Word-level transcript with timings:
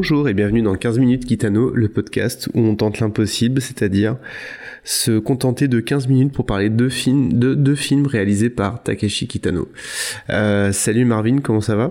Bonjour 0.00 0.30
et 0.30 0.32
bienvenue 0.32 0.62
dans 0.62 0.76
15 0.76 0.98
minutes 0.98 1.26
Kitano, 1.26 1.72
le 1.74 1.90
podcast 1.90 2.48
où 2.54 2.60
on 2.60 2.74
tente 2.74 3.00
l'impossible, 3.00 3.60
c'est-à-dire 3.60 4.16
se 4.82 5.18
contenter 5.18 5.68
de 5.68 5.78
15 5.78 6.08
minutes 6.08 6.32
pour 6.32 6.46
parler 6.46 6.70
de 6.70 6.88
films, 6.88 7.74
films 7.76 8.06
réalisés 8.06 8.48
par 8.48 8.82
Takeshi 8.82 9.28
Kitano. 9.28 9.68
Euh, 10.30 10.72
salut 10.72 11.04
Marvin, 11.04 11.40
comment 11.40 11.60
ça 11.60 11.76
va? 11.76 11.90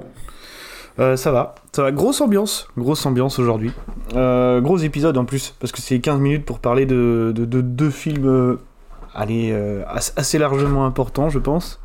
Euh, 0.98 1.18
ça 1.18 1.32
va, 1.32 1.54
ça 1.72 1.84
va. 1.84 1.92
Grosse 1.92 2.20
ambiance, 2.20 2.68
grosse 2.80 3.06
ambiance 3.06 3.38
aujourd'hui. 3.38 3.70
Euh, 4.16 4.60
gros 4.60 4.80
épisode 4.80 5.16
en 5.16 5.26
plus, 5.26 5.54
parce 5.60 5.72
que 5.72 5.80
c'est 5.80 6.00
15 6.00 6.20
minutes 6.20 6.46
pour 6.46 6.58
parler 6.58 6.88
de 6.88 7.32
deux 7.36 7.92
films 7.92 8.58
allez, 9.14 9.56
assez 10.16 10.40
largement 10.40 10.88
importants, 10.88 11.30
je 11.30 11.38
pense. 11.38 11.80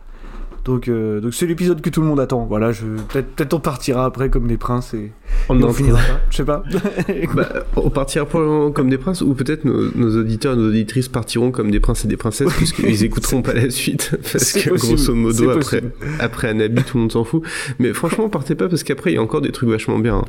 Donc, 0.64 0.88
euh, 0.88 1.20
donc 1.20 1.34
c'est 1.34 1.46
l'épisode 1.46 1.82
que 1.82 1.90
tout 1.90 2.00
le 2.00 2.06
monde 2.06 2.20
attend. 2.20 2.46
Voilà, 2.46 2.72
je 2.72 2.86
peut-être 3.08 3.34
peut 3.36 3.46
on 3.52 3.60
partira 3.60 4.06
après 4.06 4.30
comme 4.30 4.46
des 4.46 4.56
princes 4.56 4.94
et 4.94 5.12
on, 5.50 5.62
en 5.62 5.72
finira 5.72 5.98
pas. 5.98 6.20
Je 6.30 6.36
sais 6.38 6.44
pas. 6.44 6.62
bah, 7.34 7.48
on 7.76 7.90
partira 7.90 8.24
probablement 8.24 8.70
comme 8.70 8.88
des 8.88 8.96
princes 8.96 9.20
ou 9.20 9.34
peut-être 9.34 9.66
nos, 9.66 10.16
auditeurs 10.18 10.54
et 10.54 10.56
nos 10.56 10.68
auditrices 10.68 11.08
partiront 11.08 11.50
comme 11.50 11.70
des 11.70 11.80
princes 11.80 12.06
et 12.06 12.08
des 12.08 12.16
princesses 12.16 12.52
puisqu'ils 12.54 13.04
écouteront 13.04 13.42
pas 13.42 13.52
la 13.52 13.68
suite 13.68 14.16
parce 14.32 14.52
que 14.52 14.70
grosso 14.70 15.14
modo 15.14 15.50
après 15.50 15.82
après 16.18 16.48
Anabi 16.48 16.82
tout 16.82 16.96
le 16.96 17.02
monde 17.02 17.12
s'en 17.12 17.24
fout. 17.24 17.42
Mais 17.78 17.92
franchement 17.92 18.30
partez 18.30 18.54
pas 18.54 18.68
parce 18.68 18.84
qu'après 18.84 19.12
il 19.12 19.14
y 19.16 19.18
a 19.18 19.22
encore 19.22 19.42
des 19.42 19.52
trucs 19.52 19.68
vachement 19.68 19.98
bien. 19.98 20.16
Hein. 20.16 20.24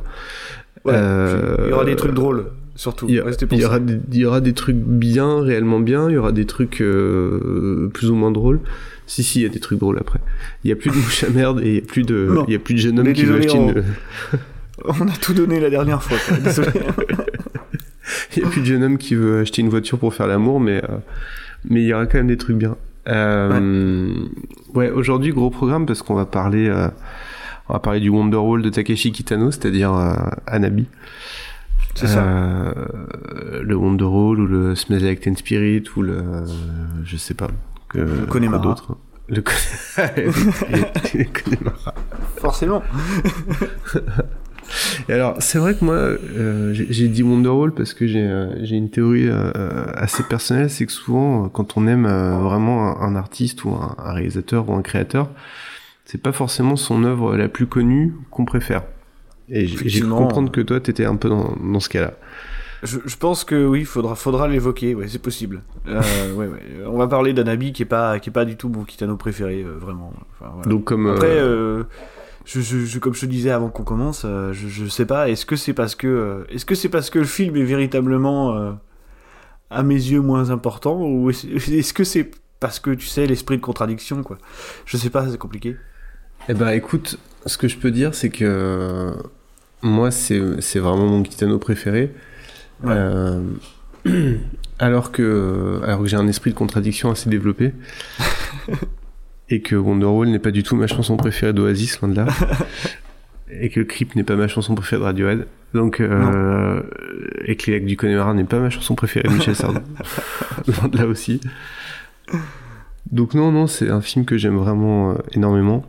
Euh, 0.88 1.56
il 1.64 1.70
y 1.70 1.72
aura 1.72 1.84
des 1.86 1.96
trucs 1.96 2.14
drôles 2.14 2.44
surtout. 2.76 3.06
Il 3.08 3.14
y, 3.14 3.20
aura 3.20 3.30
des, 3.80 4.00
il 4.12 4.18
y, 4.18 4.24
aura 4.24 4.40
des, 4.40 4.52
trucs 4.52 4.76
bien, 4.76 5.40
réellement 5.40 5.80
bien. 5.80 6.08
Il 6.08 6.14
y 6.14 6.16
aura 6.16 6.32
des 6.32 6.44
trucs 6.44 6.80
euh, 6.80 7.90
plus 7.92 8.10
ou 8.10 8.14
moins 8.14 8.30
drôles. 8.30 8.60
Si, 9.06 9.22
si, 9.22 9.40
il 9.40 9.42
y 9.42 9.46
a 9.46 9.48
des 9.48 9.60
trucs 9.60 9.78
drôles 9.78 9.98
après. 9.98 10.20
Il 10.64 10.70
y 10.70 10.72
a 10.72 10.76
plus 10.76 10.90
de 10.90 10.96
mouche 10.96 11.24
à 11.24 11.30
merde 11.30 11.60
et 11.62 11.68
il 11.68 11.74
y 11.76 11.78
a 11.78 11.82
plus 11.82 12.02
de, 12.02 12.38
il 12.46 12.52
y 12.52 12.56
a 12.56 12.58
plus 12.58 12.74
de 12.74 12.78
jeune 12.78 13.00
homme 13.00 13.12
qui 13.12 13.24
veut 13.24 13.38
acheter 13.38 13.56
une. 13.56 13.84
on 14.84 15.08
a 15.08 15.16
tout 15.20 15.32
donné 15.32 15.58
la 15.58 15.70
dernière 15.70 16.02
fois. 16.02 16.18
Désolé. 16.42 16.70
il 18.36 18.42
y 18.42 18.46
a 18.46 18.48
plus 18.48 18.60
de 18.60 18.66
jeune 18.66 18.82
homme 18.82 18.98
qui 18.98 19.14
veut 19.14 19.40
acheter 19.40 19.62
une 19.62 19.68
voiture 19.68 19.98
pour 19.98 20.14
faire 20.14 20.26
l'amour, 20.26 20.60
mais 20.60 20.82
euh, 20.84 20.98
mais 21.68 21.82
il 21.82 21.86
y 21.86 21.94
aura 21.94 22.06
quand 22.06 22.18
même 22.18 22.28
des 22.28 22.36
trucs 22.36 22.56
bien. 22.56 22.76
Euh, 23.08 24.10
ouais, 24.74 24.90
aujourd'hui 24.90 25.30
gros 25.30 25.50
programme 25.50 25.86
parce 25.86 26.02
qu'on 26.02 26.14
va 26.14 26.26
parler, 26.26 26.68
on 27.68 27.72
va 27.72 27.78
parler 27.78 28.00
du 28.00 28.08
Wonderwall 28.08 28.62
de 28.62 28.68
Takeshi 28.68 29.12
Kitano, 29.12 29.50
c'est-à-dire 29.52 29.92
Anabi. 30.46 30.86
C'est 31.96 32.06
ça. 32.06 32.24
le 33.62 33.74
Wonderwall 33.74 34.40
ou 34.40 34.46
le 34.46 34.74
Smells 34.74 35.02
Like 35.02 35.20
Teen 35.20 35.36
Spirit 35.36 35.84
ou 35.96 36.02
le, 36.02 36.22
je 37.04 37.16
sais 37.16 37.34
pas, 37.34 37.48
que 37.88 37.98
le 37.98 38.26
Connemara. 38.26 38.62
d'autres. 38.62 38.96
Le, 39.28 39.42
Connemara. 39.42 40.62
Forcément. 42.36 42.80
Et 45.08 45.12
alors, 45.12 45.36
c'est 45.40 45.58
vrai 45.58 45.74
que 45.74 45.84
moi, 45.84 45.94
euh, 45.94 46.72
j'ai 46.72 47.08
dit 47.08 47.22
Wonderwall 47.22 47.72
parce 47.72 47.94
que 47.94 48.06
j'ai 48.06 48.22
euh, 48.22 48.64
une 48.64 48.90
théorie 48.90 49.28
euh, 49.28 49.86
assez 49.94 50.22
personnelle, 50.22 50.70
c'est 50.70 50.86
que 50.86 50.92
souvent, 50.92 51.48
quand 51.48 51.76
on 51.76 51.86
aime 51.86 52.06
vraiment 52.06 53.00
un, 53.00 53.16
artiste 53.16 53.64
ou 53.64 53.70
un, 53.70 53.94
réalisateur 53.98 54.68
ou 54.68 54.74
un 54.74 54.82
créateur, 54.82 55.30
c'est 56.04 56.22
pas 56.22 56.32
forcément 56.32 56.76
son 56.76 57.04
œuvre 57.04 57.36
la 57.36 57.48
plus 57.48 57.66
connue 57.66 58.14
qu'on 58.30 58.44
préfère. 58.44 58.82
Et 59.48 59.66
j'ai 59.66 60.00
pu 60.00 60.08
comprendre 60.08 60.50
que 60.50 60.60
toi, 60.60 60.80
t'étais 60.80 61.04
un 61.04 61.16
peu 61.16 61.28
dans, 61.28 61.54
dans 61.56 61.80
ce 61.80 61.88
cas-là. 61.88 62.14
Je, 62.82 62.98
je, 63.04 63.16
pense 63.16 63.44
que 63.44 63.66
oui, 63.66 63.84
faudra, 63.84 64.14
faudra 64.14 64.48
l'évoquer. 64.48 64.94
Ouais, 64.94 65.08
c'est 65.08 65.22
possible. 65.22 65.62
Euh, 65.88 66.00
ouais, 66.34 66.46
ouais. 66.46 66.62
On 66.86 66.98
va 66.98 67.06
parler 67.06 67.32
d'Anabi 67.32 67.72
qui 67.72 67.82
est 67.82 67.86
pas, 67.86 68.18
qui 68.18 68.30
est 68.30 68.32
pas 68.32 68.44
du 68.44 68.56
tout 68.56 68.68
mon 68.68 68.84
Kitano 68.84 69.16
préféré, 69.16 69.62
euh, 69.62 69.76
vraiment. 69.78 70.12
Enfin, 70.32 70.50
voilà. 70.54 70.68
Donc 70.68 70.84
comme 70.84 71.06
après, 71.06 71.38
euh, 71.38 71.84
je, 72.44 72.60
je, 72.60 72.98
comme 72.98 73.14
je 73.14 73.20
te 73.20 73.26
disais 73.26 73.50
avant 73.50 73.70
qu'on 73.70 73.84
commence, 73.84 74.22
je, 74.24 74.68
je 74.68 74.86
sais 74.86 75.06
pas. 75.06 75.28
Est-ce 75.28 75.46
que 75.46 75.56
c'est 75.56 75.72
parce 75.72 75.94
que, 75.94 76.44
est-ce 76.50 76.64
que 76.64 76.74
c'est 76.74 76.88
parce 76.88 77.10
que 77.10 77.18
le 77.18 77.24
film 77.24 77.56
est 77.56 77.64
véritablement 77.64 78.76
à 79.70 79.82
mes 79.82 79.94
yeux 79.94 80.20
moins 80.20 80.50
important, 80.50 81.00
ou 81.00 81.30
est-ce 81.30 81.94
que 81.94 82.04
c'est 82.04 82.30
parce 82.60 82.78
que 82.78 82.90
tu 82.90 83.06
sais 83.06 83.26
l'esprit 83.26 83.56
de 83.56 83.62
contradiction, 83.62 84.22
quoi? 84.22 84.38
Je 84.84 84.96
sais 84.96 85.10
pas, 85.10 85.28
c'est 85.28 85.38
compliqué. 85.38 85.76
Eh 86.48 86.54
ben, 86.54 86.70
écoute, 86.70 87.18
ce 87.46 87.58
que 87.58 87.68
je 87.68 87.76
peux 87.76 87.90
dire, 87.90 88.14
c'est 88.14 88.30
que 88.30 89.12
moi, 89.86 90.10
c'est 90.10 90.78
vraiment 90.78 91.06
mon 91.06 91.22
Kitano 91.22 91.58
préféré. 91.58 92.12
Euh, 92.84 93.42
alors 94.78 95.12
que, 95.12 95.80
alors 95.84 96.00
que 96.02 96.06
j'ai 96.06 96.16
un 96.16 96.28
esprit 96.28 96.50
de 96.50 96.56
contradiction 96.56 97.10
assez 97.10 97.30
développé. 97.30 97.72
et 99.48 99.60
que 99.60 99.76
Wonderwall 99.76 100.28
n'est 100.28 100.38
pas 100.38 100.50
du 100.50 100.62
tout 100.62 100.76
ma 100.76 100.86
chanson 100.86 101.16
préférée 101.16 101.52
d'Oasis, 101.52 102.00
loin 102.00 102.10
de 102.10 102.16
là. 102.16 102.26
et 103.50 103.70
que 103.70 103.80
Creep 103.80 104.16
n'est 104.16 104.24
pas 104.24 104.36
ma 104.36 104.48
chanson 104.48 104.74
préférée 104.74 105.00
de 105.00 105.04
Radiohead. 105.04 105.46
Donc, 105.74 106.00
euh, 106.00 106.82
et 107.44 107.56
que 107.56 107.70
Les 107.70 107.78
Lacs 107.78 107.86
du 107.86 107.96
Connemara 107.96 108.34
n'est 108.34 108.44
pas 108.44 108.58
ma 108.58 108.70
chanson 108.70 108.94
préférée 108.94 109.28
de 109.28 109.34
Michel 109.34 109.54
Sardou. 109.54 109.80
loin 110.66 110.88
de 110.88 110.98
là 110.98 111.06
aussi. 111.06 111.40
Donc 113.12 113.34
non, 113.34 113.52
non, 113.52 113.66
c'est 113.66 113.90
un 113.90 114.00
film 114.00 114.24
que 114.24 114.36
j'aime 114.36 114.56
vraiment 114.56 115.12
euh, 115.12 115.14
énormément. 115.32 115.84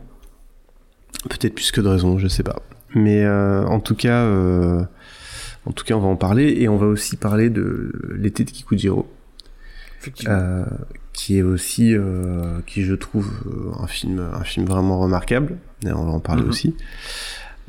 Peut-être 1.28 1.54
plus 1.54 1.72
que 1.72 1.80
de 1.80 1.88
raison, 1.88 2.18
je 2.18 2.28
sais 2.28 2.44
pas. 2.44 2.62
Mais 2.94 3.24
euh, 3.24 3.66
en 3.66 3.80
tout 3.80 3.94
cas, 3.94 4.22
euh, 4.22 4.82
en 5.66 5.72
tout 5.72 5.84
cas, 5.84 5.94
on 5.94 6.00
va 6.00 6.08
en 6.08 6.16
parler 6.16 6.56
et 6.58 6.68
on 6.68 6.76
va 6.76 6.86
aussi 6.86 7.16
parler 7.16 7.50
de 7.50 7.92
l'été 8.16 8.44
de 8.44 8.50
Kikujiro. 8.50 9.08
Euh, 10.26 10.64
qui 11.12 11.38
est 11.38 11.42
aussi, 11.42 11.94
euh, 11.94 12.60
qui 12.66 12.84
je 12.84 12.94
trouve 12.94 13.28
euh, 13.46 13.82
un 13.82 13.88
film, 13.88 14.24
un 14.32 14.44
film 14.44 14.66
vraiment 14.66 15.00
remarquable. 15.00 15.56
Et 15.84 15.92
on 15.92 16.04
va 16.04 16.12
en 16.12 16.20
parler 16.20 16.42
mhm. 16.42 16.48
aussi. 16.48 16.76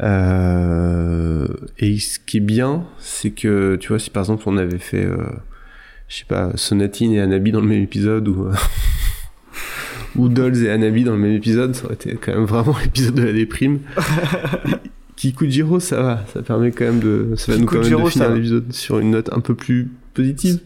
Et 0.02 2.00
ce 2.00 2.20
qui 2.20 2.38
est 2.38 2.42
bien, 2.42 2.86
c'est 3.00 3.32
que 3.32 3.76
tu 3.76 3.90
vois, 3.90 4.00
si 4.00 4.10
par 4.10 4.22
exemple 4.22 4.44
on 4.46 4.58
avait 4.58 4.78
fait, 4.78 5.08
je 6.08 6.16
sais 6.16 6.26
pas, 6.26 6.52
Sonatine 6.56 7.12
et 7.14 7.20
Anabi 7.20 7.52
dans 7.52 7.62
le 7.62 7.68
même 7.68 7.82
épisode 7.82 8.28
ou 8.28 8.48
ou 10.16 10.30
Dolls 10.30 10.64
et 10.64 10.70
Anabi 10.70 11.04
dans 11.04 11.14
le 11.14 11.20
même 11.20 11.34
épisode, 11.34 11.76
ça 11.76 11.86
aurait 11.86 11.96
été 11.96 12.16
quand 12.16 12.34
même 12.34 12.46
vraiment 12.46 12.78
l'épisode 12.84 13.16
de 13.16 13.24
la 13.24 13.34
déprime. 13.34 13.80
Kikujiro, 15.20 15.82
ça 15.82 16.02
va, 16.02 16.20
ça 16.34 16.42
permet 16.42 16.72
quand 16.72 16.86
même 16.86 17.02
de, 17.02 17.34
ça 17.36 17.52
va 17.52 17.58
nous 17.58 17.66
permettre 17.66 18.06
de 18.06 18.10
finir 18.10 18.30
l'épisode 18.30 18.72
sur 18.72 19.00
une 19.00 19.12
note 19.12 19.30
un 19.34 19.42
peu 19.42 19.54
plus 19.54 19.92
positive. 20.14 20.62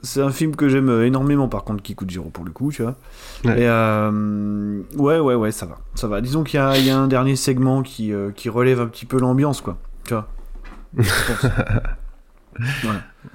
C'est 0.00 0.22
un 0.22 0.30
film 0.30 0.54
que 0.54 0.68
j'aime 0.68 0.88
énormément, 1.02 1.48
par 1.48 1.64
contre, 1.64 1.82
Kikujiro, 1.82 2.30
pour 2.30 2.44
le 2.44 2.52
coup, 2.52 2.70
tu 2.70 2.82
vois. 2.82 2.94
Ouais. 3.44 3.62
Et 3.62 3.66
euh, 3.66 4.80
ouais, 4.96 5.18
ouais, 5.18 5.34
ouais, 5.34 5.50
ça 5.50 5.66
va, 5.66 5.78
ça 5.96 6.06
va. 6.06 6.20
Disons 6.20 6.44
qu'il 6.44 6.60
y, 6.60 6.84
y, 6.84 6.90
a 6.90 6.96
un 6.96 7.08
dernier 7.08 7.34
segment 7.34 7.82
qui, 7.82 8.12
euh, 8.12 8.30
qui 8.30 8.48
relève 8.48 8.80
un 8.80 8.86
petit 8.86 9.06
peu 9.06 9.18
l'ambiance, 9.18 9.60
quoi, 9.60 9.76
tu 10.04 10.14
vois. 10.14 10.28
ouais. 10.96 12.64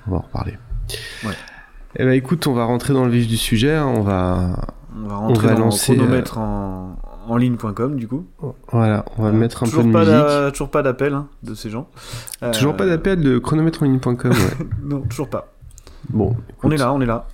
On 0.07 0.11
va 0.11 0.17
en 0.17 0.21
reparler. 0.21 0.57
Ouais. 1.25 1.33
Eh 1.97 2.05
ben, 2.05 2.13
écoute, 2.13 2.47
on 2.47 2.53
va 2.53 2.63
rentrer 2.63 2.93
dans 2.93 3.03
le 3.03 3.11
vif 3.11 3.27
du 3.27 3.35
sujet. 3.35 3.75
Hein. 3.75 3.87
On 3.87 4.03
va, 4.03 4.55
on 4.95 5.05
va 5.05 5.15
rentrer 5.17 5.47
on 5.47 5.49
va 5.49 5.55
dans 5.55 5.65
lancer, 5.65 5.97
chronomètre 5.97 6.37
euh... 6.37 6.41
en 6.41 7.10
en 7.31 7.37
ligne.com 7.37 7.95
du 7.95 8.07
coup. 8.07 8.25
Voilà, 8.71 9.05
on 9.17 9.23
va 9.23 9.31
mettre 9.31 9.63
un 9.63 9.67
peu 9.67 9.77
de 9.77 9.87
musique. 9.87 10.51
Toujours 10.51 10.69
pas 10.69 10.83
d'appel 10.83 11.13
hein, 11.13 11.27
de 11.43 11.55
ces 11.55 11.69
gens. 11.69 11.89
Toujours 12.53 12.75
pas 12.75 12.85
d'appel 12.85 13.21
de 13.21 13.39
chronomètre 13.39 13.83
en 13.83 13.85
ligne.com. 13.85 14.31
Ouais. 14.31 14.37
non, 14.83 15.01
toujours 15.01 15.29
pas. 15.29 15.53
Bon, 16.09 16.35
on 16.63 16.71
est 16.71 16.77
là, 16.77 16.93
on 16.93 16.99
est 16.99 17.05
là. 17.05 17.27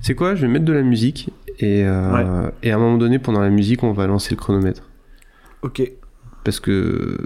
C'est 0.00 0.14
quoi? 0.14 0.36
Je 0.36 0.42
vais 0.42 0.52
mettre 0.52 0.64
de 0.64 0.72
la 0.72 0.82
musique 0.82 1.30
et, 1.58 1.84
euh, 1.84 2.50
et 2.62 2.70
à 2.70 2.76
un 2.76 2.78
moment 2.78 2.98
donné, 2.98 3.18
pendant 3.18 3.40
la 3.40 3.50
musique, 3.50 3.82
on 3.82 3.92
va 3.92 4.06
lancer 4.06 4.30
le 4.30 4.36
chronomètre. 4.36 4.82
Ok. 5.62 5.82
Parce 6.44 6.60
que 6.60 7.18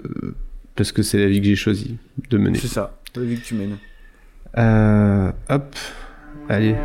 parce 0.75 0.91
que 0.91 1.03
c'est 1.03 1.19
la 1.19 1.27
vie 1.27 1.39
que 1.39 1.45
j'ai 1.45 1.55
choisi 1.55 1.97
de 2.31 2.37
mener. 2.39 2.57
C'est 2.57 2.67
ça, 2.67 2.97
la 3.15 3.21
vie 3.21 3.39
que 3.39 3.45
tu 3.45 3.53
mènes. 3.53 3.77
Euh, 4.57 5.31
hop, 5.49 5.75
allez. 6.49 6.75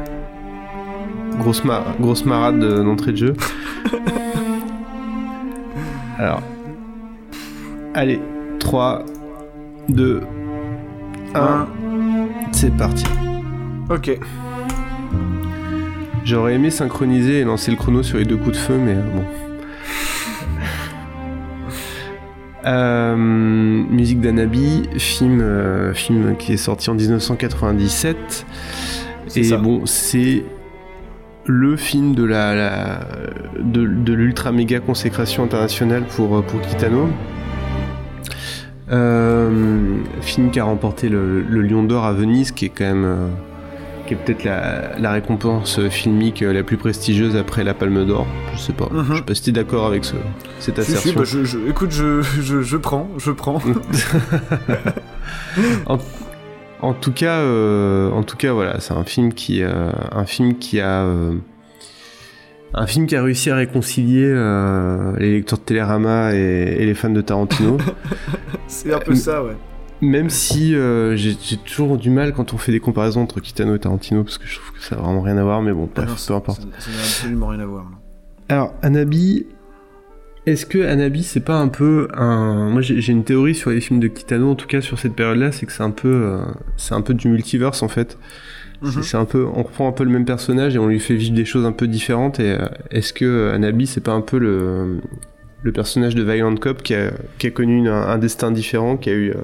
Grosse, 1.38 1.62
grosse 2.00 2.26
marade 2.26 2.58
d'entrée 2.58 3.12
de 3.12 3.16
jeu. 3.16 3.34
Alors. 6.18 6.42
Allez, 7.94 8.20
3, 8.58 9.04
2, 9.88 10.22
1. 11.34 11.66
C'est 12.52 12.76
parti. 12.76 13.04
Ok. 13.88 14.18
J'aurais 16.24 16.54
aimé 16.54 16.70
synchroniser 16.70 17.40
et 17.40 17.44
lancer 17.44 17.70
le 17.70 17.76
chrono 17.76 18.02
sur 18.02 18.18
les 18.18 18.24
deux 18.24 18.36
coups 18.36 18.52
de 18.52 18.56
feu, 18.56 18.76
mais 18.76 18.94
euh, 18.94 19.02
bon. 19.14 19.24
Euh, 22.66 23.16
musique 23.16 24.20
d'Anabi, 24.20 24.90
film, 24.98 25.40
euh, 25.40 25.94
film 25.94 26.36
qui 26.36 26.52
est 26.52 26.58
sorti 26.58 26.90
en 26.90 26.94
1997. 26.94 28.44
et 29.36 29.56
bon, 29.56 29.86
c'est 29.86 30.42
le 31.48 31.76
film 31.76 32.14
de 32.14 32.24
la, 32.24 33.00
de, 33.58 34.12
l'ultra 34.12 34.52
méga 34.52 34.80
consécration 34.80 35.42
internationale 35.44 36.04
pour 36.04 36.44
pour 36.44 36.60
Kitano. 36.60 37.08
Euh, 38.90 39.96
film 40.20 40.50
qui 40.50 40.60
a 40.60 40.64
remporté 40.64 41.08
le, 41.08 41.42
Lion 41.42 41.82
d'Or 41.82 42.04
à 42.04 42.12
Venise, 42.12 42.52
qui 42.52 42.66
est 42.66 42.68
quand 42.68 42.84
même 42.84 43.04
euh, 43.04 43.28
qui 44.06 44.14
est 44.14 44.16
peut-être 44.16 44.44
la, 44.44 45.10
récompense 45.10 45.80
filmique 45.88 46.40
la 46.40 46.62
plus 46.62 46.76
prestigieuse 46.76 47.34
après 47.34 47.64
la 47.64 47.72
Palme 47.72 48.06
d'Or. 48.06 48.26
Je 48.54 48.58
sais 48.58 48.72
pas. 48.74 48.88
Je 48.92 49.16
sais 49.16 49.22
pas 49.22 49.34
si 49.34 49.42
tu 49.42 49.50
es 49.50 49.52
d'accord 49.52 49.86
avec 49.86 50.04
ce, 50.04 50.16
cette 50.58 50.78
assertion. 50.78 51.14
Bah, 51.16 51.24
je, 51.24 51.58
écoute, 51.68 51.92
je, 51.92 52.20
je, 52.22 52.76
prends, 52.76 53.08
je 53.16 53.30
prends. 53.30 53.60
en, 55.86 55.98
tout 57.00 57.12
cas, 57.12 57.38
euh, 57.38 58.10
en 58.10 58.22
tout 58.22 58.36
cas, 58.36 58.52
voilà, 58.52 58.80
c'est 58.80 58.94
un 58.94 59.04
film 59.04 59.32
qui, 59.32 59.62
euh, 59.62 59.90
un 60.12 60.24
film 60.24 60.58
qui 60.58 60.80
a, 60.80 61.02
euh, 61.02 61.34
un 62.74 62.86
film 62.86 63.06
qui 63.06 63.16
a 63.16 63.22
réussi 63.22 63.50
à 63.50 63.56
réconcilier 63.56 64.26
les 65.18 65.32
lecteurs 65.32 65.58
de 65.58 65.64
Télérama 65.64 66.34
et, 66.34 66.84
les 66.84 66.94
fans 66.94 67.10
de 67.10 67.20
Tarantino. 67.20 67.78
c'est 68.68 68.92
un 68.92 69.00
peu 69.00 69.14
ça, 69.14 69.42
ouais. 69.42 69.56
Même 70.00 70.30
si 70.30 70.76
euh, 70.76 71.16
j'ai 71.16 71.56
toujours 71.56 71.96
du 71.96 72.10
mal 72.10 72.32
quand 72.32 72.54
on 72.54 72.58
fait 72.58 72.70
des 72.70 72.78
comparaisons 72.78 73.22
entre 73.22 73.40
Kitano 73.40 73.74
et 73.74 73.80
Tarantino, 73.80 74.22
parce 74.22 74.38
que 74.38 74.46
je 74.46 74.56
trouve 74.56 74.72
que 74.72 74.82
ça 74.82 74.94
n'a 74.94 75.02
vraiment 75.02 75.22
rien 75.22 75.36
à 75.38 75.42
voir, 75.42 75.60
mais 75.60 75.72
bon, 75.72 75.88
bref, 75.92 76.26
peu 76.26 76.34
importe. 76.34 76.60
Ça 76.60 76.90
n'a 76.90 76.98
absolument 76.98 77.48
rien 77.48 77.60
à 77.60 77.66
voir. 77.66 77.86
Alors, 78.48 78.74
Anabi, 78.82 79.46
est-ce 80.46 80.66
que 80.66 80.78
Anabi, 80.78 81.22
c'est 81.22 81.40
pas 81.40 81.58
un 81.58 81.68
peu 81.68 82.08
un. 82.14 82.70
Moi, 82.70 82.80
j'ai 82.80 83.12
une 83.12 83.24
théorie 83.24 83.54
sur 83.54 83.70
les 83.70 83.80
films 83.80 84.00
de 84.00 84.08
Kitano, 84.08 84.50
en 84.50 84.54
tout 84.54 84.66
cas 84.66 84.80
sur 84.80 84.98
cette 84.98 85.14
période-là, 85.14 85.52
c'est 85.52 85.66
que 85.66 85.72
c'est 85.72 85.82
un 85.82 85.90
peu, 85.90 86.08
euh, 86.08 86.40
c'est 86.76 86.94
un 86.94 87.02
peu 87.02 87.14
du 87.14 87.28
multiverse 87.28 87.82
en 87.82 87.88
fait. 87.88 88.18
Mhm. 88.80 89.02
C'est 89.02 89.16
un 89.16 89.24
peu, 89.24 89.44
on 89.44 89.62
reprend 89.62 89.88
un 89.88 89.92
peu 89.92 90.04
le 90.04 90.10
même 90.10 90.24
personnage 90.24 90.76
et 90.76 90.78
on 90.78 90.86
lui 90.86 91.00
fait 91.00 91.16
vivre 91.16 91.34
des 91.34 91.44
choses 91.44 91.66
un 91.66 91.72
peu 91.72 91.88
différentes. 91.88 92.40
Et 92.40 92.52
euh, 92.52 92.66
est-ce 92.90 93.12
que 93.12 93.50
Anabi, 93.52 93.86
c'est 93.86 94.00
pas 94.00 94.12
un 94.12 94.20
peu 94.20 94.38
le, 94.38 95.00
le 95.62 95.72
personnage 95.72 96.14
de 96.14 96.22
Violent 96.22 96.56
Cop 96.56 96.82
qui 96.82 96.94
a, 96.94 97.10
qui 97.38 97.48
a 97.48 97.50
connu 97.50 97.88
un, 97.88 98.18
destin 98.18 98.50
différent, 98.50 98.96
qui 98.96 99.10
a 99.10 99.14
eu 99.14 99.34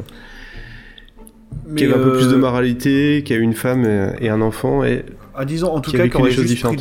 qui 1.77 1.85
a 1.85 1.89
un 1.89 1.99
peu 1.99 2.13
plus 2.13 2.29
de 2.29 2.35
euh, 2.35 2.39
moralité, 2.39 3.23
qui 3.25 3.33
a 3.33 3.37
une 3.37 3.55
femme 3.55 3.85
et, 4.21 4.29
un 4.29 4.41
enfant 4.41 4.85
et 4.85 5.05
ah, 5.35 5.45
disons 5.45 5.73
en 5.73 5.81
tout 5.81 5.91
cas 5.91 6.07
qui 6.07 6.17
aurait, 6.17 6.31
juste 6.31 6.63
pris, 6.63 6.77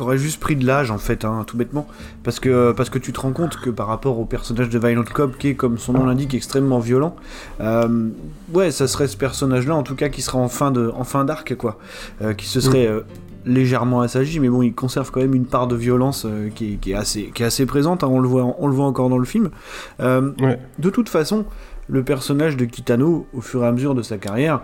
aurait 0.00 0.18
juste 0.18 0.40
pris 0.40 0.56
de 0.56 0.66
l'âge 0.66 0.90
en 0.90 0.98
fait, 0.98 1.24
hein, 1.24 1.44
tout 1.46 1.56
bêtement, 1.56 1.86
parce 2.22 2.40
que 2.40 2.72
parce 2.72 2.90
que 2.90 2.98
tu 2.98 3.12
te 3.12 3.20
rends 3.20 3.32
compte 3.32 3.56
que 3.56 3.70
par 3.70 3.86
rapport 3.86 4.18
au 4.18 4.24
personnage 4.24 4.68
de 4.68 4.78
Violent 4.78 5.04
Cop 5.12 5.36
qui 5.38 5.48
est 5.48 5.54
comme 5.54 5.78
son 5.78 5.92
nom 5.92 6.06
l'indique 6.06 6.34
extrêmement 6.34 6.78
violent, 6.78 7.16
euh, 7.60 8.08
ouais 8.52 8.70
ça 8.70 8.86
serait 8.88 9.08
ce 9.08 9.16
personnage-là 9.16 9.74
en 9.74 9.82
tout 9.82 9.94
cas 9.94 10.08
qui 10.08 10.22
serait 10.22 10.38
en 10.38 10.48
fin 10.48 10.70
de 10.70 10.92
en 10.94 11.04
fin 11.04 11.24
d'arc 11.24 11.54
quoi, 11.56 11.78
euh, 12.22 12.34
qui 12.34 12.46
se 12.46 12.60
serait 12.60 12.88
mm. 12.88 13.02
légèrement 13.46 14.00
assagi, 14.00 14.40
mais 14.40 14.48
bon, 14.48 14.62
il 14.62 14.74
conserve 14.74 15.10
quand 15.10 15.20
même 15.20 15.34
une 15.34 15.46
part 15.46 15.66
de 15.66 15.76
violence 15.76 16.26
qui, 16.54 16.78
est 16.86 16.94
assez, 16.94 17.30
qui 17.34 17.42
est 17.42 17.46
assez 17.46 17.66
présente. 17.66 18.04
Hein, 18.04 18.08
on, 18.10 18.20
le 18.20 18.28
voit, 18.28 18.54
on 18.58 18.66
le 18.66 18.74
voit 18.74 18.86
encore 18.86 19.08
dans 19.08 19.18
le 19.18 19.24
film. 19.24 19.50
De 19.98 20.90
toute 20.90 21.08
façon, 21.08 21.44
le 21.88 22.02
personnage 22.02 22.56
de 22.56 22.64
Kitano 22.64 23.26
au 23.32 23.40
fur 23.40 23.64
et 23.64 23.66
à 23.66 23.72
mesure 23.72 23.94
de 23.94 24.02
sa 24.02 24.16
carrière, 24.16 24.56
euh, 24.56 24.60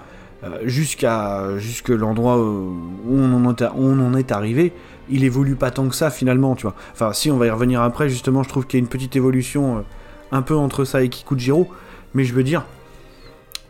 jusqu'à 0.64 1.58
jusque 1.58 1.88
l'endroit 1.88 2.38
où 2.38 2.76
on, 3.10 3.44
en 3.44 3.54
est, 3.54 3.64
on 3.76 3.98
en 4.00 4.14
est 4.14 4.32
arrivé, 4.32 4.72
il 5.10 5.24
évolue 5.24 5.56
pas 5.56 5.70
tant 5.70 5.88
que 5.88 5.94
ça 5.94 6.10
finalement, 6.10 6.54
tu 6.54 6.62
vois. 6.62 6.74
Enfin, 6.92 7.12
si 7.12 7.30
on 7.30 7.38
va 7.38 7.46
y 7.46 7.50
revenir 7.50 7.82
après, 7.82 8.08
justement, 8.08 8.42
je 8.42 8.48
trouve 8.48 8.66
qu'il 8.66 8.78
y 8.78 8.80
a 8.80 8.84
une 8.84 8.88
petite 8.88 9.16
évolution 9.16 9.78
euh, 9.78 9.80
un 10.32 10.42
peu 10.42 10.54
entre 10.56 10.84
ça 10.84 11.02
et 11.02 11.08
Kikujiro, 11.08 11.68
mais 12.14 12.24
je 12.24 12.34
veux 12.34 12.44
dire, 12.44 12.64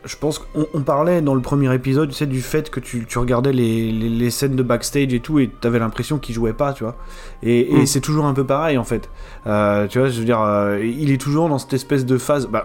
je 0.05 0.17
pense 0.17 0.39
qu'on 0.39 0.83
parlait 0.83 1.21
dans 1.21 1.35
le 1.35 1.41
premier 1.41 1.73
épisode, 1.75 2.09
tu 2.09 2.15
sais, 2.15 2.27
du 2.27 2.41
fait 2.41 2.71
que 2.71 2.81
tu, 2.81 3.07
regardais 3.17 3.53
les, 3.53 4.31
scènes 4.31 4.57
de 4.57 4.63
backstage 4.63 5.13
et 5.13 5.21
tout, 5.21 5.39
et 5.39 5.49
t'avais 5.49 5.79
l'impression 5.79 6.19
qu'il 6.19 6.35
jouait 6.35 6.53
pas, 6.53 6.73
tu 6.73 6.85
vois. 6.85 6.97
Et, 7.43 7.69
mm. 7.71 7.87
c'est 7.87 8.01
toujours 8.01 8.27
un 8.27 8.35
peu 8.35 8.45
pareil, 8.45 8.79
en 8.79 8.85
fait. 8.85 9.11
Euh, 9.47 9.87
tu 9.89 9.99
vois, 9.99 10.09
je 10.09 10.19
veux 10.19 10.25
dire, 10.25 10.41
euh, 10.41 10.81
il 10.83 11.11
est 11.11 11.21
toujours 11.21 11.49
dans 11.49 11.59
cette 11.59 11.75
espèce 11.75 12.07
de 12.07 12.17
phase, 12.17 12.47
bah, 12.47 12.65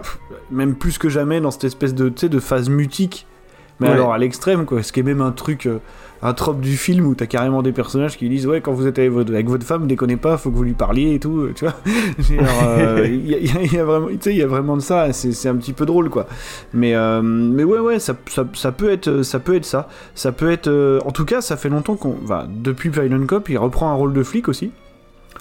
même 0.50 0.74
plus 0.74 0.96
que 0.96 1.08
jamais, 1.08 1.40
dans 1.40 1.50
cette 1.50 1.64
espèce 1.64 1.94
de, 1.94 2.08
de 2.08 2.38
phase 2.38 2.68
mutique. 2.68 3.26
Mais 3.80 3.88
alors 3.88 4.12
à 4.12 4.18
l'extrême, 4.18 4.64
quoi. 4.66 4.82
Ce 4.82 4.92
qui 4.92 5.00
est 5.00 5.04
même 5.04 5.20
un 5.20 5.32
truc. 5.32 5.66
Euh, 5.66 5.78
un 6.24 6.32
trope 6.32 6.60
du 6.60 6.78
film 6.78 7.06
où 7.06 7.14
t'as 7.14 7.26
carrément 7.26 7.62
des 7.62 7.72
personnages 7.72 8.16
qui 8.16 8.30
disent 8.30 8.46
ouais 8.46 8.62
quand 8.62 8.72
vous 8.72 8.86
êtes 8.86 8.98
avec 8.98 9.10
votre, 9.10 9.32
avec 9.32 9.46
votre 9.46 9.66
femme 9.66 9.86
déconnez 9.86 10.16
pas 10.16 10.38
faut 10.38 10.50
que 10.50 10.56
vous 10.56 10.62
lui 10.62 10.72
parliez 10.72 11.14
et 11.14 11.20
tout 11.20 11.50
tu 11.54 11.66
vois 11.66 11.74
il 13.04 13.72
y, 13.74 13.78
a 13.78 13.84
vraiment 13.84 14.08
tu 14.08 14.18
sais 14.20 14.30
il 14.30 14.38
y 14.38 14.42
a 14.42 14.46
vraiment 14.46 14.76
de 14.76 14.82
ça 14.82 15.12
c'est 15.12 15.48
un 15.48 15.56
petit 15.56 15.74
peu 15.74 15.84
drôle 15.84 16.08
quoi 16.08 16.26
mais 16.72 16.94
euh, 16.94 17.20
mais 17.20 17.62
ouais 17.62 17.78
ouais 17.78 17.98
ça, 17.98 18.16
ça, 18.26 18.46
ça, 18.54 18.72
peut 18.72 18.90
être 18.90 19.22
ça 19.22 19.38
peut 19.38 19.54
être 19.54 19.66
ça 19.66 19.86
ça 20.14 20.32
peut 20.32 20.50
être 20.50 20.68
euh, 20.68 20.98
en 21.04 21.10
tout 21.10 21.26
cas 21.26 21.42
ça 21.42 21.58
fait 21.58 21.68
longtemps 21.68 21.96
qu'on 21.96 22.16
va 22.24 22.46
depuis 22.48 22.88
Violent 22.88 23.26
Cop 23.26 23.50
il 23.50 23.58
reprend 23.58 23.90
un 23.90 23.94
rôle 23.94 24.14
de 24.14 24.22
flic 24.22 24.48
aussi 24.48 24.72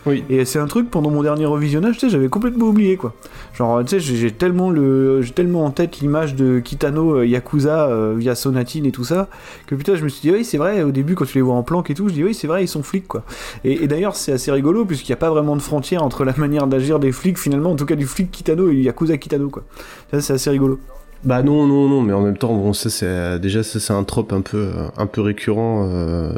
oui. 0.05 0.23
Et 0.29 0.43
c'est 0.45 0.59
un 0.59 0.67
truc 0.67 0.89
pendant 0.89 1.09
mon 1.09 1.23
dernier 1.23 1.45
revisionnage, 1.45 1.95
tu 1.95 2.01
sais, 2.01 2.09
j'avais 2.09 2.27
complètement 2.27 2.67
oublié 2.67 2.97
quoi. 2.97 3.13
Genre, 3.53 3.83
tu 3.85 3.99
sais, 3.99 3.99
j'ai 3.99 4.31
tellement 4.31 4.69
le, 4.69 5.21
j'ai 5.21 5.31
tellement 5.31 5.65
en 5.65 5.71
tête 5.71 5.99
l'image 5.99 6.35
de 6.35 6.59
Kitano 6.59 7.17
euh, 7.17 7.25
Yakuza 7.25 7.87
euh, 7.87 8.15
via 8.17 8.35
Sonatine 8.35 8.85
et 8.85 8.91
tout 8.91 9.05
ça 9.05 9.29
que 9.67 9.75
putain, 9.75 9.95
je 9.95 10.03
me 10.03 10.09
suis 10.09 10.21
dit 10.21 10.31
oui, 10.31 10.43
c'est 10.43 10.57
vrai. 10.57 10.83
Au 10.83 10.91
début, 10.91 11.15
quand 11.15 11.25
tu 11.25 11.37
les 11.37 11.41
vois 11.41 11.55
en 11.55 11.63
planque 11.63 11.89
et 11.89 11.93
tout, 11.93 12.09
je 12.09 12.13
dis 12.13 12.23
oui, 12.23 12.33
c'est 12.33 12.47
vrai, 12.47 12.63
ils 12.63 12.67
sont 12.67 12.83
flics 12.83 13.07
quoi. 13.07 13.23
Et, 13.63 13.87
d'ailleurs, 13.87 14.15
c'est 14.15 14.33
assez 14.33 14.51
rigolo 14.51 14.85
puisqu'il 14.85 15.11
n'y 15.11 15.15
a 15.15 15.17
pas 15.17 15.29
vraiment 15.29 15.55
de 15.55 15.61
frontière 15.61 16.03
entre 16.03 16.25
la 16.25 16.33
manière 16.35 16.67
d'agir 16.67 16.99
des 16.99 17.11
flics 17.11 17.37
finalement, 17.37 17.71
en 17.71 17.75
tout 17.75 17.85
cas 17.85 17.95
du 17.95 18.05
flic 18.05 18.31
Kitano 18.31 18.69
et 18.69 18.75
Yakuza 18.75 19.17
Kitano 19.17 19.49
quoi. 19.49 19.63
Ça, 20.11 20.21
c'est 20.21 20.33
assez 20.33 20.49
rigolo. 20.49 20.79
Bah 21.23 21.41
non, 21.41 21.65
non, 21.65 21.87
non, 21.87 22.01
mais 22.01 22.11
en 22.11 22.19
même 22.19 22.37
temps, 22.37 22.53
bon, 22.53 22.73
ça 22.73 22.89
c'est 22.89 23.39
déjà 23.39 23.63
ça 23.63 23.79
c'est 23.79 23.93
un 23.93 24.03
trope 24.03 24.33
un 24.33 24.41
peu, 24.41 24.71
un 24.97 25.05
peu 25.07 25.21
récurrent, 25.21 25.87
euh, 25.89 26.33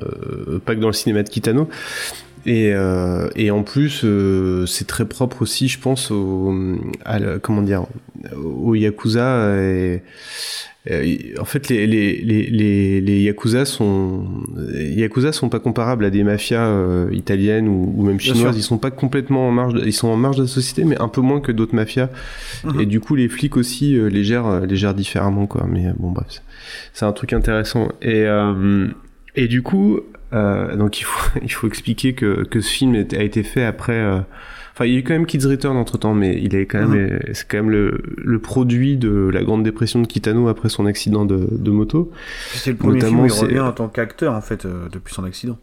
pas 0.64 0.76
que 0.76 0.80
dans 0.80 0.88
le 0.88 0.94
cinéma 0.94 1.24
de 1.24 1.30
Kitano, 1.30 1.68
et, 2.46 2.72
euh, 2.74 3.28
et 3.36 3.50
en 3.50 3.64
plus, 3.64 4.02
euh, 4.04 4.66
c'est 4.68 4.86
très 4.86 5.06
propre 5.06 5.42
aussi, 5.42 5.68
je 5.68 5.80
pense, 5.80 6.12
au, 6.12 6.54
à 7.04 7.20
comment 7.40 7.64
dire, 7.64 7.86
au 8.36 8.76
yakuza. 8.76 9.52
Et, 9.60 10.02
en 11.40 11.46
fait, 11.46 11.70
les, 11.70 11.88
les, 11.88 12.22
les, 12.22 13.02
les, 13.02 13.22
yakuza 13.24 13.66
sont 13.66 14.28
yakuza 14.76 15.32
sont 15.32 15.50
pas 15.50 15.60
comparables 15.60 16.06
à 16.06 16.12
des 16.12 16.24
mafias 16.24 16.68
euh, 16.68 17.10
italiennes 17.12 17.68
ou, 17.68 17.92
ou 17.98 18.04
même 18.04 18.20
chinoises. 18.20 18.56
Ils 18.56 18.62
sont 18.62 18.78
pas 18.78 18.92
complètement 18.92 19.48
en 19.48 19.52
marge, 19.52 19.74
de, 19.74 19.84
ils 19.84 19.94
sont 19.94 20.10
en 20.10 20.18
marge 20.18 20.38
de 20.38 20.44
la 20.44 20.48
société, 20.48 20.84
mais 20.84 21.02
un 21.02 21.08
peu 21.08 21.22
moins 21.22 21.40
que 21.42 21.52
d'autres 21.52 21.74
mafias. 21.74 22.10
Mhm. 22.64 22.80
Et 22.80 22.86
du 22.86 23.00
coup, 23.00 23.16
les 23.16 23.30
flics 23.30 23.58
aussi 23.58 23.98
euh, 23.98 24.08
les 24.08 24.24
gèrent, 24.24 24.46
euh, 24.46 24.66
les 24.68 24.76
gèrent 24.76 24.94
différemment, 24.94 25.48
quoi. 25.48 25.66
Mais 25.68 25.88
bon, 25.98 26.12
bref, 26.12 26.44
c'est 26.94 27.06
un 27.06 27.14
truc 27.14 27.34
intéressant. 27.34 27.88
Et 28.04 28.28
et 29.36 29.48
du 29.48 29.62
coup, 29.62 30.00
euh, 30.34 30.76
donc 30.76 31.00
il 31.00 31.04
faut, 31.04 31.40
il 31.42 31.52
faut 31.52 31.68
expliquer 31.68 32.14
que, 32.14 32.44
que 32.44 32.62
ce 32.62 32.70
film 32.70 32.96
a 32.96 33.24
été 33.24 33.44
fait 33.44 33.64
après. 33.64 33.98
Euh, 33.98 34.20
enfin, 34.74 34.86
il 34.86 34.94
y 34.94 34.96
a 34.96 35.00
eu 35.00 35.04
quand 35.04 35.14
même 35.14 35.26
Kids 35.26 35.46
Return 35.48 35.78
entre 35.78 35.98
temps, 35.98 36.14
mais 36.14 36.40
il 36.42 36.56
est 36.56 36.66
quand 36.66 36.88
même, 36.88 37.14
mhm. 37.14 37.20
c'est 37.34 37.48
quand 37.48 37.58
même 37.58 37.70
le, 37.70 38.02
le, 38.18 38.40
produit 38.40 38.98
de 38.98 39.30
la 39.34 39.44
grande 39.44 39.64
dépression 39.64 40.02
de 40.02 40.08
Kitano 40.08 40.48
après 40.48 40.70
son 40.70 40.86
accident 40.86 41.26
de, 41.26 41.48
de 41.52 41.72
moto. 41.72 42.12
C'est 42.54 42.72
le 42.72 42.78
premier 42.78 43.02
film 43.02 43.20
où 43.20 43.26
il 43.26 43.32
revient 43.32 43.60
en 43.60 43.72
tant 43.72 43.88
qu'acteur 43.88 44.34
en 44.34 44.42
fait 44.42 44.66
euh, 44.66 44.88
depuis 44.92 45.14
son 45.14 45.24
accident. 45.24 45.58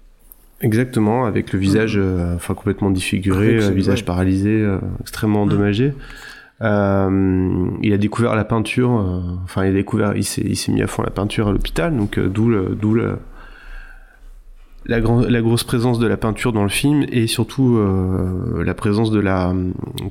Exactement, 0.61 1.25
avec 1.25 1.53
le 1.53 1.59
visage, 1.59 1.99
mhm. 1.99 2.35
enfin 2.37 2.55
complètement 2.55 2.91
défiguré, 2.91 3.57
le 3.57 3.71
visage 3.71 4.05
paralysé, 4.05 4.65
extrêmement 5.01 5.43
endommagé. 5.43 5.93
Euh, 6.61 7.67
il 7.83 7.93
a 7.93 7.99
découvert 7.99 8.37
la 8.37 8.45
peinture, 8.45 8.91
enfin 9.43 9.65
il 9.65 9.71
a 9.71 9.73
découvert, 9.73 10.17
il 10.17 10.23
s'est, 10.23 10.71
mis 10.71 10.81
à 10.81 10.87
fond 10.87 11.03
la 11.03 11.11
peinture 11.11 11.49
à 11.49 11.53
l'hôpital, 11.53 11.97
donc 11.97 12.21
d'où 12.21 12.49
le, 12.49 12.77
d'où 12.81 12.95
le, 12.95 13.17
la, 14.87 14.99
la, 14.99 15.41
grosse 15.43 15.65
présence 15.65 15.99
de 15.99 16.07
la 16.07 16.17
peinture 16.17 16.53
dans 16.53 16.65
le 16.65 16.69
film 16.69 17.05
et 17.11 17.27
surtout 17.27 17.77
euh, 17.77 18.65
la 18.65 18.75
présence 18.75 19.11
de 19.11 19.21
la 19.21 19.55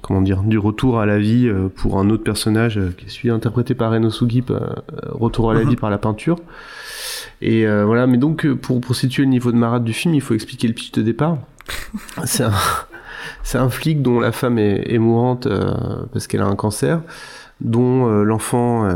comment 0.01 0.21
dire 0.21 0.43
du 0.43 0.57
retour 0.57 0.99
à 0.99 1.05
la 1.05 1.19
vie 1.19 1.47
euh, 1.47 1.67
pour 1.67 1.99
un 1.99 2.09
autre 2.09 2.23
personnage 2.23 2.77
euh, 2.77 2.93
qui 2.97 3.05
est 3.05 3.09
celui 3.09 3.31
interprété 3.31 3.75
par 3.75 3.91
Reno 3.91 4.09
Sugi 4.09 4.43
retour 5.09 5.51
à 5.51 5.53
la 5.53 5.63
mhm. 5.63 5.69
vie 5.69 5.75
par 5.75 5.89
la 5.89 5.97
peinture. 5.97 6.37
Et 7.41 7.65
voilà 7.65 8.07
mais 8.07 8.17
donc 8.17 8.47
pour, 8.53 8.79
pour 8.81 8.95
situer 8.95 9.23
le 9.23 9.29
niveau 9.29 9.51
de 9.51 9.57
marade 9.57 9.83
du 9.83 9.93
film 9.93 10.13
il 10.13 10.21
faut 10.21 10.35
expliquer 10.35 10.67
le 10.67 10.73
pitch 10.73 10.91
de 10.91 11.01
départ. 11.01 11.37
C'est 12.25 12.43
un 12.43 12.53
c'est 13.43 13.57
un 13.57 13.69
flic 13.69 14.01
dont 14.01 14.19
la 14.19 14.31
femme 14.31 14.57
est, 14.57 14.91
est 14.91 14.97
mourante 14.97 15.47
parce 16.11 16.27
qu'elle 16.27 16.41
a 16.41 16.45
un 16.45 16.55
cancer 16.55 17.01
dont 17.59 18.07
l'enfant 18.23 18.89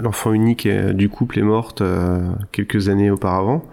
l'enfant 0.00 0.32
unique 0.32 0.66
du 0.68 1.08
couple 1.08 1.38
est 1.38 1.44
morte 1.44 1.82
quelques 2.50 2.88
années 2.88 3.10
auparavant 3.10 3.64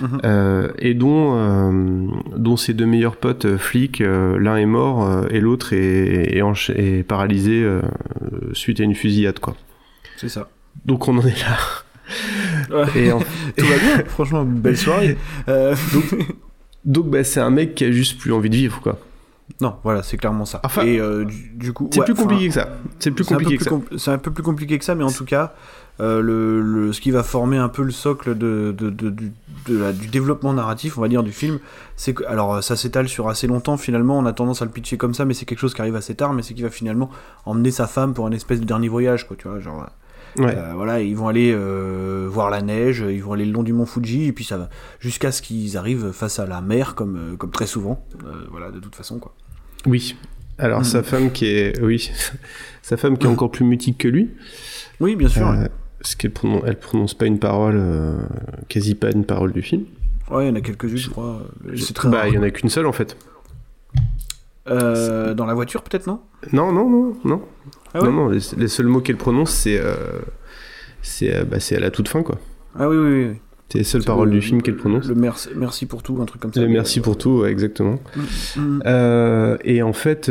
Mhm. 0.00 0.20
Euh, 0.24 0.68
et 0.78 0.94
dont, 0.94 1.34
euh, 1.36 2.06
dont 2.36 2.56
ses 2.56 2.74
deux 2.74 2.86
meilleurs 2.86 3.16
potes 3.16 3.44
euh, 3.44 3.58
flics, 3.58 4.00
l'un 4.00 4.56
est 4.56 4.66
mort 4.66 5.26
et 5.30 5.40
l'autre 5.40 5.72
est, 5.72 6.36
est, 6.36 7.02
paralysé 7.02 7.66
suite 8.52 8.80
à 8.80 8.84
une 8.84 8.94
fusillade, 8.94 9.38
quoi. 9.38 9.56
C'est 10.16 10.28
ça. 10.28 10.48
Donc 10.84 11.08
on 11.08 11.18
en 11.18 11.26
est 11.26 11.40
là. 11.40 12.86
Et 12.96 13.10
Tout 13.56 13.66
va 13.66 13.78
bien, 13.78 14.04
franchement, 14.06 14.44
belle 14.44 14.76
soirée. 14.76 15.16
donc, 16.84 17.10
bah, 17.10 17.24
c'est 17.24 17.40
un 17.40 17.50
mec 17.50 17.74
qui 17.74 17.84
a 17.84 17.90
juste 17.90 18.18
plus 18.18 18.32
envie 18.32 18.50
de 18.50 18.56
vivre, 18.56 18.80
quoi. 18.80 18.98
Non, 19.60 19.76
voilà, 19.82 20.02
c'est 20.02 20.16
clairement 20.16 20.44
ça. 20.44 20.60
Enfin, 20.64 20.82
et 20.84 21.00
du, 21.54 21.72
coup, 21.72 21.88
c'est 21.92 22.04
plus 22.04 22.14
compliqué 22.14 22.48
que 22.48 22.54
ça. 22.54 22.68
C'est 22.98 23.10
plus 23.10 23.24
compliqué 23.24 23.56
que 23.56 23.64
ça. 23.64 23.70
C'est 23.96 24.10
un 24.10 24.18
peu 24.18 24.30
plus 24.30 24.42
compliqué 24.42 24.78
que 24.78 24.84
ça, 24.84 24.94
mais 24.94 25.04
en 25.04 25.10
tout 25.10 25.24
cas, 25.24 25.54
euh, 26.00 26.22
le, 26.22 26.92
ce 26.92 27.00
qui 27.00 27.10
va 27.10 27.22
former 27.22 27.58
un 27.58 27.68
peu 27.68 27.82
le 27.82 27.90
socle 27.90 28.36
de, 28.36 28.74
de, 28.76 28.88
de, 28.88 29.10
du, 29.10 29.32
du, 29.66 30.08
développement 30.08 30.54
narratif, 30.54 30.96
on 30.96 31.02
va 31.02 31.08
dire, 31.08 31.22
du 31.22 31.32
film. 31.32 31.58
C'est 31.96 32.14
que, 32.14 32.24
alors, 32.24 32.62
ça 32.64 32.74
s'étale 32.74 33.08
sur 33.08 33.28
assez 33.28 33.46
longtemps 33.46 33.76
finalement. 33.76 34.18
On 34.18 34.24
a 34.24 34.32
tendance 34.32 34.62
à 34.62 34.64
le 34.64 34.70
pitcher 34.70 34.96
comme 34.96 35.12
ça, 35.12 35.26
mais 35.26 35.34
c'est 35.34 35.44
quelque 35.44 35.58
chose 35.58 35.74
qui 35.74 35.80
arrive 35.82 35.96
assez 35.96 36.14
tard. 36.14 36.32
Mais 36.32 36.42
c'est 36.42 36.54
qu'il 36.54 36.64
va 36.64 36.70
finalement 36.70 37.10
emmener 37.44 37.70
sa 37.70 37.86
femme 37.86 38.14
pour 38.14 38.26
un 38.26 38.32
espèce 38.32 38.60
de 38.60 38.64
dernier 38.64 38.88
voyage, 38.88 39.26
quoi. 39.28 39.36
Tu 39.36 39.48
vois, 39.48 39.60
genre. 39.60 39.86
Ouais. 40.38 40.54
Euh, 40.56 40.72
voilà, 40.74 41.00
ils 41.00 41.16
vont 41.16 41.28
aller 41.28 41.52
euh, 41.52 42.28
voir 42.30 42.50
la 42.50 42.62
neige, 42.62 43.04
ils 43.08 43.22
vont 43.22 43.32
aller 43.32 43.44
le 43.44 43.52
long 43.52 43.62
du 43.62 43.72
mont 43.72 43.86
Fuji, 43.86 44.26
et 44.26 44.32
puis 44.32 44.44
ça 44.44 44.56
va 44.58 44.68
jusqu'à 45.00 45.32
ce 45.32 45.42
qu'ils 45.42 45.76
arrivent 45.76 46.12
face 46.12 46.38
à 46.38 46.46
la 46.46 46.60
mer, 46.60 46.94
comme, 46.94 47.16
euh, 47.16 47.36
comme 47.36 47.50
très 47.50 47.66
souvent. 47.66 48.04
Euh, 48.24 48.44
voilà, 48.50 48.70
de 48.70 48.78
toute 48.78 48.94
façon, 48.94 49.18
quoi. 49.18 49.34
Oui. 49.86 50.16
Alors 50.58 50.80
Mhm. 50.80 50.84
sa 50.84 51.02
femme 51.02 51.30
qui 51.32 51.46
est, 51.46 51.80
oui, 51.82 52.10
sa 52.82 52.96
femme 52.96 53.16
qui 53.18 53.26
est 53.26 53.30
encore 53.30 53.50
plus 53.50 53.64
mutique 53.64 53.98
que 53.98 54.08
lui, 54.08 54.30
Oui, 55.00 55.16
bien 55.16 55.28
sûr. 55.28 55.52
parce 55.98 56.14
qu'elle 56.14 56.30
prononce, 56.32 56.62
elle 56.66 56.78
prononce 56.78 57.14
pas 57.14 57.26
une 57.26 57.38
parole, 57.38 57.82
quasi 58.68 58.94
pas 58.94 59.10
une 59.10 59.24
parole 59.24 59.52
du 59.52 59.62
film. 59.62 59.84
Ouais, 60.30 60.44
il 60.46 60.48
y 60.48 60.50
en 60.52 60.54
a 60.54 60.60
quelques-unes, 60.60 60.96
je 60.96 61.10
crois. 61.10 61.42
C'est 61.76 61.92
très 61.94 62.08
Bah, 62.08 62.28
il 62.28 62.34
y 62.34 62.38
en 62.38 62.42
a 62.42 62.50
qu'une 62.50 62.68
seule 62.68 62.86
en 62.86 62.92
fait. 62.92 63.16
Euh, 64.68 65.34
dans 65.34 65.46
la 65.46 65.54
voiture, 65.54 65.82
peut-être, 65.82 66.06
non? 66.06 66.20
Non, 66.52 66.70
non, 66.72 66.88
non, 66.88 67.16
non. 67.24 67.42
Ah 67.94 68.00
ouais? 68.02 68.08
Non, 68.08 68.12
non. 68.12 68.28
Les, 68.28 68.40
les 68.56 68.68
seuls 68.68 68.86
mots 68.86 69.00
qu'elle 69.00 69.16
prononce, 69.16 69.50
c'est, 69.50 69.80
euh, 69.80 69.94
c'est, 71.02 71.34
euh, 71.34 71.44
bah, 71.44 71.56
à 71.70 71.80
la 71.80 71.90
toute 71.90 72.08
fin 72.08 72.22
quoi. 72.22 72.36
Ah 72.78 72.88
oui, 72.88 72.96
oui, 72.96 73.24
oui. 73.30 73.36
C'est 73.70 73.78
les 73.78 73.84
seules 73.84 74.04
paroles 74.04 74.28
le- 74.28 74.34
du 74.34 74.42
film 74.42 74.62
qu'elle 74.62 74.76
prononce. 74.76 75.06
Le 75.06 75.14
merci, 75.14 75.48
merci 75.56 75.86
pour 75.86 76.02
tout, 76.02 76.18
un 76.20 76.24
truc 76.24 76.42
comme 76.42 76.52
ça. 76.52 76.60
Le 76.60 76.68
merci 76.68 77.00
pour 77.00 77.16
tout, 77.16 77.40
ouais, 77.40 77.50
exactement. 77.50 77.98
Mm. 78.56 78.82
Euh, 78.84 79.56
et 79.64 79.82
en 79.82 79.92
fait, 79.92 80.28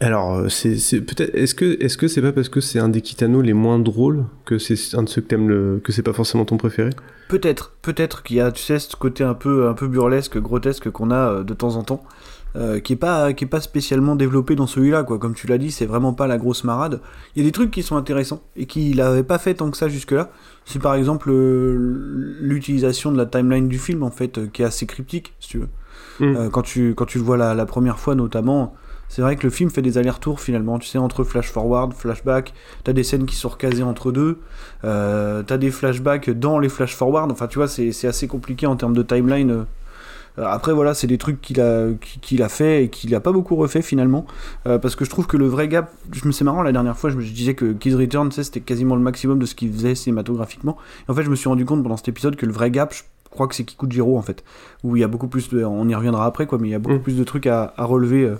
alors 0.00 0.34
euh, 0.34 0.48
c'est, 0.48 0.76
c'est 0.76 1.00
peut-être, 1.00 1.34
est-ce 1.34 1.54
que, 1.54 1.80
est-ce 1.82 1.96
que 1.96 2.08
c'est 2.08 2.20
pas 2.20 2.32
parce 2.32 2.48
que 2.48 2.60
c'est 2.60 2.78
un 2.78 2.88
des 2.88 3.00
Kitano 3.00 3.40
les 3.40 3.52
moins 3.52 3.78
drôles 3.78 4.24
que 4.44 4.58
c'est 4.58 4.96
un 4.96 5.04
de 5.04 5.08
ceux 5.08 5.22
que 5.22 5.28
t'aimes 5.28 5.48
le, 5.48 5.80
que 5.82 5.92
c'est 5.92 6.02
pas 6.02 6.12
forcément 6.12 6.44
ton 6.44 6.56
préféré? 6.56 6.90
Peut-être, 7.28 7.72
peut-être 7.80 8.22
qu'il 8.22 8.36
y 8.36 8.40
a, 8.40 8.52
tu 8.52 8.62
sais, 8.62 8.78
ce 8.78 8.96
côté 8.96 9.24
un 9.24 9.34
peu, 9.34 9.68
un 9.68 9.74
peu 9.74 9.88
burlesque, 9.88 10.38
grotesque 10.38 10.90
qu'on 10.90 11.10
a 11.10 11.30
euh, 11.30 11.44
de 11.44 11.54
temps 11.54 11.76
en 11.76 11.82
temps, 11.82 12.02
euh, 12.56 12.80
qui 12.80 12.92
est 12.92 12.96
pas, 12.96 13.32
qui 13.32 13.44
est 13.44 13.48
pas 13.48 13.60
spécialement 13.60 14.14
développé 14.14 14.56
dans 14.56 14.66
celui-là, 14.66 15.04
quoi. 15.04 15.18
Comme 15.18 15.34
tu 15.34 15.46
l'as 15.46 15.58
dit, 15.58 15.70
c'est 15.70 15.86
vraiment 15.86 16.12
pas 16.12 16.26
la 16.26 16.38
grosse 16.38 16.64
marade. 16.64 17.00
Il 17.34 17.42
y 17.42 17.44
a 17.44 17.48
des 17.48 17.52
trucs 17.52 17.70
qui 17.70 17.82
sont 17.82 17.96
intéressants 17.96 18.42
et 18.56 18.66
qu'il 18.66 19.00
avait 19.00 19.22
pas 19.24 19.38
fait 19.38 19.54
tant 19.54 19.70
que 19.70 19.76
ça 19.76 19.88
jusque-là. 19.88 20.30
C'est 20.64 20.80
par 20.80 20.94
exemple 20.94 21.30
euh, 21.30 22.36
l'utilisation 22.40 23.10
de 23.10 23.16
la 23.16 23.26
timeline 23.26 23.68
du 23.68 23.78
film, 23.78 24.02
en 24.02 24.10
fait, 24.10 24.52
qui 24.52 24.62
est 24.62 24.64
assez 24.64 24.86
cryptique, 24.86 25.34
si 25.40 25.48
tu 25.48 25.58
veux. 25.58 25.68
Mm. 26.20 26.36
Euh, 26.36 26.50
quand 26.50 26.62
tu, 26.62 26.94
quand 26.94 27.06
tu 27.06 27.18
le 27.18 27.24
vois 27.24 27.36
la, 27.36 27.54
la 27.54 27.66
première 27.66 27.98
fois, 27.98 28.14
notamment. 28.14 28.74
C'est 29.14 29.22
vrai 29.22 29.36
que 29.36 29.44
le 29.44 29.50
film 29.50 29.70
fait 29.70 29.80
des 29.80 29.96
allers-retours 29.96 30.40
finalement, 30.40 30.80
tu 30.80 30.88
sais, 30.88 30.98
entre 30.98 31.22
flash 31.22 31.48
forward, 31.48 31.92
flashback, 31.94 32.52
t'as 32.82 32.92
des 32.92 33.04
scènes 33.04 33.26
qui 33.26 33.36
sont 33.36 33.48
recasées 33.48 33.84
entre 33.84 34.10
deux, 34.10 34.40
euh, 34.82 35.44
t'as 35.44 35.56
des 35.56 35.70
flashbacks 35.70 36.30
dans 36.30 36.58
les 36.58 36.68
flash 36.68 36.96
forward, 36.96 37.30
enfin 37.30 37.46
tu 37.46 37.58
vois, 37.60 37.68
c'est 37.68 38.06
assez 38.08 38.26
compliqué 38.26 38.66
en 38.66 38.74
termes 38.74 38.92
de 38.92 39.04
timeline. 39.04 39.50
euh. 39.52 39.64
Après 40.36 40.72
voilà, 40.72 40.94
c'est 40.94 41.06
des 41.06 41.16
trucs 41.16 41.40
qu'il 41.40 41.60
a, 41.60 41.92
qu'il 42.00 42.20
qu'il 42.20 42.42
a 42.42 42.48
fait 42.48 42.82
et 42.82 42.88
qu'il 42.88 43.14
a 43.14 43.20
pas 43.20 43.30
beaucoup 43.30 43.54
refait 43.54 43.82
finalement, 43.82 44.26
euh, 44.66 44.80
parce 44.80 44.96
que 44.96 45.04
je 45.04 45.10
trouve 45.10 45.28
que 45.28 45.36
le 45.36 45.46
vrai 45.46 45.68
gap, 45.68 45.92
je 46.10 46.26
me 46.26 46.32
c'est 46.32 46.42
marrant 46.42 46.62
la 46.64 46.72
dernière 46.72 46.98
fois, 46.98 47.08
je 47.10 47.16
me 47.16 47.22
disais 47.22 47.54
que 47.54 47.72
Kids 47.72 47.94
Return, 47.94 48.30
tu 48.30 48.34
sais, 48.34 48.42
c'était 48.42 48.58
quasiment 48.62 48.96
le 48.96 49.00
maximum 49.02 49.38
de 49.38 49.46
ce 49.46 49.54
qu'il 49.54 49.72
faisait 49.72 49.94
cinématographiquement. 49.94 50.76
Et 51.06 51.12
en 51.12 51.14
fait, 51.14 51.22
je 51.22 51.30
me 51.30 51.36
suis 51.36 51.48
rendu 51.48 51.64
compte 51.64 51.84
pendant 51.84 51.96
cet 51.96 52.08
épisode 52.08 52.34
que 52.34 52.46
le 52.46 52.52
vrai 52.52 52.72
gap, 52.72 52.92
je 52.92 53.02
crois 53.30 53.46
que 53.46 53.54
c'est 53.54 53.62
Kikujiro 53.62 54.18
en 54.18 54.22
fait, 54.22 54.42
où 54.82 54.96
il 54.96 55.00
y 55.00 55.04
a 55.04 55.08
beaucoup 55.08 55.28
plus 55.28 55.50
de, 55.50 55.62
on 55.62 55.88
y 55.88 55.94
reviendra 55.94 56.26
après 56.26 56.46
quoi, 56.48 56.58
mais 56.60 56.66
il 56.66 56.72
y 56.72 56.74
a 56.74 56.80
beaucoup 56.80 56.96
Mm. 56.96 57.02
plus 57.02 57.16
de 57.16 57.22
trucs 57.22 57.46
à, 57.46 57.72
à 57.76 57.84
relever. 57.84 58.24
euh, 58.24 58.34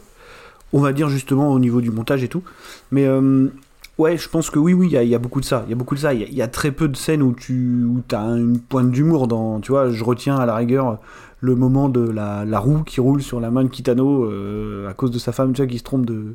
on 0.74 0.80
va 0.80 0.92
dire 0.92 1.08
justement 1.08 1.50
au 1.50 1.58
niveau 1.58 1.80
du 1.80 1.90
montage 1.90 2.22
et 2.22 2.28
tout. 2.28 2.42
Mais 2.90 3.06
euh, 3.06 3.48
ouais, 3.96 4.18
je 4.18 4.28
pense 4.28 4.50
que 4.50 4.58
oui, 4.58 4.74
oui, 4.74 4.88
il 4.88 4.92
y, 4.92 4.96
a- 4.98 5.02
il 5.02 5.08
y 5.08 5.14
a 5.14 5.18
beaucoup 5.18 5.40
de 5.40 5.46
ça. 5.46 5.62
Il 5.66 5.70
y 5.70 5.72
a 5.72 5.76
beaucoup 5.76 5.94
de 5.94 6.00
ça. 6.00 6.12
Il 6.12 6.20
y, 6.20 6.24
a- 6.24 6.28
il 6.28 6.34
y 6.34 6.42
a 6.42 6.48
très 6.48 6.70
peu 6.72 6.88
de 6.88 6.96
scènes 6.96 7.22
où 7.22 7.32
tu 7.32 7.84
où 7.84 8.02
as 8.14 8.18
une 8.36 8.58
pointe 8.60 8.90
d'humour 8.90 9.26
dans. 9.28 9.60
Tu 9.60 9.72
vois, 9.72 9.88
je 9.90 10.04
retiens 10.04 10.36
à 10.36 10.44
la 10.46 10.54
rigueur 10.56 10.98
le 11.40 11.54
moment 11.54 11.88
de 11.88 12.00
la, 12.08 12.44
la 12.44 12.58
roue 12.58 12.82
qui 12.84 13.00
roule 13.00 13.22
sur 13.22 13.38
la 13.40 13.50
main 13.50 13.62
de 13.64 13.68
Kitano 13.68 14.24
euh, 14.24 14.88
à 14.88 14.94
cause 14.94 15.10
de 15.10 15.18
sa 15.18 15.32
femme, 15.32 15.52
tu 15.52 15.62
vois, 15.62 15.66
qui 15.70 15.78
se 15.78 15.84
trompe 15.84 16.06
de 16.06 16.34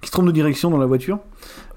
qui 0.00 0.06
se 0.06 0.12
trompe 0.12 0.26
de 0.26 0.32
direction 0.32 0.70
dans 0.70 0.78
la 0.78 0.86
voiture. 0.86 1.18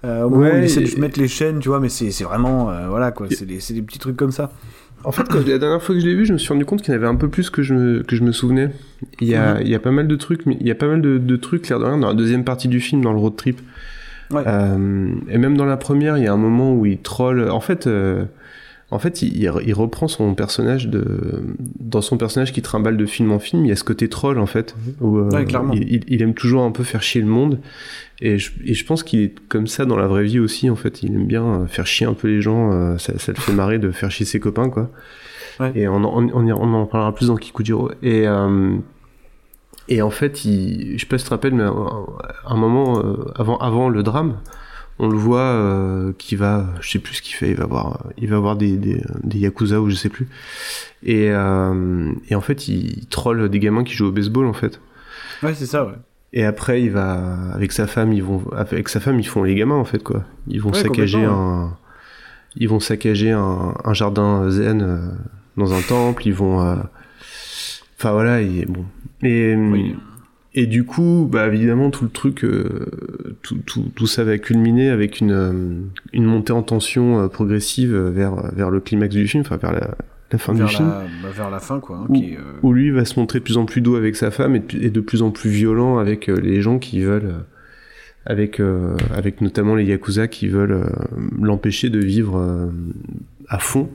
Euh, 0.06 0.24
au 0.24 0.30
moment 0.30 0.44
où 0.52 0.58
il 0.58 0.64
essaie 0.66 0.82
de 0.82 0.88
et- 0.90 1.00
mettre 1.00 1.20
les 1.20 1.28
chaînes, 1.28 1.60
tu 1.60 1.68
vois, 1.70 1.80
mais 1.82 1.90
c'est 1.90 2.10
vraiment 2.24 2.72
voilà 2.90 3.12
quoi, 3.12 3.28
c'est 3.30 3.46
des, 3.46 3.58
des 3.58 3.82
petits 3.82 4.00
trucs 4.00 4.16
comme 4.18 4.32
ça. 4.32 4.52
En 5.06 5.12
fait, 5.12 5.24
quand- 5.30 5.46
la 5.46 5.58
dernière 5.58 5.82
fois 5.82 5.96
que 5.96 6.02
je 6.02 6.06
l'ai 6.08 6.16
vu, 6.16 6.26
je 6.26 6.34
me 6.34 6.38
suis 6.38 6.50
rendu 6.54 6.66
compte 6.66 6.82
qu'il 6.82 6.94
y 6.94 6.98
en 6.98 7.00
avait 7.00 7.08
un 7.08 7.16
peu 7.16 7.28
plus 7.30 7.50
que 7.50 7.62
je 7.62 7.74
me, 7.74 8.04
que 8.04 8.16
je 8.16 8.24
me 8.24 8.32
souvenais. 8.32 8.70
Il 9.22 9.28
y 9.28 9.36
a, 9.36 9.60
il 9.62 9.68
y 9.68 9.76
a 9.76 9.80
pas 9.80 9.92
mal 9.92 10.08
de 10.08 10.16
trucs, 10.16 10.46
mais 10.46 10.58
il 10.60 10.68
y 10.68 10.72
a 10.72 10.76
pas 10.76 10.88
mal 10.88 11.02
de, 11.02 11.18
de 11.18 11.36
trucs, 11.36 11.68
l'air 11.70 11.80
de 11.80 11.86
rien, 11.86 11.98
dans 11.98 12.08
la 12.08 12.14
deuxième 12.14 12.44
partie 12.44 12.68
du 12.68 12.80
film, 12.80 13.02
dans 13.04 13.12
le 13.12 13.20
road 13.20 13.36
trip. 13.36 13.60
Ouais. 14.32 14.44
Euh, 14.48 15.08
et 15.30 15.38
même 15.38 15.58
dans 15.58 15.66
la 15.66 15.78
première, 15.78 16.18
il 16.18 16.24
y 16.24 16.28
a 16.28 16.34
un 16.34 16.38
moment 16.38 16.74
où 16.74 16.86
il 16.86 16.98
troll. 17.00 17.50
En 17.50 17.60
fait, 17.60 17.86
euh, 17.88 18.24
en 18.92 19.00
fait, 19.00 19.22
il, 19.24 19.50
reprend 19.74 20.08
son 20.08 20.36
personnage 20.36 20.88
de, 20.88 21.04
dans 21.80 22.02
son 22.02 22.18
personnage 22.18 22.52
qui 22.54 22.62
trimballe 22.62 22.96
de 22.98 23.06
film 23.08 23.32
en 23.32 23.40
film. 23.40 23.66
Il 23.66 23.70
y 23.70 23.72
a 23.72 23.76
ce 23.76 23.84
côté 23.84 24.08
troll 24.08 24.38
en 24.38 24.46
fait, 24.46 24.76
où 25.02 25.18
euh, 25.18 25.30
Ouais, 25.32 25.46
clairement. 25.46 25.74
il, 25.74 26.22
aime 26.22 26.36
toujours 26.36 26.64
un 26.64 26.72
peu 26.72 26.84
faire 26.84 27.02
chier 27.02 27.22
le 27.22 27.28
monde. 27.28 27.60
Et 28.22 28.38
je, 28.38 28.52
et 28.64 28.74
je 28.76 28.86
pense 28.86 29.02
qu'il 29.04 29.22
est 29.22 29.34
comme 29.50 29.66
ça 29.68 29.86
dans 29.86 29.98
la 29.98 30.08
vraie 30.08 30.26
vie 30.26 30.40
aussi. 30.40 30.70
En 30.70 30.76
fait, 30.76 31.02
il 31.02 31.16
aime 31.16 31.26
bien 31.26 31.44
euh, 31.44 31.66
faire 31.66 31.88
chier 31.88 32.06
un 32.06 32.14
peu 32.14 32.28
les 32.28 32.42
gens. 32.42 32.72
euh, 32.72 32.98
ça, 33.00 33.18
ça 33.18 33.32
le 33.32 33.40
fait 33.40 33.52
marrer 33.54 33.80
de 33.80 33.90
faire 33.92 34.12
chier 34.12 34.26
ses 34.28 34.40
copains, 34.40 34.70
quoi. 34.70 34.92
Ouais. 35.60 35.72
Et 35.76 35.88
on, 35.88 35.96
en- 36.04 36.30
on, 36.32 36.48
on 36.48 36.74
en 36.76 36.86
parlera 36.86 37.16
plus 37.16 37.28
dans 37.28 37.36
Kikujiro. 37.36 37.90
Et 38.04 38.28
euh, 38.28 38.76
et 39.90 40.02
en 40.02 40.12
fait, 40.12 40.46
il, 40.46 40.94
je 40.98 41.02
sais 41.02 41.08
pas 41.08 41.18
si 41.18 41.24
tu 41.24 41.30
te 41.30 41.34
rappelles, 41.34 41.56
mais 41.56 41.64
à 41.64 41.72
un 42.46 42.56
moment 42.58 43.02
avant 43.36 43.58
avant 43.58 43.90
le 43.90 44.04
drame, 44.04 44.38
on 45.00 45.10
le 45.10 45.18
voit 45.18 45.40
euh, 45.42 46.14
qui 46.18 46.36
va, 46.36 46.68
je 46.82 46.90
sais 46.92 47.00
plus 47.00 47.16
ce 47.16 47.22
qu'il 47.22 47.36
fait, 47.36 47.50
il 47.50 47.56
va 47.56 47.66
voir, 47.66 48.06
il 48.18 48.30
va 48.30 48.40
voir 48.40 48.56
des, 48.56 48.78
des, 48.78 49.02
des 49.24 49.40
yakuza 49.40 49.82
ou 49.82 49.90
je 49.90 49.96
sais 49.96 50.10
plus. 50.10 50.28
Et, 51.04 51.30
euh, 51.32 52.12
et 52.30 52.36
en 52.36 52.42
fait, 52.42 52.68
il 52.68 53.06
troll 53.08 53.50
des 53.50 53.60
gamins 53.60 53.84
qui 53.84 53.94
jouent 53.94 54.08
au 54.08 54.12
baseball 54.12 54.46
en 54.46 54.54
fait. 54.54 54.80
Ouais, 55.42 55.54
c'est 55.54 55.66
ça, 55.66 55.86
ouais. 55.86 55.94
Et 56.32 56.46
après, 56.46 56.82
il 56.82 56.92
va 56.92 57.52
avec 57.54 57.72
sa 57.72 57.86
femme, 57.88 58.14
ils 58.14 58.24
vont 58.24 58.44
avec 58.56 58.90
sa 58.90 59.00
femme, 59.00 59.20
ils 59.20 59.28
font 59.28 59.44
les 59.44 59.56
gamins 59.56 59.76
en 59.76 59.86
fait 59.86 60.02
quoi. 60.04 60.24
Ils 60.48 60.62
vont 60.62 60.72
Ouais, 60.72 60.82
saccager 60.82 61.24
un, 61.24 61.76
ils 62.56 62.68
vont 62.70 62.80
saccager 62.80 63.32
un, 63.32 63.74
un 63.84 63.94
jardin 63.94 64.50
zen 64.50 64.82
euh, 64.82 65.10
dans 65.58 65.74
un 65.74 65.82
temple. 65.82 66.28
Ils 66.28 66.34
vont, 66.34 66.58
enfin 67.98 68.12
voilà, 68.14 68.42
et 68.42 68.66
bon. 68.66 68.86
Et 69.22 69.56
Oui. 69.56 69.96
Et 70.56 70.66
du 70.68 70.84
coup, 70.86 71.28
bah 71.32 71.48
évidemment, 71.48 71.90
tout 71.90 72.04
le 72.04 72.10
truc, 72.12 72.44
euh, 72.44 72.86
tout, 73.42 73.58
tout, 73.66 73.86
tout 73.96 74.08
ça 74.08 74.24
va 74.24 74.38
culminer 74.38 74.90
avec 74.90 75.20
une, 75.20 75.32
euh, 75.32 75.82
une 76.14 76.26
montée 76.26 76.54
en 76.54 76.62
tension 76.64 77.20
euh, 77.22 77.28
progressive 77.28 77.96
vers, 77.96 78.54
vers 78.54 78.70
le 78.70 78.80
climax 78.80 79.16
du 79.16 79.28
film, 79.28 79.42
enfin 79.42 79.58
vers 79.58 79.72
la, 79.74 79.96
la 80.32 80.38
fin 80.38 80.54
Vers 80.54 80.68
du 80.68 80.76
film, 80.76 80.90
bah, 81.24 81.30
vers 81.36 81.50
la 81.50 81.60
fin, 81.60 81.80
quoi. 81.80 81.98
hein, 81.98 82.06
Où- 82.10 82.14
qui 82.14 82.34
est, 82.34 82.38
euh, 82.38 82.60
où 82.62 82.74
lui 82.74 82.92
va 82.92 83.06
se 83.06 83.20
montrer 83.20 83.40
de 83.40 83.44
plus 83.44 83.58
en 83.58 83.66
plus 83.66 83.82
doux 83.82 83.96
avec 83.96 84.16
sa 84.16 84.30
femme 84.32 84.56
et 84.56 84.60
de, 84.60 84.78
et 84.84 84.90
de 84.90 85.02
plus 85.02 85.22
en 85.22 85.32
plus 85.32 85.50
violent 85.50 85.98
avec 85.98 86.28
les 86.28 86.62
gens 86.62 86.78
qui 86.80 87.02
veulent, 87.02 87.34
avec, 88.26 88.60
euh, 88.60 88.96
avec 89.14 89.42
notamment 89.42 89.76
les 89.76 89.86
Yakuza 89.86 90.28
qui 90.28 90.48
veulent 90.48 90.86
l'empêcher 91.42 91.90
de 91.90 92.00
vivre 92.00 92.70
à 93.50 93.60
fond 93.60 93.90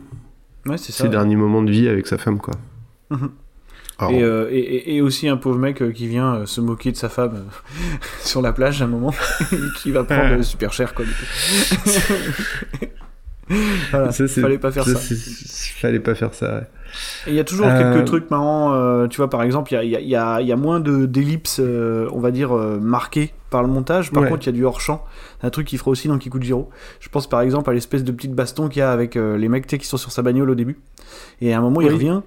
Ouais, 0.67 0.77
c'est 0.77 0.93
ça. 0.93 0.99
ses 0.99 1.05
ouais. 1.05 1.11
derniers 1.11 1.37
moments 1.37 1.63
de 1.63 1.71
vie 1.71 1.89
avec 1.89 2.07
sa 2.07 2.19
femme, 2.19 2.39
quoi. 2.39 2.55
Et, 4.11 4.23
euh, 4.23 4.49
et, 4.53 5.01
aussi 5.01 5.27
un 5.27 5.37
pauvre 5.37 5.59
mec 5.59 5.83
euh, 5.83 5.91
qui 5.91 6.07
vient 6.07 6.37
euh, 6.37 6.47
se 6.47 6.61
moquer 6.61 6.93
de 6.93 6.97
sa 6.97 7.09
femme 7.09 7.47
sur 8.21 8.41
la 8.41 8.53
plage 8.53 8.81
à 8.81 8.85
un 8.85 8.89
moment, 8.89 9.13
et 9.53 9.57
qui 9.79 9.91
va 9.91 10.05
prendre 10.05 10.41
super 10.43 10.73
cher 10.73 10.95
quoi. 10.95 11.05
du 11.05 11.11
coup. 11.11 12.87
voilà, 13.91 14.13
ça, 14.13 14.29
fallait 14.29 14.59
pas 14.59 14.71
faire 14.71 14.85
ça. 14.85 14.95
c'est- 14.95 15.17
Fallait 15.81 15.99
pas 15.99 16.15
faire 16.15 16.33
ça, 16.33 16.59
ouais. 16.59 16.67
Et 17.27 17.31
il 17.31 17.35
y 17.35 17.41
a 17.41 17.45
toujours 17.45 17.67
Euh, 17.67 17.95
quelques 17.95 18.07
trucs 18.07 18.31
marrants, 18.31 18.73
euh, 18.73 19.07
tu 19.09 19.17
vois, 19.19 19.29
par 19.31 19.43
exemple, 19.43 19.73
il 19.73 19.75
y 19.91 19.97
a, 19.97 20.01
il 20.01 20.09
y 20.09 20.17
a- 20.17 20.41
y 20.41 20.53
a- 20.53 20.57
moins 20.57 20.81
de- 20.81 21.07
d'ellipses, 21.07 21.61
euh, 21.63 22.09
on 22.13 22.21
va 22.21 22.31
dire, 22.31 22.53
marquées 22.53 23.33
par 23.51 23.63
le 23.63 23.69
montage. 23.69 24.11
Par 24.13 24.23
Ouais. 24.23 24.29
contre, 24.29 24.43
il 24.45 24.47
y 24.47 24.49
a 24.51 24.53
du 24.53 24.65
hors-champ. 24.65 25.05
Un 25.43 25.51
truc 25.51 25.67
qu'il 25.67 25.79
fera 25.79 25.91
aussi 25.91 26.09
dans 26.09 26.19
Kikujiro. 26.19 26.69
Je 27.01 27.09
pense 27.09 27.29
par 27.29 27.41
exemple 27.41 27.71
à 27.71 27.73
l'espèce 27.73 28.05
de 28.05 28.13
petite 28.13 28.35
baston 28.35 28.69
qu'il 28.69 28.81
y 28.81 28.83
a 28.83 28.91
avec 28.93 29.15
les 29.15 29.49
mecs 29.49 29.67
qui 29.67 29.87
sont 29.87 29.97
sur 29.97 30.13
sa 30.13 30.23
bagnole 30.23 30.51
au 30.51 30.55
début. 30.55 30.79
Et 31.41 31.55
à 31.55 31.59
un 31.59 31.61
moment, 31.63 31.81
il 31.81 31.91
revient, 31.93 32.21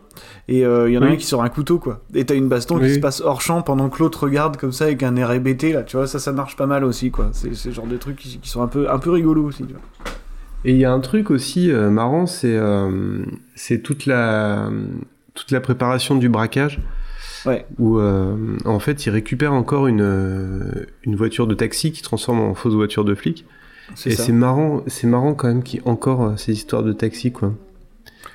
et 0.48 0.60
il 0.60 0.64
y 0.94 0.98
en 0.98 1.02
a 1.02 1.06
Oui. 1.06 1.14
un 1.14 1.16
qui 1.16 1.26
sort 1.26 1.44
un 1.44 1.50
couteau, 1.50 1.78
quoi. 1.78 2.02
Et 2.16 2.26
t'as 2.26 2.36
une 2.36 2.48
baston 2.50 2.80
qui 2.80 2.94
se 2.94 3.00
passe 3.00 3.22
hors-champ 3.22 3.62
pendant 3.62 3.90
que 3.90 4.00
l'autre 4.02 4.24
regarde 4.24 4.58
comme 4.58 4.72
ça 4.72 4.86
avec 4.86 5.04
un 5.04 5.16
air 5.16 5.32
hébété, 5.32 5.74
là. 5.74 5.84
Tu 5.84 5.98
vois, 5.98 6.08
ça, 6.08 6.18
ça 6.20 6.32
marche 6.32 6.56
pas 6.56 6.66
mal 6.66 6.84
aussi, 6.84 7.12
quoi. 7.12 7.30
C'est 7.34 7.50
le 7.66 7.72
genre 7.72 7.86
de 7.88 7.98
trucs 7.98 8.16
qui, 8.18 8.40
qui 8.40 8.50
sont 8.50 8.62
un 8.64 8.68
peu, 8.68 8.90
un 8.90 8.98
peu 8.98 9.12
rigolos 9.12 9.44
aussi, 9.46 9.64
tu 9.66 9.74
vois. 9.74 9.82
Et 10.66 10.72
il 10.72 10.78
y 10.78 10.86
a 10.86 10.92
un 10.92 11.00
truc 11.00 11.32
aussi 11.32 11.72
euh, 11.72 11.90
marrant, 11.90 12.28
c'est 12.28 12.56
euh, 12.56 13.24
c'est 13.56 13.82
toute 13.82 14.06
la 14.06 14.70
toute 15.34 15.52
la 15.52 15.60
préparation 15.62 16.16
du 16.16 16.30
braquage. 16.30 16.80
Ouais. 17.46 17.66
Où 17.80 17.98
euh, 17.98 18.36
en 18.66 18.80
fait, 18.80 19.06
il 19.06 19.10
récupère 19.10 19.54
encore 19.54 19.88
une 19.88 20.86
une 21.04 21.16
voiture 21.16 21.48
de 21.48 21.56
taxi 21.56 21.92
qui 21.92 22.02
transforme 22.02 22.40
en 22.40 22.54
fausse 22.54 22.76
voiture 22.76 23.04
de 23.06 23.16
flic. 23.16 23.46
Et 24.06 24.12
c'est 24.12 24.32
marrant, 24.32 24.84
c'est 24.88 25.08
marrant 25.08 25.34
quand 25.34 25.48
même 25.48 25.64
qu'il 25.64 25.82
encore 25.86 26.38
ces 26.38 26.54
histoires 26.54 26.84
de 26.84 26.94
taxi 26.94 27.32
quoi. 27.32 27.54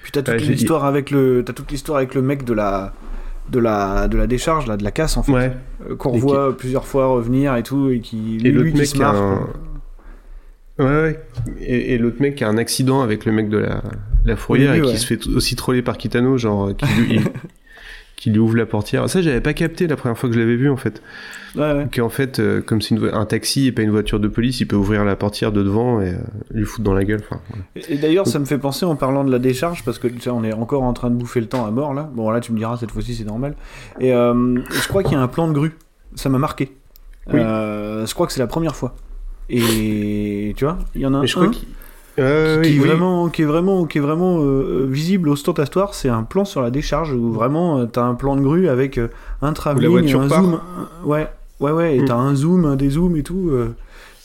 Puis 0.03 0.13
t'as 0.13 0.23
toute 0.23 0.41
Ouais, 0.41 0.47
l'histoire 0.47 0.85
avec 0.85 1.11
le, 1.11 1.43
t'as 1.45 1.53
toute 1.53 1.71
l'histoire 1.71 1.99
avec 1.99 2.15
le 2.15 2.23
mec 2.23 2.45
de 2.45 2.53
la, 2.53 2.93
de 3.51 3.59
la, 3.59 4.07
de 4.07 4.17
la 4.17 4.27
décharge, 4.27 4.67
là, 4.67 4.77
de 4.77 4.85
la 4.85 4.91
casse 4.91 5.17
en 5.17 5.23
fait. 5.23 5.33
Ouais. 5.33 5.53
Qu'on 5.99 6.13
Et 6.13 6.17
revoit 6.17 6.57
plusieurs 6.57 6.87
fois 6.87 7.07
revenir 7.07 7.57
et 7.57 7.63
tout, 7.63 7.91
et 7.91 8.01
qui 8.01 8.37
Et 8.45 8.51
lui, 8.51 8.71
lui 8.71 8.73
mec 8.75 8.87
se 8.87 8.95
qui 8.95 9.03
a 9.03 9.13
marre. 9.13 9.23
un-. 9.23 9.49
Ouais, 10.79 10.85
ouais. 10.85 11.21
Et, 11.61 11.95
et 11.95 11.99
l'autre 11.99 12.21
mec 12.21 12.35
qui 12.37 12.45
a 12.45 12.49
un 12.49 12.59
accident 12.59 13.01
avec 13.03 13.25
le 13.25 13.33
mec 13.33 13.49
de 13.49 13.59
la, 13.59 13.83
la 14.25 14.37
fourrière 14.37 14.75
et 14.75 14.81
qui 14.83 14.87
ouais. 14.89 14.97
se 14.97 15.07
fait 15.07 15.27
aussi 15.29 15.57
troller 15.57 15.83
par 15.83 15.97
Kitano, 15.97 16.37
genre, 16.37 16.69
euh, 16.69 16.73
qui 16.75 16.87
lui, 17.01 17.15
il- 17.17 17.23
qui 18.17 18.31
lui 18.31 18.39
ouvre 18.39 18.57
la 18.57 18.67
portière. 18.67 19.09
Ça, 19.09 19.21
j'avais 19.23 19.41
pas 19.41 19.53
capté 19.55 19.87
la 19.87 19.97
première 19.97 20.17
fois 20.19 20.29
que 20.29 20.35
je 20.35 20.41
l'avais 20.41 20.57
vu 20.57 20.69
en 20.71 20.77
fait. 20.77 21.03
Ouais, 21.55 21.73
ouais. 21.73 21.87
Qu'en 21.95 22.09
fait, 22.11 22.39
euh, 22.39 22.61
comme 22.61 22.83
c'est 22.83 22.95
un 23.13 23.25
taxi 23.25 23.67
et 23.69 23.73
pas 23.73 23.83
une 23.83 23.91
voiture 23.91 24.21
de 24.21 24.29
police, 24.29 24.61
il 24.61 24.67
peut 24.67 24.77
ouvrir 24.77 25.05
la 25.05 25.17
portière 25.17 25.53
de 25.53 25.63
devant 25.63 26.01
et 26.03 26.11
euh, 26.11 26.17
lui 26.51 26.65
foutre 26.67 26.85
dans 26.85 26.93
la 26.95 27.05
gueule. 27.05 27.21
Enfin. 27.31 27.41
Et, 27.77 27.95
et 27.95 27.97
d'ailleurs, 27.99 28.27
ça 28.27 28.39
me 28.39 28.45
fait 28.45 28.59
penser 28.59 28.85
en 28.85 28.97
parlant 28.97 29.25
de 29.25 29.31
la 29.33 29.39
décharge, 29.39 29.83
parce 29.85 29.99
que 29.99 30.09
on 30.29 30.45
est 30.45 30.53
encore 30.53 30.83
en 30.83 30.93
train 30.93 31.09
de 31.11 31.17
bouffer 31.17 31.41
le 31.41 31.47
temps 31.47 31.65
à 31.65 31.71
mort 31.71 31.95
là. 31.95 32.11
Bon, 32.15 32.29
là, 32.31 32.41
tu 32.41 32.53
me 32.53 32.59
diras, 32.59 32.77
cette 32.77 32.91
fois-ci, 32.91 33.15
c'est 33.15 33.25
normal. 33.25 33.55
Et 34.01 34.13
euh, 34.13 34.59
je 34.71 34.89
crois 34.89 35.03
qu'il 35.03 35.13
y 35.13 35.17
a 35.17 35.21
un 35.23 35.29
plan 35.29 35.49
de 35.49 35.55
grue. 35.55 35.73
Ça 36.15 36.29
m'a 36.29 36.39
marqué. 36.39 36.73
Oui. 37.33 37.41
Je 37.41 38.13
crois 38.15 38.27
que 38.27 38.33
c'est 38.35 38.41
la 38.41 38.47
première 38.47 38.77
fois. 38.77 38.95
Et 39.49 40.55
tu 40.57 40.65
vois, 40.65 40.79
il 40.95 41.01
y 41.03 41.07
en 41.07 41.15
a 41.15 41.21
Mais 41.21 41.27
je 41.27 41.39
un 41.39 41.47
crois. 41.49 41.55
Euh, 42.19 42.63
qui, 42.63 42.71
oui, 42.71 42.77
est 42.77 42.81
oui. 42.81 42.87
vraiment, 42.89 43.29
qui 43.29 43.43
est 43.43 43.45
vraiment, 43.45 43.85
qui 43.85 43.99
est 43.99 44.01
vraiment 44.01 44.39
euh, 44.41 44.87
visible, 44.89 45.29
ostentatoire. 45.29 45.93
C'est 45.95 46.09
un 46.09 46.23
plan 46.23 46.47
sur 46.47 46.63
la 46.63 46.71
décharge 46.71 47.13
où 47.13 47.31
vraiment 47.31 47.79
euh, 47.79 47.85
t'as 47.87 48.05
un 48.05 48.15
plan 48.15 48.37
de 48.37 48.41
grue 48.41 48.69
avec 48.71 48.97
euh, 48.97 49.09
un 49.43 49.53
travelling, 49.53 50.15
un 50.15 50.27
part. 50.29 50.43
zoom. 50.43 50.61
ouais, 51.05 51.29
ouais, 51.61 51.73
ouais. 51.73 51.97
Et 51.97 52.01
Mm. 52.01 52.05
t'as 52.07 52.15
un 52.17 52.35
zoom, 52.35 52.65
un 52.65 52.77
dézoom 52.77 53.17
et 53.17 53.23
tout. 53.23 53.51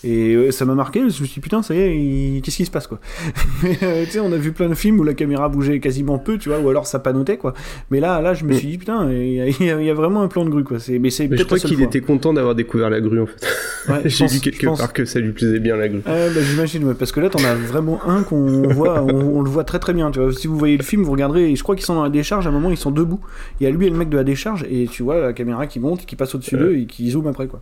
Et 0.03 0.34
euh, 0.36 0.51
ça 0.51 0.65
m'a 0.65 0.75
marqué, 0.75 1.00
je 1.01 1.05
me 1.05 1.10
suis 1.12 1.25
dit 1.36 1.39
putain, 1.39 1.62
ça 1.62 1.74
y 1.75 1.79
est, 1.79 1.96
il- 1.96 2.41
qu'est-ce 2.41 2.58
qui 2.58 2.65
se 2.65 2.72
passe 2.72 2.88
quoi? 2.88 3.00
Mais 3.63 3.77
euh, 3.84 4.05
tu 4.05 4.12
sais, 4.12 4.20
on 4.20 4.31
a 4.31 4.38
vu 4.38 4.51
plein 4.51 4.70
de 4.70 4.74
films 4.75 5.00
où 5.00 5.03
la 5.03 5.13
caméra 5.13 5.48
bougeait 5.50 5.79
quasiment 5.79 6.17
peu, 6.20 6.38
tu 6.38 6.50
vois, 6.50 6.60
ou 6.60 6.70
alors 6.70 6.88
ça 6.88 7.00
panotait 7.00 7.38
quoi. 7.38 7.53
Mais 7.91 8.00
là, 8.00 8.22
là, 8.22 8.34
je 8.34 8.46
me 8.46 8.51
Mm. 8.53 8.58
suis 8.58 8.67
dit 8.67 8.77
putain, 8.77 9.10
il 9.12 9.34
y, 9.34 9.41
a- 9.41 9.48
il 9.81 9.86
y 9.86 9.91
vraiment 9.91 10.22
un 10.22 10.27
plan 10.27 10.43
de 10.46 10.50
grue 10.50 10.63
quoi. 10.63 10.79
C'est, 10.79 11.00
mais 11.00 11.10
c'est 11.10 11.27
Mais 11.27 11.38
je 11.38 11.43
crois 11.43 11.60
qu'il 11.60 11.81
était 11.81 12.01
content 12.01 12.34
d'avoir 12.34 12.55
découvert 12.55 12.89
la 12.89 13.00
grue 13.01 13.22
en 13.22 13.25
fait. 13.27 13.91
Ouais, 13.91 14.01
J'ai 14.05 14.27
lu 14.27 14.39
quelque 14.39 14.65
part 14.77 14.93
que 14.93 15.05
ça 15.05 15.20
lui 15.20 15.31
plaisait 15.31 15.60
bien 15.60 15.75
la 15.75 15.88
grue. 15.89 16.01
Bah, 16.05 16.27
j'imagine, 16.41 16.84
ouais, 16.86 16.93
parce 16.93 17.12
que 17.12 17.20
là, 17.20 17.29
t'en 17.29 17.43
as 17.43 17.55
vraiment 17.55 18.00
un 18.08 18.24
qu'on 18.24 18.67
voit, 18.70 19.01
on, 19.03 19.38
on 19.38 19.41
le 19.41 19.50
voit 19.50 19.63
très 19.63 19.79
très 19.79 19.93
bien. 19.93 20.12
Tu 20.12 20.20
vois, 20.20 20.31
si 20.34 20.48
vous 20.48 20.58
voyez 20.58 20.77
le 20.77 20.84
film, 20.84 21.03
vous 21.03 21.12
regarderez, 21.12 21.51
et 21.51 21.55
je 21.55 21.63
crois 21.63 21.75
qu'ils 21.75 21.86
sont 21.86 21.96
dans 21.96 22.03
la 22.03 22.10
décharge. 22.10 22.46
À 22.46 22.50
un 22.50 22.53
moment, 22.53 22.70
ils 22.72 22.77
sont 22.77 22.91
debout. 22.91 23.20
Il 23.60 23.63
y 23.63 23.67
a 23.67 23.70
lui 23.72 23.88
et 23.88 23.89
le 23.89 23.98
mec 23.98 24.10
de 24.10 24.17
la 24.17 24.24
décharge, 24.24 24.65
et 24.70 24.88
tu 24.89 25.03
vois 25.03 25.20
la 25.20 25.34
caméra 25.34 25.67
qui 25.67 25.79
monte, 25.79 26.05
qui 26.05 26.15
passe 26.15 26.34
au-dessus 26.36 26.55
Ouais. 26.55 26.62
d'eux 26.62 26.75
et 26.77 26.86
qui 26.86 27.10
zoome 27.12 27.27
après 27.27 27.48
quoi. 27.48 27.62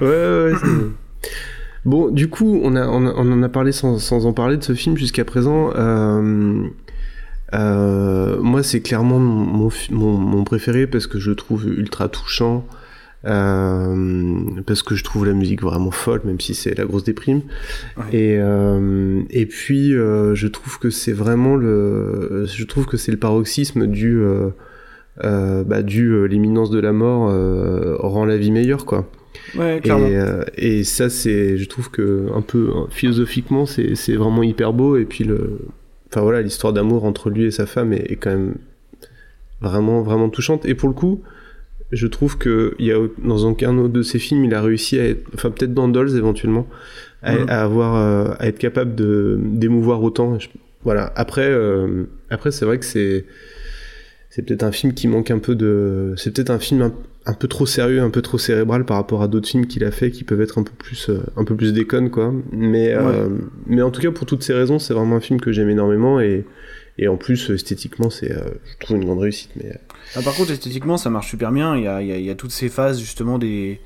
Ouais, 0.00 0.06
ouais, 0.08 0.52
ouais. 0.52 0.58
bon, 1.86 2.10
du 2.10 2.28
coup, 2.28 2.60
on, 2.62 2.76
a, 2.76 2.86
on, 2.86 3.06
en 3.06 3.42
a 3.42 3.48
parlé 3.48 3.72
sans, 3.72 3.98
sans 3.98 4.26
en 4.26 4.34
parler 4.34 4.58
de 4.58 4.64
ce 4.64 4.74
film 4.74 4.96
jusqu'à 4.98 5.24
présent. 5.24 5.70
Euh, 5.74 6.64
euh, 7.54 8.38
moi, 8.42 8.62
c'est 8.62 8.80
clairement 8.80 9.18
mon, 9.20 9.70
fi- 9.70 9.94
mon, 9.94 10.18
mon 10.18 10.44
préféré 10.44 10.86
parce 10.86 11.06
que 11.06 11.18
je 11.18 11.30
le 11.30 11.36
trouve 11.36 11.66
ultra 11.66 12.08
touchant. 12.08 12.66
euh, 13.24 14.38
parce 14.66 14.82
que 14.82 14.94
je 14.94 15.02
trouve 15.02 15.26
la 15.26 15.32
musique 15.32 15.62
vraiment 15.62 15.90
folle, 15.90 16.20
même 16.24 16.38
si 16.40 16.54
c'est 16.54 16.76
la 16.78 16.84
grosse 16.84 17.04
déprime. 17.04 17.40
Ouais. 17.96 18.04
Et, 18.12 18.36
euh, 18.38 19.22
et 19.30 19.46
puis, 19.46 19.94
euh, 19.94 20.34
je 20.34 20.46
trouve 20.46 20.78
que 20.78 20.90
c'est 20.90 21.12
vraiment 21.12 21.56
le, 21.56 22.46
je 22.46 22.64
trouve 22.64 22.86
que 22.86 22.96
c'est 22.96 23.10
le 23.12 23.18
paroxysme 23.18 23.86
du, 23.86 24.20
bah, 25.22 25.82
du 25.82 26.28
l'imminence 26.28 26.70
de 26.70 26.78
la 26.78 26.92
mort 26.92 27.30
rend 28.00 28.24
la 28.26 28.36
vie 28.36 28.52
meilleure, 28.52 28.84
quoi. 28.84 29.08
Ouais, 29.56 29.78
Et, 29.78 29.80
clairement. 29.80 30.06
euh, 30.08 30.42
et 30.56 30.84
ça, 30.84 31.08
c'est, 31.10 31.56
je 31.56 31.68
trouve 31.68 31.90
que 31.90 32.28
un 32.34 32.42
peu 32.42 32.70
hein, 32.74 32.86
philosophiquement, 32.90 33.66
c'est, 33.66 33.94
c'est 33.94 34.14
vraiment 34.16 34.42
hyper 34.42 34.72
beau. 34.72 34.96
Et 34.96 35.04
puis 35.04 35.24
le, 35.24 35.58
enfin 36.08 36.20
voilà, 36.22 36.42
l'histoire 36.42 36.72
d'amour 36.72 37.04
entre 37.04 37.30
lui 37.30 37.44
et 37.44 37.50
sa 37.50 37.66
femme 37.66 37.92
est, 37.92 38.10
est 38.10 38.16
quand 38.16 38.30
même 38.30 38.54
vraiment, 39.60 40.02
vraiment 40.02 40.28
touchante. 40.28 40.64
Et 40.66 40.74
pour 40.74 40.88
le 40.88 40.94
coup, 40.94 41.22
je 41.92 42.06
trouve 42.06 42.36
que 42.38 42.74
il 42.78 42.86
y 42.86 42.92
a 42.92 42.98
dans 43.24 43.44
aucun 43.44 43.76
autre 43.78 43.92
de 43.92 44.02
ses 44.02 44.18
films, 44.18 44.44
il 44.44 44.54
a 44.54 44.60
réussi 44.62 44.98
à 44.98 45.04
être, 45.06 45.24
enfin 45.34 45.50
peut-être 45.50 45.72
dans 45.74 45.88
Dolls 45.88 46.16
éventuellement, 46.16 46.66
à, 47.22 47.34
à 47.48 47.62
avoir, 47.62 47.96
euh, 47.96 48.34
à 48.38 48.48
être 48.48 48.58
capable 48.58 48.94
de 48.94 49.38
d'émouvoir 49.40 50.02
autant. 50.02 50.38
Je- 50.38 50.48
voilà. 50.84 51.12
Après, 51.16 51.46
euh, 51.48 52.04
après, 52.30 52.50
c'est 52.52 52.64
vrai 52.64 52.78
que 52.78 52.84
c'est 52.84 53.24
c'est 54.36 54.42
peut-être 54.42 54.64
un 54.64 54.72
film 54.72 54.92
qui 54.92 55.08
manque 55.08 55.30
un 55.30 55.38
peu 55.38 55.54
de. 55.54 56.12
C'est 56.18 56.30
peut-être 56.34 56.50
un 56.50 56.58
film 56.58 56.82
un, 56.82 56.92
un 57.24 57.32
peu 57.32 57.48
trop 57.48 57.64
sérieux, 57.64 58.02
un 58.02 58.10
peu 58.10 58.20
trop 58.20 58.36
cérébral 58.36 58.84
par 58.84 58.98
rapport 58.98 59.22
à 59.22 59.28
d'autres 59.28 59.48
films 59.48 59.66
qu'il 59.66 59.82
a 59.82 59.90
fait 59.90 60.10
qui 60.10 60.24
peuvent 60.24 60.42
être 60.42 60.58
un 60.58 60.62
peu 60.62 60.72
plus, 60.76 61.08
euh, 61.08 61.20
un 61.36 61.44
peu 61.44 61.56
plus 61.56 61.72
déconnes, 61.72 62.10
quoi. 62.10 62.34
Mais, 62.52 62.92
euh, 62.92 63.28
mais 63.66 63.80
en 63.80 63.90
tout 63.90 64.02
cas, 64.02 64.10
pour 64.10 64.26
toutes 64.26 64.42
ces 64.42 64.52
raisons, 64.52 64.78
c'est 64.78 64.92
vraiment 64.92 65.16
un 65.16 65.20
film 65.20 65.40
que 65.40 65.52
j'aime 65.52 65.70
énormément 65.70 66.20
et, 66.20 66.44
et 66.98 67.08
en 67.08 67.16
plus, 67.16 67.48
esthétiquement, 67.48 68.10
c'est, 68.10 68.30
euh, 68.30 68.44
je 68.78 68.84
trouve 68.84 68.98
une 68.98 69.06
grande 69.06 69.20
réussite. 69.20 69.52
Mais 69.56 69.72
Ah, 70.14 70.20
par 70.22 70.34
contre, 70.34 70.50
esthétiquement, 70.50 70.98
ça 70.98 71.08
marche 71.08 71.30
super 71.30 71.50
bien. 71.50 71.74
Il 71.76 71.84
y 71.84 71.88
a, 71.88 72.02
il 72.02 72.08
y 72.08 72.12
a- 72.12 72.18
il 72.18 72.24
y 72.26 72.30
a 72.30 72.34
toutes 72.34 72.52
ces 72.52 72.68
phases 72.68 73.00
justement 73.00 73.38
des, 73.38 73.80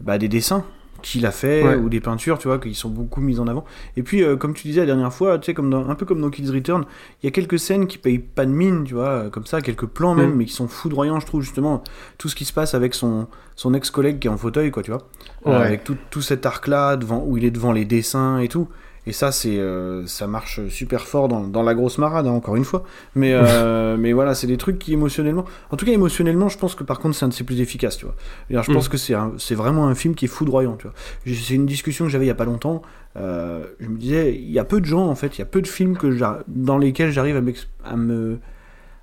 bah, 0.00 0.16
des 0.16 0.28
dessins 0.28 0.64
qu'il 1.02 1.26
a 1.26 1.30
fait 1.30 1.62
Ouais. 1.62 1.74
ou 1.76 1.88
des 1.88 2.00
peintures, 2.00 2.38
tu 2.38 2.48
vois, 2.48 2.58
qui 2.58 2.74
sont 2.74 2.88
beaucoup 2.88 3.20
mises 3.20 3.40
en 3.40 3.46
avant. 3.46 3.64
Et 3.96 4.02
puis, 4.02 4.22
euh, 4.22 4.36
comme 4.36 4.54
tu 4.54 4.66
disais 4.68 4.80
la 4.80 4.86
dernière 4.86 5.12
fois, 5.12 5.38
tu 5.38 5.46
sais, 5.46 5.54
comme 5.54 5.68
dans- 5.70 5.88
un 5.88 5.94
peu 5.94 6.06
comme 6.06 6.20
dans 6.20 6.30
Kids 6.30 6.50
Return, 6.50 6.84
il 7.22 7.26
y 7.26 7.28
a 7.28 7.30
quelques 7.32 7.58
scènes 7.58 7.86
qui 7.86 7.98
payent 7.98 8.18
pas 8.18 8.46
de 8.46 8.50
mine, 8.50 8.84
tu 8.84 8.94
vois, 8.94 9.28
comme 9.30 9.44
ça, 9.46 9.60
quelques 9.60 9.86
plans 9.86 10.14
même, 10.14 10.30
Mm. 10.32 10.36
mais 10.36 10.44
qui 10.46 10.52
sont 10.54 10.68
foudroyants, 10.68 11.20
je 11.20 11.26
trouve, 11.26 11.42
justement, 11.42 11.82
tout 12.18 12.28
ce 12.28 12.34
qui 12.36 12.44
se 12.44 12.52
passe 12.52 12.74
avec 12.74 12.94
son, 12.94 13.26
son 13.56 13.74
ex-collègue 13.74 14.18
qui 14.18 14.28
est 14.28 14.30
en 14.30 14.36
fauteuil, 14.38 14.70
quoi, 14.70 14.82
tu 14.82 14.90
vois. 14.92 15.06
Euh, 15.46 15.58
avec 15.60 15.84
tout, 15.84 15.96
tout 16.10 16.22
cet 16.22 16.46
arc-là, 16.46 16.96
devant, 16.96 17.22
où 17.26 17.36
il 17.36 17.44
est 17.44 17.50
devant 17.50 17.72
les 17.72 17.84
dessins 17.84 18.38
et 18.38 18.48
tout. 18.48 18.68
Et 19.06 19.12
ça, 19.12 19.32
c'est, 19.32 19.58
euh, 19.58 20.06
ça 20.06 20.28
marche 20.28 20.60
super 20.68 21.08
fort 21.08 21.26
dans, 21.26 21.40
dans 21.40 21.62
la 21.64 21.74
grosse 21.74 21.98
marade, 21.98 22.26
hein, 22.28 22.30
encore 22.32 22.54
une 22.54 22.64
fois. 22.64 22.84
Mais, 23.16 23.32
euh, 23.34 23.96
mais 23.98 24.12
voilà, 24.12 24.34
c'est 24.36 24.46
des 24.46 24.56
trucs 24.56 24.78
qui 24.78 24.92
émotionnellement. 24.92 25.44
En 25.72 25.76
tout 25.76 25.84
cas, 25.84 25.90
émotionnellement, 25.92 26.48
je 26.48 26.56
pense 26.56 26.76
que 26.76 26.84
par 26.84 27.00
contre, 27.00 27.16
c'est 27.16 27.24
un 27.24 27.28
de 27.28 27.32
ses 27.34 27.42
plus 27.42 27.60
efficaces, 27.60 27.96
tu 27.96 28.04
vois. 28.06 28.14
Je 28.48 28.56
Mm. 28.70 28.74
pense 28.74 28.88
que 28.88 28.96
c'est, 28.96 29.14
un- 29.14 29.32
c'est 29.38 29.56
vraiment 29.56 29.88
un 29.88 29.94
film 29.96 30.14
qui 30.14 30.26
est 30.26 30.28
foudroyant, 30.28 30.76
tu 30.76 30.86
vois. 30.86 30.94
C'est 31.26 31.54
une 31.54 31.66
discussion 31.66 32.04
que 32.04 32.10
j'avais 32.12 32.26
il 32.26 32.28
y 32.28 32.30
a 32.32 32.36
pas 32.36 32.44
longtemps. 32.44 32.82
Euh, 33.16 33.64
je 33.80 33.88
me 33.88 33.98
disais, 33.98 34.34
il 34.36 34.50
y 34.52 34.58
a 34.60 34.64
peu 34.64 34.80
de 34.80 34.86
gens, 34.86 35.06
en 35.08 35.14
fait, 35.16 35.36
il 35.36 35.40
y 35.40 35.42
a 35.42 35.46
peu 35.46 35.60
de 35.62 35.66
films 35.68 35.96
que 35.96 36.16
dans 36.46 36.78
lesquels 36.78 37.10
j'arrive 37.10 37.36
à, 37.84 37.96
me, 37.96 38.38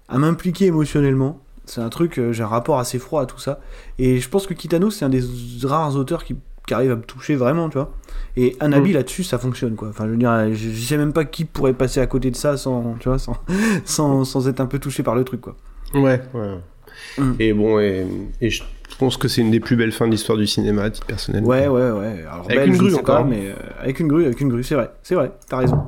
à 0.07 0.17
m'impliquer 0.17 0.67
émotionnellement. 0.67 1.39
C'est 1.65 1.81
un 1.81 1.89
truc, 1.89 2.19
j'ai 2.31 2.41
un 2.41 2.47
rapport 2.47 2.79
assez 2.79 2.97
froid 2.97 3.21
à 3.21 3.25
tout 3.27 3.37
ça. 3.37 3.59
Et 3.99 4.19
je 4.19 4.27
pense 4.29 4.47
que 4.47 4.55
Kitano, 4.55 4.89
c'est 4.89 5.05
un 5.05 5.09
des 5.09 5.21
rares 5.63 5.95
auteurs 5.97 6.23
qui, 6.23 6.35
qui 6.69 6.73
arrive 6.75 6.91
à 6.91 6.95
me 6.95 7.01
toucher 7.01 7.35
vraiment, 7.35 7.67
tu 7.67 7.77
vois. 7.79 7.91
Et 8.37 8.55
Anabi 8.59 8.91
Mm. 8.91 8.93
là-dessus, 8.93 9.23
ça 9.23 9.39
fonctionne, 9.39 9.75
quoi. 9.75 9.87
Enfin, 9.89 10.05
je 10.05 10.11
veux 10.11 10.17
dire, 10.17 10.31
je, 10.53 10.69
je 10.69 10.79
sais 10.85 10.97
même 10.97 11.13
pas 11.13 11.25
qui 11.25 11.43
pourrait 11.45 11.73
passer 11.73 11.99
à 11.99 12.05
côté 12.05 12.29
de 12.29 12.35
ça 12.35 12.55
sans, 12.57 12.95
tu 12.99 13.09
vois, 13.09 13.17
sans, 13.19 13.35
sans, 13.85 14.23
sans 14.23 14.47
être 14.47 14.59
un 14.61 14.67
peu 14.67 14.77
touché 14.79 15.01
par 15.03 15.15
le 15.15 15.23
truc, 15.23 15.41
quoi. 15.41 15.55
ouais, 15.95 16.21
ouais. 16.35 16.55
Mm. 17.17 17.33
Et 17.39 17.53
bon, 17.53 17.79
et, 17.79 18.05
et 18.41 18.49
je 18.51 18.61
pense 18.99 19.17
que 19.17 19.27
c'est 19.27 19.41
une 19.41 19.49
des 19.51 19.59
plus 19.59 19.75
belles 19.75 19.91
fins 19.91 20.05
de 20.05 20.11
l'histoire 20.11 20.37
du 20.37 20.45
cinéma, 20.45 20.83
à 20.83 20.89
titre 20.91 21.07
personnel. 21.07 21.43
Ouais, 21.43 21.67
ouais, 21.67 21.89
ouais. 21.91 22.23
Alors, 22.29 22.45
Avec 22.45 22.57
belle, 22.59 22.69
une 22.69 22.77
grue 22.77 22.93
encore. 22.93 23.17
pas, 23.19 23.23
mais 23.23 23.47
euh, 23.47 23.53
avec 23.81 23.99
une 23.99 24.07
grue, 24.07 24.25
avec 24.25 24.39
une 24.41 24.49
grue, 24.49 24.63
c'est 24.63 24.75
vrai, 24.75 24.91
c'est 25.01 25.15
vrai, 25.15 25.31
t'as 25.47 25.57
raison. 25.57 25.81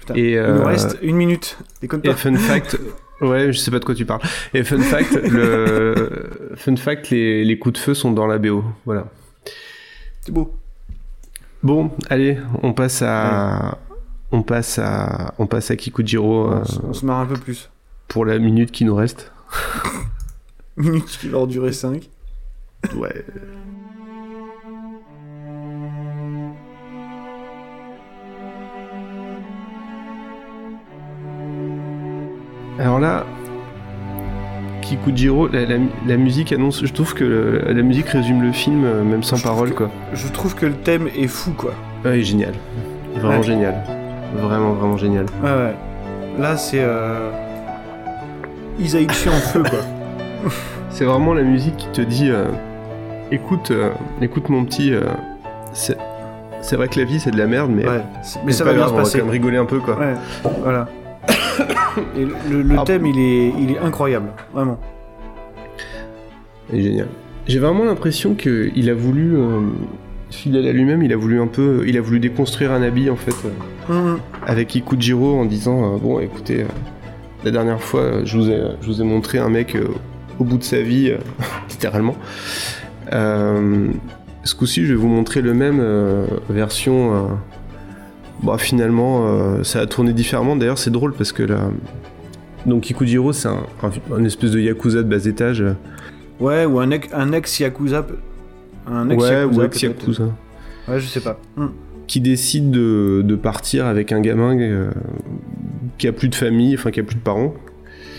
Putain, 0.00 0.14
Et, 0.14 0.32
Il 0.32 0.38
nous 0.40 0.44
euh, 0.44 0.64
reste 0.64 0.98
une 1.00 1.16
minute. 1.16 1.56
Déconne 1.80 2.00
Et 2.04 2.12
fun 2.12 2.34
fact, 2.34 2.78
ouais, 3.22 3.50
je 3.52 3.58
sais 3.58 3.70
pas 3.70 3.78
de 3.78 3.84
quoi 3.84 3.94
tu 3.94 4.04
parles. 4.04 4.20
Et 4.52 4.62
fun 4.64 4.80
fact, 4.80 5.14
le 5.30 6.30
fun 6.56 6.76
fact, 6.76 7.08
les, 7.10 7.44
les 7.44 7.58
coups 7.58 7.74
de 7.74 7.78
feu 7.78 7.94
sont 7.94 8.10
dans 8.12 8.26
la 8.26 8.38
BO. 8.38 8.62
Voilà. 8.84 9.06
C'est 10.24 10.32
beau. 10.32 10.54
Bon, 11.62 11.90
allez, 12.10 12.38
on 12.62 12.72
passe 12.72 13.02
à, 13.02 13.78
on 14.32 14.42
passe 14.42 14.78
à, 14.78 15.34
on 15.38 15.46
passe 15.46 15.70
à 15.70 15.76
Kikujiro 15.76 16.50
euh, 16.50 16.60
On, 16.60 16.64
se- 16.64 16.80
on 16.80 16.92
se 16.92 17.06
marre 17.06 17.20
un 17.20 17.26
peu 17.26 17.36
plus. 17.36 17.70
pour 18.08 18.24
la 18.24 18.38
minute 18.38 18.70
qui 18.72 18.84
nous 18.84 18.94
reste. 18.94 19.32
Minute 20.76 21.04
qui 21.06 21.28
va 21.28 21.38
en 21.40 21.46
durer 21.46 21.72
5. 21.72 22.08
Ouais. 22.96 23.24
Alors 32.78 32.98
là, 32.98 33.26
Kikujiro, 34.96 35.48
la, 35.48 35.64
la, 35.64 35.76
la 36.06 36.16
musique 36.16 36.52
annonce. 36.52 36.84
Je 36.84 36.92
trouve 36.92 37.14
que 37.14 37.24
le- 37.24 37.62
la 37.72 37.82
musique 37.82 38.08
résume 38.08 38.42
le 38.42 38.52
film, 38.52 38.84
euh, 38.84 39.02
même 39.02 39.22
sans 39.22 39.40
parole, 39.42 39.72
quoi. 39.72 39.90
Je 40.12 40.28
trouve 40.28 40.54
que 40.54 40.66
le 40.66 40.74
thème 40.74 41.08
est 41.16 41.28
fou, 41.28 41.52
quoi. 41.56 41.72
Ouais, 42.04 42.18
il 42.18 42.20
est 42.20 42.24
génial. 42.24 42.52
Vraiment 43.16 43.38
Ouais. 43.38 43.42
génial. 43.42 43.74
Vraiment, 44.36 44.72
vraiment 44.74 44.96
génial. 44.96 45.26
Ouais, 45.42 45.50
ouais. 45.50 45.74
Là, 46.38 46.56
c'est. 46.56 46.80
Euh... 46.80 47.30
Isaichi 48.78 49.28
en 49.28 49.32
feu, 49.32 49.62
quoi. 49.62 50.50
C'est 50.90 51.04
vraiment 51.04 51.32
la 51.32 51.42
musique 51.42 51.76
qui 51.78 51.86
te 51.88 52.00
dit 52.02 52.28
euh, 52.30 52.44
écoute, 53.30 53.70
euh, 53.70 53.90
écoute 54.20 54.50
mon 54.50 54.64
petit, 54.66 54.92
euh, 54.92 55.00
c'est 55.72 56.76
vrai 56.76 56.86
que 56.88 56.98
la 57.00 57.06
vie 57.06 57.18
c'est 57.18 57.30
de 57.30 57.38
la 57.38 57.46
merde, 57.46 57.70
mais, 57.74 57.86
Ouais. 57.88 58.02
c'est- 58.22 58.40
Mais 58.44 58.52
ça 58.52 58.58
c'est 58.58 58.64
va 58.64 58.70
pas 58.70 58.76
bien 58.76 58.80
grave, 58.84 58.88
se 58.88 58.92
on 58.92 58.96
va 58.96 59.02
passer. 59.04 59.18
quand 59.20 59.24
même 59.24 59.32
rigoler 59.32 59.56
un 59.56 59.64
peu 59.64 59.78
quoi. 59.78 59.98
Ouais, 59.98 60.14
voilà. 60.62 60.86
Et 62.16 62.24
le, 62.50 62.62
le 62.62 62.76
Ah. 62.78 62.84
thème, 62.84 63.06
il 63.06 63.18
est, 63.18 63.52
il 63.60 63.70
est 63.72 63.78
incroyable, 63.78 64.30
vraiment. 64.52 64.78
Génial. 66.72 67.08
J'ai 67.46 67.58
vraiment 67.58 67.84
l'impression 67.84 68.34
qu'il 68.34 68.88
a 68.88 68.94
voulu, 68.94 69.34
euh, 69.36 69.60
fidèle 70.30 70.66
à 70.66 70.72
lui-même, 70.72 71.02
il 71.02 71.12
a 71.12 71.16
voulu 71.16 71.40
un 71.40 71.46
peu, 71.48 71.84
il 71.86 71.96
a 71.98 72.00
voulu 72.00 72.20
déconstruire 72.20 72.72
un 72.72 72.82
habit 72.82 73.10
en 73.10 73.16
fait 73.16 73.34
euh, 73.44 73.92
hum. 73.92 74.18
avec 74.46 74.74
Ikujiro 74.74 75.38
en 75.38 75.44
disant 75.44 75.94
euh, 75.94 75.98
bon 75.98 76.20
écoutez, 76.20 76.64
la 77.44 77.50
dernière 77.50 77.82
fois 77.82 78.24
je 78.24 78.38
vous 78.38 78.48
ai, 78.48 78.62
je 78.80 78.86
vous 78.86 79.02
ai 79.02 79.04
montré 79.04 79.38
un 79.38 79.48
mec 79.50 79.76
au 80.38 80.44
bout 80.44 80.56
de 80.56 80.62
sa 80.62 80.80
vie, 80.80 81.12
littéralement. 81.70 82.16
Ce 83.10 84.54
coup-ci, 84.56 84.84
je 84.86 84.92
vais 84.94 84.98
vous 84.98 85.08
montrer 85.08 85.40
le 85.42 85.52
même 85.54 85.82
version. 86.48 87.28
Bah, 88.42 88.58
finalement, 88.58 89.26
euh, 89.26 89.62
ça 89.62 89.80
a 89.80 89.86
tourné 89.86 90.12
différemment. 90.12 90.56
D'ailleurs, 90.56 90.78
c'est 90.78 90.90
drôle 90.90 91.14
parce 91.14 91.32
que 91.32 91.42
la, 91.42 91.70
Donc 92.66 92.82
Kikujiro, 92.82 93.32
c'est 93.32 93.48
un, 93.48 93.62
un, 94.12 94.24
espèce 94.24 94.50
de 94.50 94.60
yakuza 94.60 95.02
de 95.02 95.08
bas 95.08 95.24
étage. 95.24 95.64
Ouais, 96.40 96.64
ou 96.64 96.80
un, 96.80 96.90
ex, 96.90 97.08
un 97.12 97.32
ex-yakuza. 97.32 98.06
Un 98.86 99.10
ex 99.10 99.22
ouais, 99.22 99.44
ou 99.44 99.62
ex-yakuza. 99.62 100.24
Ouais, 100.88 100.98
je 100.98 101.06
sais 101.06 101.20
pas. 101.20 101.38
Hmm. 101.56 101.68
Qui 102.06 102.20
décide 102.20 102.70
de, 102.70 103.22
de, 103.24 103.36
partir 103.36 103.86
avec 103.86 104.12
un 104.12 104.20
gamin 104.20 104.58
euh, 104.58 104.90
qui 105.98 106.08
a 106.08 106.12
plus 106.12 106.28
de 106.28 106.34
famille, 106.34 106.74
enfin 106.74 106.90
qui 106.90 107.00
a 107.00 107.04
plus 107.04 107.14
de 107.14 107.20
parents, 107.20 107.54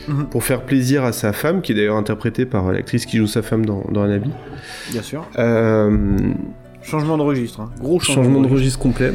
mhm. 0.08 0.28
pour 0.28 0.44
faire 0.44 0.62
plaisir 0.62 1.04
à 1.04 1.12
sa 1.12 1.34
femme, 1.34 1.62
qui 1.62 1.74
est 1.74 1.76
d'ailleurs 1.76 1.98
interprétée 1.98 2.46
par 2.46 2.72
l'actrice 2.72 3.06
qui 3.06 3.18
joue 3.18 3.28
sa 3.28 3.42
femme 3.42 3.66
dans, 3.66 3.84
dans 3.92 4.04
Anabi. 4.04 4.32
Bien 4.92 5.02
sûr. 5.02 5.28
Euh, 5.38 6.18
changement 6.82 7.18
de 7.18 7.24
registre, 7.24 7.60
hein. 7.60 7.72
gros 7.80 8.00
changement, 8.00 8.24
changement 8.24 8.42
de, 8.42 8.48
registre. 8.48 8.80
complet. 8.80 9.14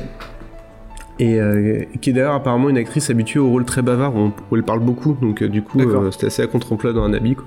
Et 1.18 1.40
euh, 1.40 1.83
qui 2.00 2.11
est 2.11 2.12
d'ailleurs 2.12 2.35
apparemment 2.35 2.68
une 2.68 2.76
actrice 2.76 3.11
habituée 3.11 3.40
au 3.40 3.48
rôle 3.48 3.64
très 3.64 3.83
bavard 3.83 4.14
où, 4.14 4.57
elle 4.57 4.62
parle 4.62 4.81
beaucoup, 4.81 5.16
donc 5.20 5.42
du 5.42 5.62
coup 5.62 5.81
c'était 6.12 6.26
assez 6.26 6.42
à 6.42 6.46
contre-emploi 6.46 6.92
dans 6.92 7.04
Anabi. 7.04 7.35
Quoi. 7.35 7.46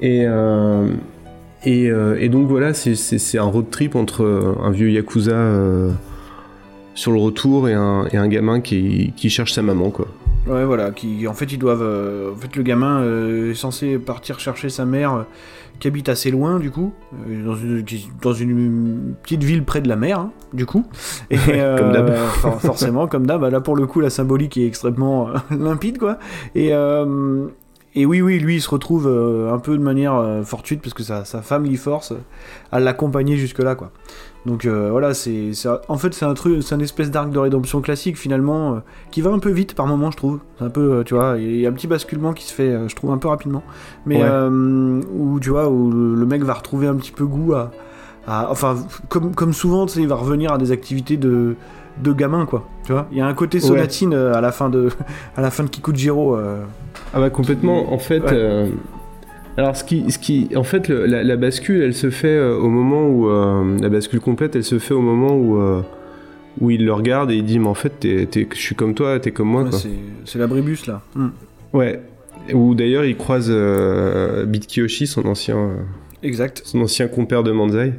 Et, 0.00 0.24
et, 1.64 1.84
et, 2.18 2.28
donc 2.30 2.48
voilà, 2.48 2.72
c'est 2.72 3.38
un 3.38 3.42
road 3.44 3.68
trip 3.70 3.96
entre 3.96 4.56
un 4.62 4.70
vieux 4.70 4.90
yakuza 4.90 5.36
sur 6.94 7.12
le 7.12 7.18
retour 7.18 7.68
et 7.68 7.74
un, 7.74 8.06
et 8.12 8.16
un 8.16 8.28
gamin 8.28 8.60
qui, 8.60 9.12
qui, 9.14 9.28
cherche 9.28 9.52
sa 9.52 9.62
maman 9.62 9.90
quoi. 9.90 10.06
Ouais 10.46 10.64
voilà, 10.64 10.90
qui 10.90 11.28
en 11.28 11.34
fait 11.34 11.52
ils 11.52 11.58
doivent, 11.58 11.82
euh, 11.82 12.32
en 12.32 12.36
fait 12.36 12.56
le 12.56 12.62
gamin 12.62 13.02
euh, 13.02 13.50
est 13.50 13.54
censé 13.54 13.98
partir 13.98 14.40
chercher 14.40 14.70
sa 14.70 14.86
mère 14.86 15.14
euh, 15.14 15.22
qui 15.78 15.88
habite 15.88 16.08
assez 16.08 16.30
loin 16.30 16.58
du 16.58 16.70
coup, 16.70 16.94
dans 17.44 17.54
une, 17.54 17.84
dans, 18.22 18.32
une, 18.32 19.14
petite 19.22 19.44
ville 19.44 19.64
près 19.64 19.82
de 19.82 19.88
la 19.88 19.96
mer 19.96 20.18
hein, 20.18 20.32
du 20.54 20.64
coup. 20.64 20.86
Et, 21.30 21.36
comme 21.36 21.92
d'hab. 21.92 22.14
forcément 22.60 23.06
comme 23.06 23.26
d'hab, 23.26 23.42
là 23.44 23.60
pour 23.60 23.76
le 23.76 23.86
coup 23.86 24.00
la 24.00 24.10
symbolique 24.10 24.56
est 24.56 24.66
extrêmement 24.66 25.28
limpide 25.50 25.98
quoi. 25.98 26.18
Et 26.54 26.72
et 27.96 28.06
oui, 28.06 28.22
oui, 28.22 28.38
lui, 28.38 28.54
il 28.54 28.60
se 28.60 28.70
retrouve 28.70 29.08
un 29.08 29.58
peu 29.58 29.76
de 29.76 29.82
manière 29.82 30.42
fortuite 30.44 30.80
parce 30.80 30.94
que 30.94 31.02
sa, 31.02 31.24
sa 31.24 31.42
femme 31.42 31.64
l'y 31.64 31.76
force 31.76 32.12
à 32.70 32.78
l'accompagner 32.78 33.36
jusque-là, 33.36 33.74
quoi. 33.74 33.90
Donc 34.46 34.64
euh, 34.64 34.88
voilà, 34.90 35.12
c'est 35.12 35.52
en 35.88 35.98
fait 35.98 36.14
c'est 36.14 36.24
un 36.24 36.32
truc, 36.34 36.62
c'est 36.62 36.74
un 36.74 36.80
espèce 36.80 37.10
d'arc 37.10 37.30
de 37.30 37.38
rédemption 37.38 37.82
classique 37.82 38.16
finalement 38.16 38.74
euh, 38.74 38.78
qui 39.10 39.20
va 39.20 39.30
un 39.30 39.38
peu 39.38 39.50
vite 39.50 39.74
par 39.74 39.86
moment, 39.86 40.10
je 40.10 40.16
trouve. 40.16 40.38
C'est 40.58 40.64
un 40.64 40.70
peu, 40.70 40.92
euh, 40.92 41.04
tu 41.04 41.14
vois, 41.14 41.36
il 41.38 41.60
y 41.60 41.66
a 41.66 41.68
un 41.68 41.72
petit 41.72 41.86
basculement 41.86 42.32
qui 42.32 42.44
se 42.44 42.54
fait, 42.54 42.88
je 42.88 42.94
trouve 42.96 43.10
un 43.10 43.18
peu 43.18 43.28
rapidement, 43.28 43.62
mais 44.06 44.22
où 44.22 45.38
tu 45.40 45.50
vois 45.50 45.68
où 45.68 45.90
le, 45.90 46.26
mec 46.26 46.42
va 46.42 46.54
retrouver 46.54 46.86
un 46.86 46.94
petit 46.94 47.12
peu 47.12 47.26
goût 47.26 47.52
à, 47.52 47.70
enfin 48.26 48.76
comme 49.08 49.34
comme 49.34 49.52
souvent, 49.52 49.86
tu 49.86 49.94
sais, 49.94 50.00
il 50.00 50.08
va 50.08 50.14
revenir 50.14 50.52
à 50.52 50.58
des 50.58 50.72
activités 50.72 51.16
de 51.16 51.56
de 52.02 52.12
gamin 52.12 52.46
quoi. 52.46 52.66
Tu 52.84 52.92
vois, 52.92 53.08
il 53.10 53.18
y 53.18 53.20
a 53.20 53.26
un 53.26 53.34
côté 53.34 53.60
sonatine 53.60 54.14
à 54.14 54.40
la 54.40 54.52
fin 54.52 54.70
de 54.70 54.88
à 55.36 55.42
la 55.42 55.50
fin 55.50 55.64
de 55.64 55.68
Kikujiro. 55.68 56.38
Ah 57.12 57.20
bah 57.20 57.28
complètement. 57.28 57.92
En 57.92 57.98
fait. 57.98 58.22
Alors, 59.56 59.76
ce 59.76 59.84
qui, 59.84 60.10
ce 60.10 60.18
qui, 60.18 60.48
en 60.54 60.62
fait, 60.62 60.88
la, 60.88 61.36
bascule, 61.36 61.82
elle 61.82 61.94
se 61.94 62.10
fait 62.10 62.28
euh, 62.28 62.56
au 62.56 62.68
moment 62.68 63.08
où 63.08 63.28
euh, 63.28 63.78
la 63.80 63.88
bascule 63.88 64.20
complète, 64.20 64.56
elle 64.56 64.64
se 64.64 64.78
fait 64.78 64.94
au 64.94 65.00
moment 65.00 65.34
où 65.34 65.60
euh, 65.60 65.82
où 66.60 66.70
il 66.70 66.84
le 66.84 66.92
regarde 66.92 67.30
et 67.30 67.36
il 67.36 67.44
dit, 67.44 67.58
mais 67.58 67.68
en 67.68 67.74
fait, 67.74 67.94
je 68.02 68.58
suis 68.58 68.74
comme 68.74 68.94
toi, 68.94 69.18
t'es 69.20 69.30
comme 69.30 69.48
moi. 69.48 69.68
c'est 70.24 70.38
l'abribus 70.38 70.86
là. 70.86 71.02
Hmm. 71.14 71.28
Ouais. 71.72 72.00
Ou 72.52 72.74
d'ailleurs, 72.74 73.04
il 73.04 73.16
croise 73.16 73.50
Beat 74.46 74.66
Kiyoshi, 74.66 75.06
son 75.06 75.26
ancien. 75.26 75.70
Exact. 76.22 76.62
Son 76.64 76.80
ancien 76.80 77.06
compère 77.08 77.42
de 77.42 77.52
Manzai. 77.52 77.94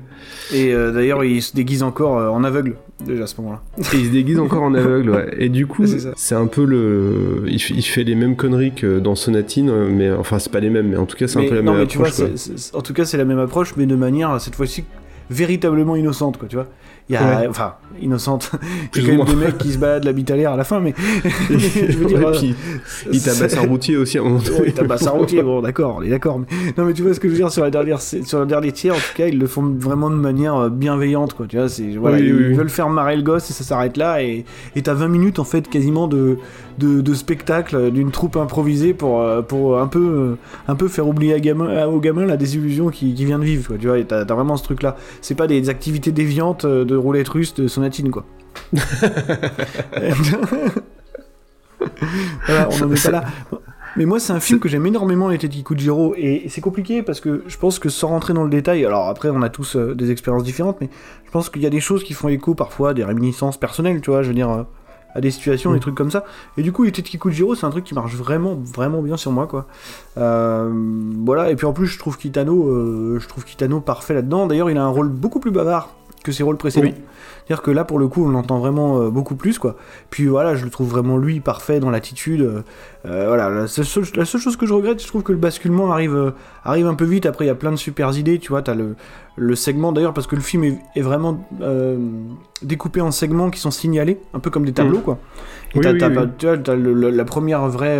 Et 0.53 0.73
d'ailleurs, 0.73 1.23
il 1.23 1.41
se 1.41 1.55
déguise 1.55 1.81
encore 1.81 2.33
en 2.33 2.43
aveugle 2.43 2.75
déjà 3.05 3.23
à 3.23 3.27
ce 3.27 3.39
moment-là. 3.41 3.61
Et 3.93 3.97
il 3.97 4.05
se 4.05 4.11
déguise 4.11 4.39
encore 4.39 4.63
en 4.63 4.73
aveugle, 4.73 5.09
ouais. 5.11 5.35
Et 5.37 5.49
du 5.49 5.67
coup, 5.67 5.85
c'est 6.15 6.35
un 6.35 6.47
peu 6.47 6.65
le. 6.65 7.43
Il, 7.47 7.59
fait 7.59 8.03
les 8.03 8.15
mêmes 8.15 8.35
conneries 8.35 8.73
que 8.73 8.99
dans 8.99 9.15
Sonatine, 9.15 9.71
mais 9.89 10.11
enfin, 10.11 10.39
c'est 10.39 10.51
pas 10.51 10.59
les 10.59 10.69
mêmes, 10.69 10.89
mais 10.89 10.97
en 10.97 11.05
tout 11.05 11.17
cas, 11.17 11.27
c'est 11.27 11.39
un 11.39 11.47
peu 11.47 11.55
la 11.55 11.61
même 11.61 11.75
approche. 11.75 11.87
Tu 11.89 11.97
vois, 11.97 12.79
en 12.79 12.81
tout 12.81 12.93
cas, 12.93 13.05
c'est 13.05 13.17
la 13.17 13.25
même 13.25 13.39
approche, 13.39 13.75
mais 13.77 13.85
de 13.85 13.95
manière, 13.95 14.39
cette 14.39 14.55
fois-ci, 14.55 14.83
véritablement 15.29 15.95
innocente, 15.95 16.37
quoi, 16.37 16.47
tu 16.47 16.55
vois. 16.55 16.67
Il 17.11 17.15
y 17.15 17.17
a, 17.17 17.49
enfin, 17.49 17.73
innocente. 18.01 18.51
Il 18.95 19.03
y 19.03 19.05
a 19.05 19.09
quand 19.11 19.17
même 19.17 19.35
des 19.35 19.45
mecs 19.45 19.57
qui 19.57 19.71
se 19.73 19.77
baladent 19.77 20.05
la 20.05 20.13
bite 20.13 20.31
à 20.31 20.35
l'air 20.35 20.51
à 20.51 20.55
la 20.55 20.63
fin, 20.63 20.79
mais. 20.79 20.93
je 21.49 21.97
veux 21.97 22.05
dire, 22.05 22.31
puis, 22.31 22.55
il 23.11 23.21
tabasse 23.21 23.57
un 23.57 23.67
routier 23.67 23.97
aussi 23.97 24.17
à 24.17 24.21
un 24.21 24.25
moment 24.25 24.39
donné. 24.39 24.67
il 24.67 24.73
tabasse 24.73 25.07
un 25.07 25.11
routier, 25.11 25.41
bon, 25.43 25.61
d'accord, 25.61 25.97
on 25.99 26.01
est 26.01 26.09
d'accord. 26.09 26.39
Mais... 26.39 26.45
Non, 26.77 26.85
mais 26.85 26.93
tu 26.93 27.01
vois 27.01 27.13
ce 27.13 27.19
que 27.19 27.27
je 27.27 27.33
veux 27.33 27.39
dire 27.39 27.51
sur 27.51 27.63
la 27.63 27.69
dernière, 27.69 28.01
sur 28.01 28.39
le 28.39 28.45
dernier 28.45 28.71
tiers, 28.71 28.95
en 28.95 28.97
tout 28.97 29.15
cas, 29.15 29.27
ils 29.27 29.37
le 29.37 29.47
font 29.47 29.63
vraiment 29.77 30.09
de 30.09 30.15
manière 30.15 30.55
euh, 30.55 30.69
bienveillante, 30.69 31.33
quoi. 31.33 31.47
Tu 31.47 31.57
vois, 31.57 31.67
c'est, 31.67 31.95
voilà, 31.97 32.19
ils 32.19 32.33
veulent 32.55 32.69
faire 32.69 32.89
marrer 32.89 33.17
le 33.17 33.23
gosse 33.23 33.49
et 33.49 33.53
ça 33.53 33.63
s'arrête 33.63 33.97
là. 33.97 34.21
Et 34.23 34.45
t'as 34.81 34.93
20 34.93 35.07
minutes, 35.09 35.39
en 35.39 35.43
fait, 35.43 35.67
quasiment 35.67 36.07
de, 36.07 36.37
de, 36.77 37.01
de 37.01 37.13
spectacle 37.13 37.91
d'une 37.91 38.11
troupe 38.11 38.37
improvisée 38.37 38.93
pour, 38.93 39.21
euh, 39.21 39.41
pour 39.41 39.79
un, 39.79 39.87
peu, 39.87 39.99
euh, 39.99 40.35
un 40.67 40.75
peu 40.75 40.87
faire 40.87 41.07
oublier 41.07 41.33
à 41.33 41.39
gamin, 41.39 41.85
au 41.87 41.99
gamin 41.99 42.25
la 42.25 42.37
désillusion 42.37 42.89
qui, 42.89 43.13
qui 43.13 43.25
vient 43.25 43.39
de 43.39 43.45
vivre, 43.45 43.67
quoi. 43.67 43.77
Tu 43.77 43.87
vois, 43.87 44.01
t'as, 44.03 44.23
vraiment 44.23 44.55
ce 44.55 44.63
truc-là. 44.63 44.95
C'est 45.21 45.35
pas 45.35 45.47
des 45.47 45.69
activités 45.69 46.11
déviantes 46.11 46.65
de 46.65 46.95
roulette 47.01 47.29
russe 47.29 47.53
de 47.53 47.67
sonatine, 47.67 48.11
quoi. 48.11 48.25
voilà, 52.45 52.69
on 52.69 52.83
en 52.83 52.91
est 52.91 53.03
pas 53.03 53.11
là. 53.11 53.25
Mais 53.97 54.05
moi, 54.05 54.19
c'est 54.19 54.31
un 54.31 54.39
film 54.39 54.59
que 54.59 54.69
j'aime 54.69 54.85
énormément, 54.85 55.27
Les 55.27 55.37
Kujiro, 55.37 56.13
et 56.15 56.45
c'est 56.47 56.61
compliqué 56.61 57.03
parce 57.03 57.19
que 57.19 57.43
je 57.47 57.57
pense 57.57 57.77
que 57.77 57.89
sans 57.89 58.07
rentrer 58.07 58.33
dans 58.33 58.43
le 58.43 58.49
détail, 58.49 58.85
alors 58.85 59.09
après, 59.09 59.29
on 59.29 59.41
a 59.41 59.49
tous 59.49 59.75
euh, 59.75 59.93
des 59.95 60.11
expériences 60.11 60.43
différentes, 60.43 60.79
mais 60.79 60.89
je 61.25 61.31
pense 61.31 61.49
qu'il 61.49 61.61
y 61.61 61.65
a 61.65 61.69
des 61.69 61.81
choses 61.81 62.03
qui 62.03 62.13
font 62.13 62.29
écho 62.29 62.55
parfois, 62.55 62.93
des 62.93 63.03
réminiscences 63.03 63.57
personnelles, 63.57 63.99
tu 63.99 64.09
vois, 64.09 64.23
je 64.23 64.29
veux 64.29 64.33
dire, 64.33 64.49
euh, 64.49 64.63
à 65.13 65.19
des 65.19 65.29
situations, 65.29 65.71
des 65.71 65.77
mm. 65.77 65.81
trucs 65.81 65.95
comme 65.95 66.11
ça. 66.11 66.23
Et 66.55 66.63
du 66.63 66.71
coup, 66.71 66.85
Les 66.85 66.91
Kujiro, 66.93 67.53
c'est 67.53 67.65
un 67.65 67.69
truc 67.69 67.83
qui 67.83 67.93
marche 67.93 68.15
vraiment, 68.15 68.55
vraiment 68.55 69.01
bien 69.01 69.17
sur 69.17 69.33
moi, 69.33 69.45
quoi. 69.45 69.67
Euh, 70.17 70.71
voilà, 71.25 71.51
et 71.51 71.57
puis 71.57 71.65
en 71.65 71.73
plus, 71.73 71.87
je 71.87 71.99
trouve 71.99 72.17
Kitano, 72.17 73.19
je 73.19 73.27
trouve 73.27 73.43
Kitano 73.43 73.81
parfait 73.81 74.13
là-dedans. 74.13 74.47
D'ailleurs, 74.47 74.69
il 74.69 74.77
a 74.77 74.83
un 74.83 74.89
rôle 74.89 75.09
beaucoup 75.09 75.41
plus 75.41 75.51
bavard 75.51 75.89
que 76.23 76.31
ses 76.31 76.43
rôles 76.43 76.57
précédents. 76.57 76.93
C'est-à-dire 77.45 77.63
que 77.63 77.71
là, 77.71 77.83
pour 77.83 77.99
le 77.99 78.07
coup, 78.07 78.25
on 78.25 78.29
l'entend 78.29 78.59
vraiment 78.59 79.01
euh, 79.01 79.09
beaucoup 79.09 79.35
plus, 79.35 79.59
quoi. 79.59 79.75
Puis 80.09 80.27
voilà, 80.27 80.55
je 80.55 80.63
le 80.63 80.69
trouve 80.69 80.89
vraiment 80.89 81.17
lui 81.17 81.39
parfait 81.39 81.79
dans 81.79 81.89
l'attitude. 81.89 82.41
Euh, 82.41 82.61
euh, 83.05 83.27
voilà, 83.27 83.49
la 83.49 83.67
seule, 83.67 83.85
chose 83.85 84.55
que 84.55 84.65
je 84.65 84.73
regrette, 84.73 85.01
je 85.01 85.07
trouve 85.07 85.23
que 85.23 85.31
le 85.31 85.37
basculement 85.37 85.91
arrive, 85.91 86.33
arrive 86.63 86.87
un 86.87 86.93
peu 86.93 87.05
vite. 87.05 87.25
Après, 87.25 87.45
il 87.45 87.47
y 87.47 87.51
a 87.51 87.55
plein 87.55 87.71
de 87.71 87.77
super 87.77 88.15
idées, 88.17 88.39
tu 88.39 88.49
vois. 88.49 88.61
T'as 88.61 88.75
le, 88.75 88.95
le 89.35 89.55
segment, 89.55 89.91
d'ailleurs, 89.91 90.13
parce 90.13 90.27
que 90.27 90.35
le 90.35 90.41
film 90.41 90.63
est, 90.63 91.01
vraiment 91.01 91.45
découpé 92.61 93.01
en 93.01 93.11
segments 93.11 93.49
qui 93.49 93.59
sont 93.59 93.71
signalés, 93.71 94.19
un 94.33 94.39
peu 94.39 94.49
comme 94.49 94.65
des 94.65 94.73
tableaux, 94.73 94.99
mm. 94.99 95.03
quoi. 95.03 95.17
Et 95.75 95.79
t'as, 95.81 96.75
la 96.75 97.25
première 97.25 97.67
vraie 97.67 97.99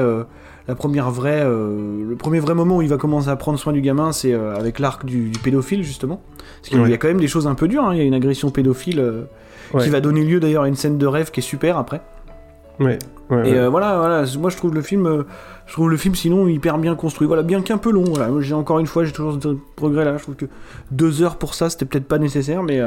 la 0.71 0.75
première 0.75 1.12
vraie, 1.12 1.43
le 1.43 2.15
premier 2.17 2.39
vrai 2.39 2.55
moment 2.55 2.77
où 2.77 2.81
il 2.81 2.88
va 2.88 2.95
commencer 2.95 3.27
à 3.27 3.36
prendre 3.36 3.60
soin 3.60 3.73
du 3.73 3.81
gamin, 3.81 4.13
c'est 4.13 4.34
avec 4.34 4.79
l'arc 4.79 5.05
du, 5.05 5.31
pédophile 5.43 5.84
justement. 5.84 6.21
Parce 6.62 6.69
qu'il 6.69 6.89
y 6.89 6.93
a 6.93 6.97
quand 6.97 7.10
même 7.10 7.19
des 7.19 7.27
choses 7.27 7.45
un 7.45 7.55
peu 7.55 7.67
dures. 7.67 7.84
Hein. 7.84 7.93
Il 7.93 7.97
y 7.97 8.01
a 8.01 8.05
une 8.05 8.13
agression 8.13 8.51
pédophile 8.51 9.25
qui 9.77 9.89
va 9.89 9.99
donner 9.99 10.23
lieu 10.23 10.39
d'ailleurs 10.39 10.63
à 10.63 10.67
une 10.69 10.75
scène 10.75 10.97
de 10.97 11.05
rêve 11.05 11.31
qui 11.31 11.41
est 11.41 11.43
super 11.43 11.77
après. 11.77 12.01
Ouais. 12.79 12.97
et 13.45 13.53
euh, 13.53 13.69
voilà, 13.69 13.97
voilà, 13.97 14.25
moi 14.39 14.49
je 14.49 14.57
trouve 14.57 14.73
le 14.73 14.81
film, 14.81 15.05
euh, 15.05 15.23
je 15.67 15.73
trouve 15.73 15.89
le 15.89 15.97
film 15.97 16.15
sinon 16.15 16.47
hyper 16.47 16.77
bien 16.79 16.95
construit. 16.95 17.27
Voilà, 17.27 17.43
bien 17.43 17.62
qu'un 17.62 17.77
peu 17.77 17.91
long. 17.91 18.05
Voilà, 18.05 18.29
j'ai 18.39 18.53
encore 18.53 18.79
une 18.79 18.88
fois, 18.88 19.03
j'ai 19.03 19.12
toujours 19.12 19.38
ce 19.41 19.55
progrès 19.75 20.03
là. 20.03 20.17
Je 20.17 20.23
trouve 20.23 20.36
que 20.36 20.47
deux 20.89 21.21
heures 21.21 21.38
pour 21.38 21.53
ça, 21.53 21.69
c'était 21.69 21.86
peut-être 21.86 22.07
pas 22.07 22.17
nécessaire, 22.17 22.63
mais. 22.63 22.81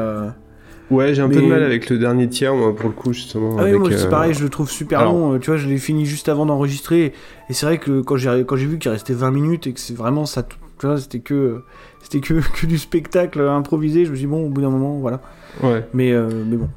Euh, 0.90 0.94
ouais, 0.94 1.14
j'ai 1.14 1.22
un 1.22 1.28
peu 1.28 1.40
de 1.40 1.46
mal 1.46 1.62
avec 1.62 1.90
le 1.90 1.98
dernier 1.98 2.28
tiers, 2.28 2.54
moi, 2.54 2.74
pour 2.74 2.88
le 2.88 2.94
coup, 2.94 3.12
justement. 3.12 3.56
Ah 3.58 3.64
oui, 3.64 3.72
moi, 3.72 3.90
c'est 3.90 4.08
pareil, 4.08 4.34
je 4.34 4.42
le 4.42 4.48
trouve 4.48 4.70
super 4.70 5.04
long. 5.04 5.38
Tu 5.38 5.50
vois, 5.50 5.56
je 5.56 5.68
l'ai 5.68 5.78
fini 5.78 6.06
juste 6.06 6.28
avant 6.28 6.46
d'enregistrer. 6.46 7.12
Et 7.48 7.52
c'est 7.52 7.66
vrai 7.66 7.78
que 7.78 8.00
quand 8.00 8.16
j'ai, 8.16 8.44
quand 8.46 8.56
j'ai 8.56 8.66
vu 8.66 8.78
qu'il 8.78 8.90
restait 8.90 9.14
20 9.14 9.30
minutes 9.30 9.66
et 9.66 9.72
que 9.72 9.80
c'est 9.80 9.96
vraiment 9.96 10.26
ça, 10.26 10.42
tu 10.42 10.86
vois, 10.86 10.98
c'était 10.98 11.20
que, 11.20 11.62
c'était 12.02 12.20
que, 12.20 12.34
que 12.60 12.66
du 12.66 12.78
spectacle 12.78 13.40
improvisé, 13.40 14.04
je 14.04 14.10
me 14.10 14.16
suis 14.16 14.26
dit, 14.26 14.30
bon, 14.30 14.46
au 14.46 14.48
bout 14.50 14.60
d'un 14.60 14.70
moment, 14.70 14.98
voilà. 14.98 15.20
Ouais. 15.62 15.84
Mais, 15.92 16.12
mais 16.12 16.56
bon. 16.56 16.68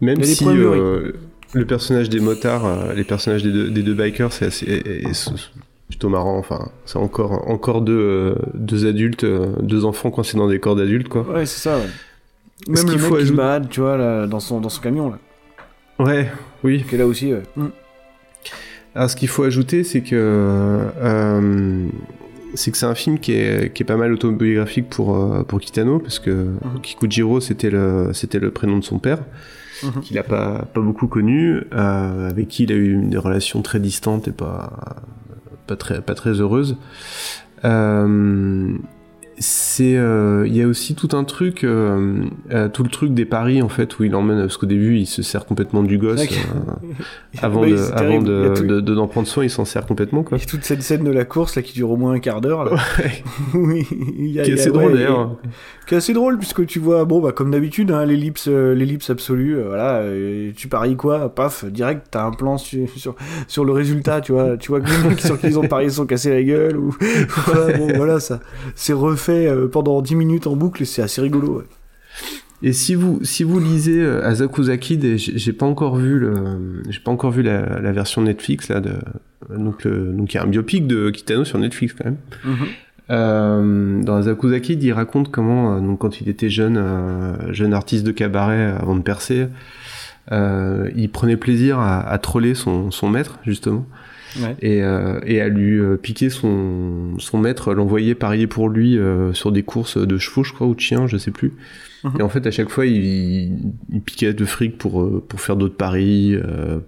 Même 0.00 0.22
si 0.22 0.46
euh, 0.46 1.12
le 1.54 1.66
personnage 1.66 2.08
des 2.08 2.20
motards, 2.20 2.66
euh, 2.66 2.92
les 2.94 3.04
personnages 3.04 3.42
des 3.42 3.52
deux, 3.52 3.70
des 3.70 3.82
deux 3.82 3.94
bikers, 3.94 4.32
c'est 4.32 4.46
assez 4.46 4.82
plutôt 5.88 6.08
marrant. 6.08 6.38
Enfin, 6.38 6.70
c'est 6.84 6.98
encore 6.98 7.48
encore 7.48 7.80
deux, 7.80 7.98
euh, 7.98 8.34
deux 8.54 8.86
adultes, 8.86 9.24
deux 9.24 9.84
enfants 9.84 10.10
coincés 10.10 10.36
dans 10.36 10.48
des 10.48 10.60
corps 10.60 10.76
d'adultes, 10.76 11.08
quoi. 11.08 11.22
Ouais, 11.22 11.46
c'est 11.46 11.60
ça. 11.60 11.78
Ouais. 11.78 11.86
Même 12.66 12.86
le 12.86 12.92
mec 12.92 13.00
faut 13.00 13.16
qui 13.16 13.26
se 13.26 13.32
balade, 13.32 13.68
tu 13.68 13.80
vois, 13.80 13.96
là, 13.96 14.26
dans 14.26 14.40
son 14.40 14.60
dans 14.60 14.68
son 14.68 14.80
camion 14.80 15.10
là. 15.10 15.18
Ouais, 16.04 16.30
oui. 16.64 16.84
Qui 16.88 16.94
est 16.94 16.98
là 16.98 17.06
aussi. 17.06 17.32
Ouais. 17.32 17.42
Mm. 17.56 17.66
Alors, 18.94 19.10
ce 19.10 19.16
qu'il 19.16 19.28
faut 19.28 19.44
ajouter, 19.44 19.84
c'est 19.84 20.00
que 20.00 20.80
c'est 22.54 22.70
que 22.70 22.78
c'est 22.78 22.86
un 22.86 22.94
film 22.94 23.18
qui 23.18 23.32
est, 23.32 23.72
qui 23.72 23.82
est, 23.82 23.86
pas 23.86 23.96
mal 23.96 24.12
autobiographique 24.12 24.88
pour, 24.88 25.44
pour 25.46 25.60
Kitano, 25.60 25.98
parce 25.98 26.18
que 26.18 26.30
mm-hmm. 26.30 26.80
Kikujiro, 26.80 27.40
c'était 27.40 27.70
le, 27.70 28.10
c'était 28.14 28.38
le 28.38 28.50
prénom 28.50 28.78
de 28.78 28.84
son 28.84 28.98
père. 28.98 29.18
Mhm. 29.82 30.00
qu'il 30.02 30.16
n'a 30.16 30.22
pas, 30.22 30.66
pas 30.72 30.80
beaucoup 30.80 31.06
connu, 31.06 31.62
euh, 31.72 32.30
avec 32.30 32.48
qui 32.48 32.64
il 32.64 32.72
a 32.72 32.76
eu 32.76 32.96
des 33.04 33.18
relations 33.18 33.62
très 33.62 33.80
distantes 33.80 34.28
et 34.28 34.32
pas, 34.32 35.02
pas, 35.66 35.76
très, 35.76 36.00
pas 36.00 36.14
très 36.14 36.32
heureuses. 36.32 36.76
Euh, 37.64 38.76
c'est 39.40 39.96
euh, 39.96 40.44
il 40.46 40.56
y 40.56 40.62
a 40.62 40.66
aussi 40.66 40.94
tout 40.94 41.16
un 41.16 41.24
truc 41.24 41.62
euh, 41.64 42.24
euh, 42.50 42.68
tout 42.68 42.82
le 42.82 42.88
truc 42.90 43.14
des 43.14 43.24
paris 43.24 43.62
en 43.62 43.68
fait 43.68 43.98
où 43.98 44.04
il 44.04 44.14
emmène 44.14 44.40
parce 44.40 44.56
qu'au 44.56 44.66
début 44.66 44.96
il 44.98 45.06
se 45.06 45.22
sert 45.22 45.46
complètement 45.46 45.82
du 45.82 45.96
gosse 45.98 46.20
avant 47.42 47.60
Bah, 47.62 47.66
de 47.68 47.76
avant 47.94 48.54
tout- 48.54 48.80
d'en 48.94 49.06
prendre 49.06 49.28
soin 49.28 49.44
il 49.44 49.50
s'en 49.50 49.64
sert 49.64 49.86
complètement 49.86 50.22
quoi. 50.22 50.38
Il 50.38 50.40
y 50.40 50.44
a 50.44 50.46
toute 50.46 50.64
cette 50.64 50.82
scène 50.82 51.04
de 51.04 51.10
la 51.10 51.24
course 51.24 51.56
là 51.56 51.62
qui 51.62 51.72
dure 51.72 51.90
au 51.90 51.96
moins 51.96 52.12
un 52.12 52.18
quart 52.20 52.40
d'heure. 52.40 52.78
oui, 53.54 53.86
il 54.18 54.26
y 54.32 54.40
a- 54.40 54.42
qui 54.44 54.50
est 54.50 54.54
assez 54.54 54.70
drôle 54.70 54.94
d'ailleurs. 54.94 55.36
Qui 55.86 55.94
est 55.94 55.98
assez 55.98 56.12
drôle 56.12 56.38
puisque 56.38 56.66
tu 56.66 56.78
vois, 56.80 57.04
bon 57.04 57.20
bah 57.20 57.32
comme 57.32 57.50
d'habitude, 57.50 57.90
hein, 57.90 58.04
l'ellipse, 58.04 58.48
euh, 58.48 58.74
l'ellipse 58.74 59.08
absolue, 59.10 59.56
euh, 59.58 59.68
voilà, 59.68 59.98
euh, 60.00 60.50
tu 60.56 60.68
paries 60.68 60.96
quoi, 60.96 61.34
paf, 61.34 61.64
direct, 61.64 62.06
t'as 62.10 62.24
un 62.24 62.30
plan 62.32 62.58
sur, 62.58 62.86
sur, 62.96 63.14
sur 63.46 63.64
le 63.64 63.72
résultat, 63.72 64.20
tu 64.20 64.32
vois, 64.32 64.56
tu 64.56 64.68
vois 64.68 64.80
que 64.80 64.90
les 64.90 65.08
mecs 65.08 65.20
sur 65.20 65.38
qui 65.40 65.46
ils 65.46 65.58
ont 65.58 65.66
parié 65.68 65.88
sont 65.88 66.04
cassés 66.06 66.30
la 66.30 66.42
gueule 66.42 66.76
ou, 66.76 66.94
voilà, 67.46 67.78
bon 67.78 67.88
voilà, 67.96 68.20
ça, 68.20 68.40
c'est 68.74 68.92
refait 68.92 69.27
euh, 69.32 69.68
pendant 69.68 70.00
10 70.02 70.14
minutes 70.16 70.46
en 70.46 70.56
boucle 70.56 70.82
et 70.82 70.86
c'est 70.86 71.02
assez 71.02 71.20
rigolo. 71.20 71.58
ouais. 71.58 71.64
Et 72.60 72.72
si 72.72 72.96
vous 72.96 73.20
si 73.22 73.44
vous 73.44 73.60
lisez 73.60 74.00
euh, 74.00 74.28
et 75.04 75.16
j'ai 75.18 75.52
pas 75.52 75.66
encore 75.66 75.96
vu 75.96 76.18
le 76.18 76.82
j'ai 76.88 76.98
pas 76.98 77.12
encore 77.12 77.30
vu 77.30 77.42
la, 77.42 77.78
la 77.80 77.92
version 77.92 78.22
Netflix 78.22 78.68
là 78.68 78.80
de 78.80 78.94
donc 79.56 79.84
le, 79.84 80.12
donc 80.12 80.34
il 80.34 80.36
y 80.36 80.40
a 80.40 80.42
un 80.42 80.48
biopic 80.48 80.88
de 80.88 81.10
Kitano 81.10 81.44
sur 81.44 81.58
Netflix 81.58 81.94
quand 81.94 82.06
même. 82.06 82.16
Euh, 83.10 84.02
dans 84.02 84.16
Asakusa 84.16 84.60
Kid, 84.60 84.82
il 84.82 84.92
raconte 84.92 85.30
comment 85.30 85.76
euh, 85.76 85.80
donc 85.80 86.00
quand 86.00 86.20
il 86.20 86.28
était 86.28 86.50
jeune 86.50 86.76
euh, 86.76 87.52
jeune 87.52 87.72
artiste 87.72 88.04
de 88.04 88.10
cabaret 88.12 88.72
euh, 88.72 88.78
avant 88.78 88.96
de 88.96 89.02
percer, 89.02 89.46
euh, 90.32 90.90
il 90.96 91.10
prenait 91.10 91.36
plaisir 91.38 91.78
à, 91.78 92.00
à 92.00 92.18
troller 92.18 92.54
son 92.54 92.90
son 92.90 93.08
maître 93.08 93.38
justement 93.46 93.86
Ouais. 94.40 94.56
et, 94.60 94.82
euh, 94.82 95.20
et 95.26 95.40
à 95.40 95.48
lui 95.48 95.78
euh, 95.78 95.96
piquer 95.96 96.30
son, 96.30 97.18
son 97.18 97.38
maître, 97.38 97.74
l'envoyer 97.74 98.14
parier 98.14 98.46
pour 98.46 98.68
lui 98.68 98.98
euh, 98.98 99.32
sur 99.32 99.52
des 99.52 99.62
courses 99.62 99.96
de 99.98 100.18
chevaux, 100.18 100.44
je 100.44 100.52
crois, 100.52 100.66
ou 100.66 100.74
de 100.74 100.80
chiens, 100.80 101.06
je 101.06 101.16
sais 101.16 101.30
plus. 101.30 101.52
Mhm. 102.04 102.12
Et 102.20 102.22
en 102.22 102.28
fait, 102.28 102.46
à 102.46 102.50
chaque 102.50 102.68
fois, 102.68 102.86
il, 102.86 103.58
il 103.92 104.00
piquait 104.00 104.32
de 104.32 104.44
fric 104.44 104.78
pour, 104.78 105.22
pour 105.26 105.40
faire 105.40 105.56
d'autres 105.56 105.76
paris, 105.76 106.36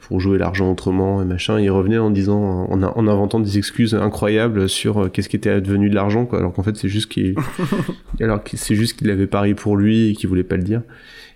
pour 0.00 0.20
jouer 0.20 0.38
l'argent 0.38 0.70
autrement 0.70 1.20
et 1.20 1.24
machin. 1.24 1.58
Il 1.58 1.70
revenait 1.70 1.98
en 1.98 2.10
disant, 2.10 2.68
en, 2.70 2.82
en 2.82 3.08
inventant 3.08 3.40
des 3.40 3.58
excuses 3.58 3.94
incroyables 3.94 4.68
sur 4.68 5.10
qu'est-ce 5.10 5.28
qui 5.28 5.36
était 5.36 5.60
devenu 5.60 5.90
de 5.90 5.96
l'argent, 5.96 6.26
quoi. 6.26 6.38
Alors 6.38 6.52
qu'en 6.52 6.62
fait, 6.62 6.76
c'est 6.76 6.88
juste 6.88 7.10
qu'il, 7.10 7.34
alors 8.20 8.40
c'est 8.54 8.76
juste 8.76 8.98
qu'il 8.98 9.10
avait 9.10 9.26
parié 9.26 9.54
pour 9.54 9.76
lui 9.76 10.10
et 10.10 10.12
qu'il 10.14 10.28
voulait 10.28 10.44
pas 10.44 10.56
le 10.56 10.62
dire. 10.62 10.82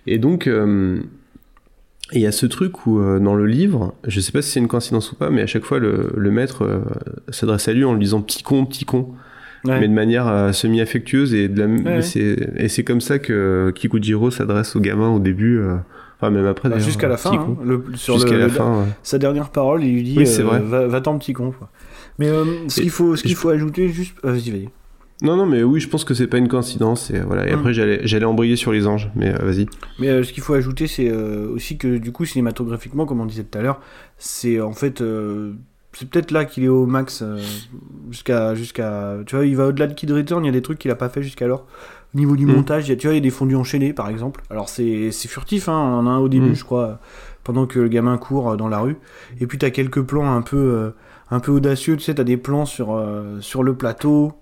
Et 0.07 0.19
donc, 0.19 0.47
euh, 0.47 0.99
et 2.11 2.17
il 2.17 2.21
y 2.21 2.27
a 2.27 2.31
ce 2.31 2.45
truc 2.45 2.85
où 2.85 2.99
euh, 2.99 3.19
dans 3.19 3.35
le 3.35 3.45
livre, 3.47 3.93
je 4.07 4.19
sais 4.19 4.31
pas 4.31 4.41
si 4.41 4.51
c'est 4.51 4.59
une 4.59 4.67
coïncidence 4.67 5.11
ou 5.11 5.15
pas, 5.15 5.29
mais 5.31 5.41
à 5.41 5.47
chaque 5.47 5.63
fois 5.65 5.79
le, 5.79 6.11
le 6.15 6.31
maître 6.31 6.63
euh, 6.63 6.79
s'adresse 7.29 7.67
à 7.67 7.73
lui 7.73 7.83
en 7.83 7.93
lui 7.93 8.01
disant 8.01 8.21
petit 8.21 8.43
con, 8.43 8.65
petit 8.65 8.85
con, 8.85 9.09
Ouais. 9.63 9.79
mais 9.79 9.87
de 9.87 9.93
manière 9.93 10.27
euh, 10.27 10.51
semi-affectueuse 10.51 11.33
et 11.33 11.47
de 11.47 11.59
la, 11.59 11.65
Ouais. 11.65 11.99
et 12.57 12.67
c'est 12.69 12.83
comme 12.83 13.01
ça 13.01 13.17
que 13.17 13.71
Kikujiro 13.73 14.29
s'adresse 14.29 14.75
au 14.75 14.79
gamin 14.79 15.09
au 15.09 15.17
début, 15.19 15.59
enfin 16.19 16.29
même 16.29 16.45
après 16.45 16.69
Bah, 16.69 16.77
jusqu'à 16.77 17.07
la 17.07 17.17
fin, 17.17 17.31
hein, 17.33 17.57
le- 17.65 17.83
sur 17.95 18.19
le- 18.23 18.31
la 18.37 18.45
le- 18.45 18.49
fin. 18.49 18.81
ouais. 18.81 18.85
sa 19.01 19.17
dernière 19.17 19.49
parole, 19.49 19.83
il 19.83 19.93
lui 19.95 20.03
dit 20.03 20.15
Oui, 20.19 20.27
c'est 20.27 20.43
vrai. 20.43 20.59
va, 20.59 20.85
va-t'en 20.85 21.17
petit 21.17 21.33
con. 21.33 21.51
Quoi. 21.57 21.71
Mais 22.19 22.29
ce 22.67 22.79
qu'il 22.81 22.91
faut, 22.91 23.15
ce 23.15 23.23
qu'il 23.23 23.33
faut 23.35 23.49
ajouter, 23.49 23.87
juste, 23.89 24.13
vas-y, 24.23 24.51
vas-y. 24.51 24.69
Non 25.21 25.37
non 25.37 25.45
mais 25.45 25.63
oui, 25.63 25.79
je 25.79 25.87
pense 25.87 26.03
que 26.03 26.13
c'est 26.13 26.27
pas 26.27 26.37
une 26.37 26.47
coïncidence 26.49 27.09
et 27.09 27.19
voilà. 27.19 27.47
Et 27.47 27.55
Mm. 27.55 27.59
après 27.59 27.73
j'allais 27.73 28.25
embrayer 28.25 28.55
sur 28.57 28.71
les 28.73 28.85
anges, 28.85 29.09
mais 29.15 29.33
euh, 29.33 29.45
vas-y. 29.45 29.65
Mais 29.99 30.09
euh, 30.09 30.23
ce 30.23 30.33
qu'il 30.33 30.43
faut 30.43 30.53
ajouter, 30.55 30.87
c'est 30.87 31.09
euh, 31.09 31.49
aussi 31.53 31.77
que 31.77 31.97
du 31.97 32.11
coup, 32.11 32.25
cinématographiquement, 32.25 33.05
comme 33.05 33.21
on 33.21 33.25
disait 33.25 33.43
tout 33.45 33.57
à 33.57 33.61
l'heure, 33.61 33.79
c'est 34.17 34.59
en 34.59 34.73
fait. 34.73 35.01
euh, 35.01 35.53
c'est 35.93 36.09
peut-être 36.09 36.31
là 36.31 36.43
qu'il 36.43 36.65
est 36.65 36.67
au 36.67 36.85
max 36.85 37.21
euh, 37.21 37.39
jusqu'à 38.11 38.53
jusqu'à 38.53 39.15
tu 39.25 39.35
vois 39.37 39.45
il 39.45 39.55
va 39.55 39.67
au-delà 39.67 39.87
de 39.87 39.93
Kid 39.93 40.11
Return 40.11 40.43
il 40.43 40.47
y 40.47 40.49
a 40.49 40.51
des 40.51 40.61
trucs 40.61 40.77
qu'il 40.77 40.91
a 40.91 40.95
pas 40.95 41.07
fait 41.07 41.23
jusqu'alors 41.23 41.65
au 42.13 42.17
niveau 42.17 42.35
du 42.35 42.45
Mm. 42.45 42.51
montage 42.53 42.87
il 42.87 42.89
y 42.89 42.91
a, 42.91 42.95
tu 42.97 43.07
vois 43.07 43.13
il 43.13 43.17
y 43.17 43.19
a 43.19 43.23
des 43.23 43.29
fondus 43.29 43.55
enchaînés 43.55 43.93
par 43.93 44.09
exemple 44.09 44.41
alors 44.49 44.67
c'est 44.67 45.11
c'est 45.13 45.29
furtif 45.29 45.69
hein 45.69 45.77
on 45.79 45.99
en 45.99 46.07
a 46.07 46.09
un 46.09 46.17
au 46.17 46.27
début 46.27 46.49
Mm. 46.49 46.55
je 46.55 46.63
crois 46.65 46.99
pendant 47.45 47.65
que 47.65 47.79
le 47.79 47.87
gamin 47.87 48.17
court 48.17 48.49
euh, 48.51 48.55
dans 48.57 48.67
la 48.67 48.79
rue 48.79 48.97
et 49.39 49.47
puis 49.47 49.57
t'as 49.57 49.69
quelques 49.69 50.01
plans 50.01 50.29
un 50.35 50.41
peu 50.41 50.57
euh, 50.57 50.89
un 51.31 51.39
peu 51.39 51.53
audacieux 51.53 51.95
tu 51.95 52.03
sais 52.03 52.13
t'as 52.15 52.25
des 52.25 52.35
plans 52.35 52.65
sur 52.65 52.93
euh, 52.93 53.39
sur 53.39 53.63
le 53.63 53.73
plateau 53.73 54.33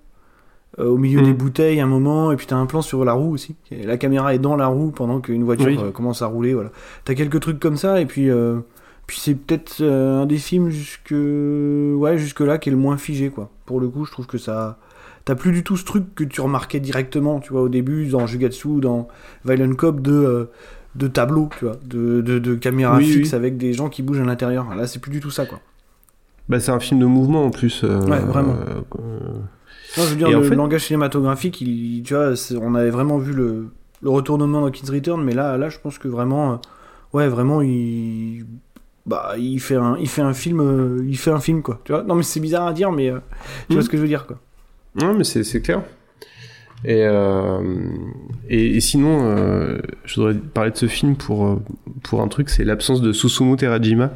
euh, 0.78 0.86
au 0.88 0.96
milieu 0.98 1.20
Mm. 1.20 1.24
des 1.24 1.32
bouteilles 1.34 1.80
un 1.80 1.86
moment 1.86 2.32
et 2.32 2.36
puis 2.36 2.46
t'as 2.46 2.56
un 2.56 2.66
plan 2.66 2.82
sur 2.82 3.04
la 3.04 3.12
roue 3.12 3.32
aussi 3.32 3.54
la 3.70 3.96
caméra 3.96 4.34
est 4.34 4.38
dans 4.38 4.56
la 4.56 4.66
roue 4.66 4.90
pendant 4.90 5.20
qu'une 5.20 5.44
voiture 5.44 5.66
Oui. 5.66 5.78
euh, 5.80 5.90
commence 5.92 6.22
à 6.22 6.26
rouler 6.26 6.54
voilà 6.54 6.70
t'as 7.04 7.14
quelques 7.14 7.40
trucs 7.40 7.60
comme 7.60 7.76
ça 7.76 8.00
et 8.00 8.06
puis 8.06 8.28
euh, 8.30 8.58
puis 9.06 9.18
c'est 9.20 9.34
peut-être 9.34 9.82
un 9.84 10.26
des 10.26 10.38
films 10.38 10.70
jusque 10.70 11.12
ouais 11.12 12.18
jusque 12.18 12.40
là 12.40 12.58
qui 12.58 12.68
est 12.70 12.72
le 12.72 12.78
moins 12.78 12.96
figé 12.96 13.28
quoi 13.30 13.50
pour 13.66 13.80
le 13.80 13.88
coup 13.88 14.04
je 14.04 14.10
trouve 14.12 14.26
que 14.26 14.38
ça 14.38 14.78
t'as 15.24 15.34
plus 15.34 15.52
du 15.52 15.62
tout 15.62 15.76
ce 15.76 15.84
truc 15.84 16.14
que 16.14 16.24
tu 16.24 16.40
remarquais 16.40 16.80
directement 16.80 17.38
tu 17.40 17.52
vois 17.52 17.62
au 17.62 17.68
début 17.68 18.06
dans 18.08 18.26
Jugatsu 18.26 18.80
dans 18.80 19.08
Violent 19.44 19.74
Cop 19.74 20.00
de 20.00 20.48
de 20.96 21.06
tableau 21.08 21.48
tu 21.58 21.64
vois 21.66 21.76
de, 21.84 22.20
de, 22.20 22.38
de 22.38 22.54
caméra 22.54 22.96
Oui, 22.98 23.04
fixe 23.06 23.30
oui. 23.30 23.36
avec 23.36 23.56
des 23.56 23.72
gens 23.72 23.88
qui 23.88 24.02
bougent 24.02 24.20
à 24.20 24.24
l'intérieur 24.24 24.74
là 24.74 24.86
c'est 24.86 25.00
plus 25.00 25.10
du 25.12 25.20
tout 25.20 25.30
ça 25.30 25.44
quoi 25.46 25.60
Bah 26.48 26.60
c'est 26.60 26.72
un 26.72 26.78
film 26.80 27.00
de 27.00 27.06
mouvement 27.06 27.44
en 27.46 27.50
plus. 27.50 27.82
euh, 27.84 28.00
Ouais, 28.06 28.20
vraiment. 28.20 28.54
euh, 28.54 28.80
non 29.96 30.04
je 30.04 30.10
veux 30.10 30.16
dire 30.16 30.28
Et 30.28 30.34
en 30.34 30.40
le 30.40 30.48
fait- 30.48 30.54
langage 30.56 30.86
cinématographique 30.86 31.60
il, 31.60 32.02
tu 32.02 32.14
vois 32.14 32.32
on 32.60 32.74
avait 32.74 32.90
vraiment 32.90 33.18
vu 33.18 33.32
le, 33.32 33.68
le 34.02 34.10
retournement 34.10 34.60
dans 34.60 34.70
Kids 34.70 34.90
Return 34.90 35.22
mais 35.22 35.34
là 35.34 35.56
là 35.56 35.68
je 35.68 35.78
pense 35.78 35.98
que 35.98 36.08
vraiment 36.08 36.52
euh, 36.52 36.56
ouais 37.12 37.28
vraiment 37.28 37.60
il 37.62 38.44
bah 39.06 39.34
il 39.38 39.60
fait 39.60 39.76
un 39.76 39.96
il 39.98 40.08
fait 40.08 40.22
un 40.22 40.32
film 40.34 40.60
euh, 40.60 41.04
il 41.06 41.18
fait 41.18 41.30
un 41.30 41.40
film 41.40 41.62
quoi 41.62 41.80
tu 41.84 41.92
vois? 41.92 42.02
Non 42.02 42.14
mais 42.14 42.22
c'est 42.22 42.40
bizarre 42.40 42.66
à 42.66 42.72
dire 42.72 42.90
mais 42.90 43.10
euh, 43.10 43.18
tu 43.68 43.74
vois 43.74 43.76
Mhm. 43.76 43.82
ce 43.82 43.88
que 43.90 43.96
je 43.96 44.02
veux 44.02 44.08
dire 44.08 44.26
quoi 44.26 44.38
Non, 44.94 45.12
mais 45.14 45.24
c'est 45.24 45.60
clair. 45.60 45.82
Et, 46.84 47.02
euh, 47.02 47.60
et, 48.50 48.76
et 48.76 48.80
sinon, 48.80 49.20
euh, 49.22 49.78
je 50.04 50.16
voudrais 50.16 50.34
parler 50.34 50.70
de 50.70 50.76
ce 50.76 50.86
film 50.86 51.16
pour, 51.16 51.46
euh, 51.46 51.56
pour 52.02 52.20
un 52.20 52.28
truc, 52.28 52.50
c'est 52.50 52.64
l'absence 52.64 53.00
de 53.00 53.12
Susumu 53.12 53.56
Terajima. 53.56 54.12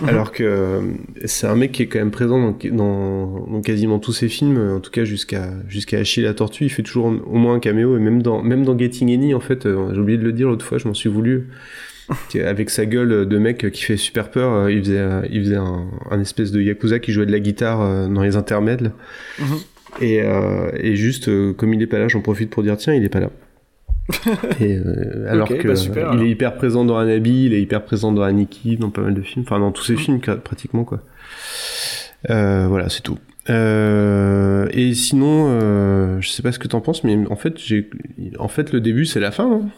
Mhm. 0.00 0.08
Alors 0.08 0.30
que 0.30 0.82
c'est 1.24 1.48
un 1.48 1.56
mec 1.56 1.72
qui 1.72 1.82
est 1.82 1.86
quand 1.86 1.98
même 1.98 2.12
présent 2.12 2.38
dans, 2.38 2.56
dans, 2.70 3.46
dans 3.48 3.60
quasiment 3.60 3.98
tous 3.98 4.12
ses 4.12 4.28
films, 4.28 4.76
en 4.76 4.80
tout 4.80 4.92
cas 4.92 5.04
jusqu'à 5.04 5.48
jusqu'à 5.68 5.98
Achille 5.98 6.22
la 6.22 6.34
Tortue, 6.34 6.64
il 6.64 6.70
fait 6.70 6.84
toujours 6.84 7.06
au 7.06 7.36
moins 7.36 7.54
un 7.54 7.60
caméo, 7.60 7.96
et 7.96 8.00
même 8.00 8.22
dans, 8.22 8.40
même 8.40 8.64
dans 8.64 8.78
Getting 8.78 9.12
Any, 9.12 9.34
en 9.34 9.40
fait, 9.40 9.64
j'ai 9.64 9.98
oublié 9.98 10.18
de 10.18 10.24
le 10.24 10.32
dire 10.32 10.48
l'autre 10.48 10.64
fois, 10.64 10.78
je 10.78 10.86
m'en 10.86 10.94
suis 10.94 11.08
voulu. 11.08 11.48
Avec 12.36 12.70
sa 12.70 12.86
gueule 12.86 13.26
de 13.26 13.38
mec 13.38 13.68
qui 13.72 13.82
fait 13.82 13.96
super 13.96 14.30
peur, 14.30 14.70
il 14.70 14.78
faisait, 14.78 15.04
il 15.28 15.40
faisait 15.40 15.56
un, 15.56 15.86
un 16.08 16.20
espèce 16.20 16.52
de 16.52 16.62
yakuza 16.62 17.00
qui 17.00 17.10
jouait 17.10 17.26
de 17.26 17.32
la 17.32 17.40
guitare 17.40 18.08
dans 18.08 18.22
les 18.22 18.36
intermèdes. 18.36 18.82
là. 18.82 18.90
Et, 20.00 20.20
euh, 20.22 20.70
et 20.74 20.96
juste, 20.96 21.28
euh, 21.28 21.52
comme 21.52 21.72
il 21.74 21.82
est 21.82 21.86
pas 21.86 21.98
là, 21.98 22.08
j'en 22.08 22.20
profite 22.20 22.50
pour 22.50 22.62
dire 22.62 22.76
tiens, 22.76 22.94
il 22.94 23.04
est 23.04 23.08
pas 23.08 23.20
là. 23.20 23.30
et 24.60 24.76
euh, 24.76 25.26
alors 25.28 25.48
que 25.48 25.66
bah 25.66 25.74
super, 25.74 26.08
il 26.08 26.10
alors. 26.12 26.22
est 26.24 26.28
hyper 26.30 26.54
présent 26.56 26.84
dans 26.84 26.96
Anabi, 26.96 27.46
il 27.46 27.54
est 27.54 27.60
hyper 27.60 27.84
présent 27.84 28.12
dans 28.12 28.22
Aniki, 28.22 28.76
dans 28.76 28.90
pas 28.90 29.00
mal 29.00 29.14
de 29.14 29.22
films, 29.22 29.44
enfin 29.46 29.58
dans 29.58 29.72
tous 29.72 29.82
ses 29.84 29.96
films 29.96 30.20
ca- 30.24 30.36
pratiquement 30.36 30.84
quoi. 30.84 31.00
Euh, 32.30 32.66
voilà, 32.68 32.88
c'est 32.88 33.00
tout. 33.02 33.18
Euh, 33.50 34.68
et 34.72 34.94
sinon, 34.94 35.46
euh, 35.50 36.20
je 36.20 36.28
sais 36.28 36.42
pas 36.42 36.52
ce 36.52 36.58
que 36.60 36.68
t'en 36.68 36.80
penses, 36.80 37.02
mais 37.04 37.16
en 37.30 37.36
fait, 37.36 37.58
j'ai, 37.58 37.88
en 38.38 38.48
fait, 38.48 38.72
le 38.72 38.80
début 38.80 39.06
c'est 39.06 39.20
la 39.20 39.32
fin. 39.32 39.50
hein. 39.52 39.68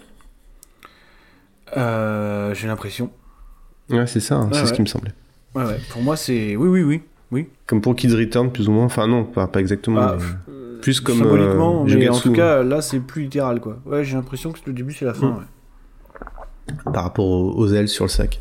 Euh, 1.76 2.54
j'ai 2.54 2.66
l'impression 2.66 3.10
Ouais, 3.90 4.06
c'est 4.06 4.20
ça, 4.20 4.36
hein, 4.36 4.48
Ouais, 4.52 4.58
c'est 4.58 4.66
ce 4.66 4.72
qui 4.72 4.82
me 4.82 4.86
semblait. 4.86 5.12
ouais 5.54 5.64
ouais 5.64 5.78
pour 5.90 6.02
moi 6.02 6.16
c'est 6.16 6.54
oui 6.56 6.68
oui 6.68 6.82
oui 6.82 7.00
oui 7.30 7.48
Comme 7.66 7.80
pour 7.80 7.94
Kids 7.96 8.14
Return, 8.14 8.50
plus 8.50 8.68
ou 8.68 8.72
moins. 8.72 8.84
Enfin 8.84 9.06
non, 9.06 9.24
pas, 9.24 9.46
pas 9.46 9.60
exactement. 9.60 10.00
Ah, 10.00 10.16
mais 10.18 10.52
euh, 10.54 10.80
plus 10.80 11.00
comme 11.00 11.18
symboliquement 11.18 11.84
euh, 11.88 11.94
mais 11.96 12.08
en 12.08 12.18
tout 12.18 12.32
cas 12.32 12.62
là 12.62 12.80
c'est 12.80 13.00
plus 13.00 13.22
littéral 13.22 13.60
quoi 13.60 13.78
ouais 13.84 14.04
j'ai 14.04 14.14
l'impression 14.14 14.52
que 14.52 14.60
le 14.64 14.72
début 14.72 14.92
c'est 14.92 15.04
la 15.04 15.12
fin 15.12 15.26
ouais. 15.26 16.92
par 16.92 17.02
rapport 17.02 17.26
aux, 17.26 17.52
aux 17.52 17.72
ailes 17.72 17.88
sur 17.88 18.04
le 18.04 18.10
sac. 18.10 18.40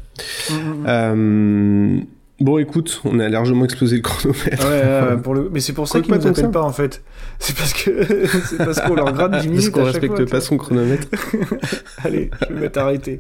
Mhm. 0.50 0.86
Euh, 0.88 2.00
bon, 2.40 2.58
écoute, 2.58 3.02
on 3.06 3.20
a 3.20 3.30
largement 3.30 3.66
explosé 3.66 3.98
le 3.98 4.02
chronomètre. 4.02 4.66
Ouais, 4.66 4.82
ouais, 4.82 5.10
ouais, 5.10 5.18
pour 5.22 5.36
le... 5.36 5.50
Mais 5.52 5.60
c'est 5.60 5.74
pour 5.74 5.88
ça 5.88 6.02
qu'ils 6.02 6.14
pas 6.18 6.20
nous 6.20 6.52
pas 6.52 6.64
en 6.64 6.72
fait. 6.72 7.04
C'est 7.40 7.56
parce 7.56 7.74
que 7.74 8.26
c'est 8.46 8.58
parce 8.58 8.82
qu'on 8.82 8.96
leur 8.96 9.14
gratte 9.14 9.40
10 9.42 9.48
minutes. 9.48 9.56
Parce 9.56 9.70
qu'on 9.70 9.86
chaque 9.86 10.02
respecte 10.02 10.16
fois, 10.16 10.26
pas 10.26 10.42
son 10.42 10.58
chronomètre. 10.58 11.08
Allez, 12.04 12.32
je 12.50 12.56
vais 12.56 12.78
arrêté. 12.78 13.20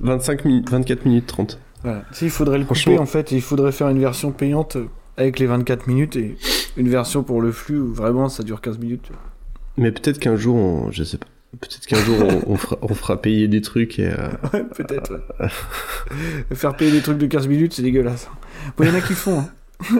25 0.00 0.44
minutes, 0.44 0.70
24 0.70 1.04
minutes 1.04 1.26
30. 1.26 1.58
Voilà. 1.82 2.04
Sais, 2.12 2.26
il 2.26 2.30
faudrait 2.30 2.58
le 2.58 2.64
couper 2.64 2.98
en 2.98 3.06
fait. 3.06 3.32
Il 3.32 3.40
faudrait 3.42 3.72
faire 3.72 3.88
une 3.88 4.00
version 4.00 4.32
payante 4.32 4.76
euh, 4.76 4.86
avec 5.16 5.38
les 5.38 5.46
24 5.46 5.86
minutes 5.86 6.16
et 6.16 6.36
une 6.76 6.88
version 6.88 7.22
pour 7.22 7.40
le 7.40 7.52
flux 7.52 7.78
où 7.78 7.92
vraiment 7.94 8.28
ça 8.28 8.42
dure 8.42 8.60
15 8.60 8.78
minutes. 8.78 9.10
Mais 9.76 9.90
peut-être 9.92 10.18
qu'un 10.18 10.36
jour, 10.36 10.56
on, 10.56 10.90
je 10.90 11.04
sais 11.04 11.16
pas. 11.18 11.26
Peut-être 11.60 11.86
qu'un 11.86 11.98
jour, 12.04 12.16
on, 12.46 12.52
on 12.52 12.56
fera, 12.56 12.78
on 12.82 12.94
fera 12.94 13.20
payer 13.20 13.48
des 13.48 13.60
trucs 13.60 13.98
et. 13.98 14.06
euh, 14.08 14.28
Ouais, 14.52 14.64
peut-être. 14.64 15.12
ouais. 15.40 15.48
Faire 16.54 16.76
payer 16.76 16.92
des 16.92 17.00
trucs 17.00 17.18
de 17.18 17.26
15 17.26 17.48
minutes, 17.48 17.72
c'est 17.74 17.82
dégueulasse. 17.82 18.28
Bon, 18.76 18.84
il 18.84 18.90
y 18.90 18.92
en 18.92 18.94
a 18.94 19.00
qui 19.00 19.14
font. 19.14 19.40
Hein. 19.40 19.48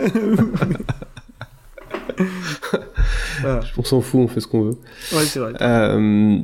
voilà. 3.41 3.61
on 3.77 3.83
s'en 3.85 4.01
fout, 4.01 4.21
on 4.21 4.29
fait 4.29 4.41
ce 4.41 4.47
qu'on 4.47 4.63
veut. 4.63 4.79
Ouais, 5.13 5.25
c'est 5.25 5.39
vrai. 5.39 5.53
Euh, 5.61 6.39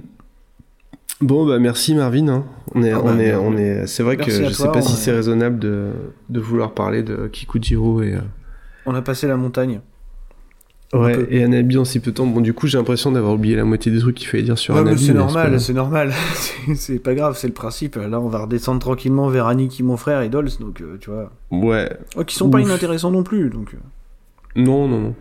Bon, 1.21 1.47
bah 1.47 1.59
merci 1.59 1.95
Marvin. 1.95 2.29
hein. 2.29 2.45
On 2.75 2.83
est, 2.83 2.93
Ah 2.93 3.01
on 3.03 3.15
bah, 3.17 3.23
est, 3.23 3.35
on 3.35 3.57
est. 3.57 3.87
C'est 3.87 4.03
vrai 4.03 4.17
Merci 4.17 4.31
que 4.43 4.49
je 4.49 4.55
toi, 4.55 4.67
sais 4.67 4.73
pas 4.73 4.83
si 4.83 4.93
est- 4.93 4.97
c'est 4.97 5.13
raisonnable 5.13 5.59
de, 5.59 5.91
de 6.29 6.41
vouloir 6.41 6.73
parler 6.73 7.03
de 7.03 7.27
Kikujiro 7.29 8.03
et. 8.03 8.15
euh, 8.15 8.21
On 8.85 8.95
a 8.95 9.03
passé 9.03 9.27
la 9.27 9.37
montagne. 9.37 9.81
Ouais, 10.95 11.27
et 11.31 11.43
un 11.43 11.53
habit 11.53 11.79
en 11.79 11.85
si 11.85 11.99
peu 11.99 12.13
de 12.13 12.17
temps. 12.17 12.27
Bon, 12.27 12.41
du 12.41 12.53
coup, 12.55 12.69
j'ai 12.69 12.79
l'impression 12.79 13.11
d'avoir 13.11 13.35
oublié 13.35 13.57
la 13.57 13.65
moitié 13.65 13.91
des 13.91 13.99
trucs 13.99 14.15
qu'il 14.15 14.29
fallait 14.29 14.45
dire 14.45 14.57
sur 14.57 14.75
Ouais, 14.75 14.81
habit. 14.89 15.05
c'est 15.07 15.15
normal, 15.15 15.59
c'est 15.61 15.73
normal. 15.73 16.13
C'est- 16.77 16.99
pas 17.01 17.15
grave, 17.15 17.37
c'est 17.37 17.49
le 17.49 17.53
principe. 17.55 17.97
Là, 17.97 18.21
on 18.21 18.29
va 18.29 18.41
redescendre 18.41 18.79
tranquillement 18.81 19.29
vers 19.29 19.47
Annie, 19.47 19.69
mon 19.83 19.97
frère 19.97 20.21
et 20.21 20.29
Dolls, 20.29 20.51
donc 20.61 20.81
euh, 20.83 20.97
tu 21.01 21.11
vois. 21.11 21.33
Ouais. 21.51 21.91
Oh, 22.17 22.23
qui 22.25 22.37
sont 22.37 22.51
pas 22.51 22.61
inintéressants 22.61 23.11
non 23.11 23.25
plus, 23.25 23.51
donc. 23.51 23.75
euh. 23.75 23.79
Non, 24.61 24.87
non, 24.87 25.01
non. 25.01 25.15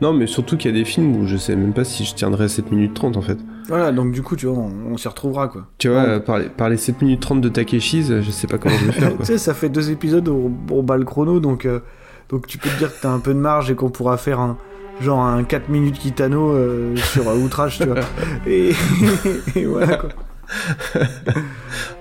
Non, 0.00 0.12
mais 0.14 0.26
surtout 0.26 0.56
qu'il 0.56 0.70
y 0.70 0.74
a 0.74 0.76
des 0.78 0.84
films 0.84 1.14
où 1.16 1.26
je 1.26 1.36
sais 1.36 1.56
même 1.56 1.72
pas 1.74 1.84
si 1.84 2.04
je 2.04 2.14
tiendrai 2.14 2.48
7 2.48 2.70
minutes 2.72 2.94
30 2.94 3.16
en 3.16 3.22
fait. 3.22 3.38
Voilà, 3.68 3.90
donc 3.92 4.12
du 4.12 4.22
coup, 4.22 4.36
tu 4.36 4.46
vois, 4.46 4.56
on, 4.58 4.92
on 4.92 4.96
s'y 4.96 5.08
retrouvera 5.08 5.48
quoi. 5.48 5.66
Tu 5.78 5.88
vois, 5.88 6.02
Ouais. 6.04 6.20
par, 6.20 6.38
les, 6.38 6.48
par 6.48 6.68
les 6.68 6.76
7 6.76 7.02
minutes 7.02 7.20
30 7.20 7.40
de 7.40 7.48
Takeshi's, 7.48 8.20
je 8.20 8.30
sais 8.30 8.46
pas 8.46 8.58
comment 8.58 8.76
je 8.78 8.86
vais 8.86 8.92
faire. 8.92 9.16
tu 9.18 9.24
sais, 9.24 9.38
ça 9.38 9.54
fait 9.54 9.68
deux 9.68 9.90
épisodes 9.90 10.28
où 10.28 10.52
on 10.70 10.82
bat 10.82 10.96
le 10.96 11.04
chrono, 11.04 11.40
donc, 11.40 11.64
euh, 11.66 11.80
donc 12.28 12.46
tu 12.46 12.58
peux 12.58 12.68
te 12.68 12.78
dire 12.78 12.94
que 12.94 13.00
t'as 13.02 13.10
un 13.10 13.18
peu 13.20 13.34
de 13.34 13.38
marge 13.40 13.70
et 13.70 13.74
qu'on 13.74 13.90
pourra 13.90 14.16
faire 14.16 14.40
un. 14.40 14.56
Genre 15.00 15.20
un 15.20 15.44
4 15.44 15.68
minutes 15.68 15.98
Kitano 15.98 16.52
euh, 16.52 16.96
sur 16.96 17.28
euh, 17.28 17.34
Outrage, 17.36 17.78
tu 17.80 17.84
vois. 17.86 17.96
Et, 18.46 18.72
et 19.54 19.66
voilà 19.66 19.96
quoi. 19.98 20.08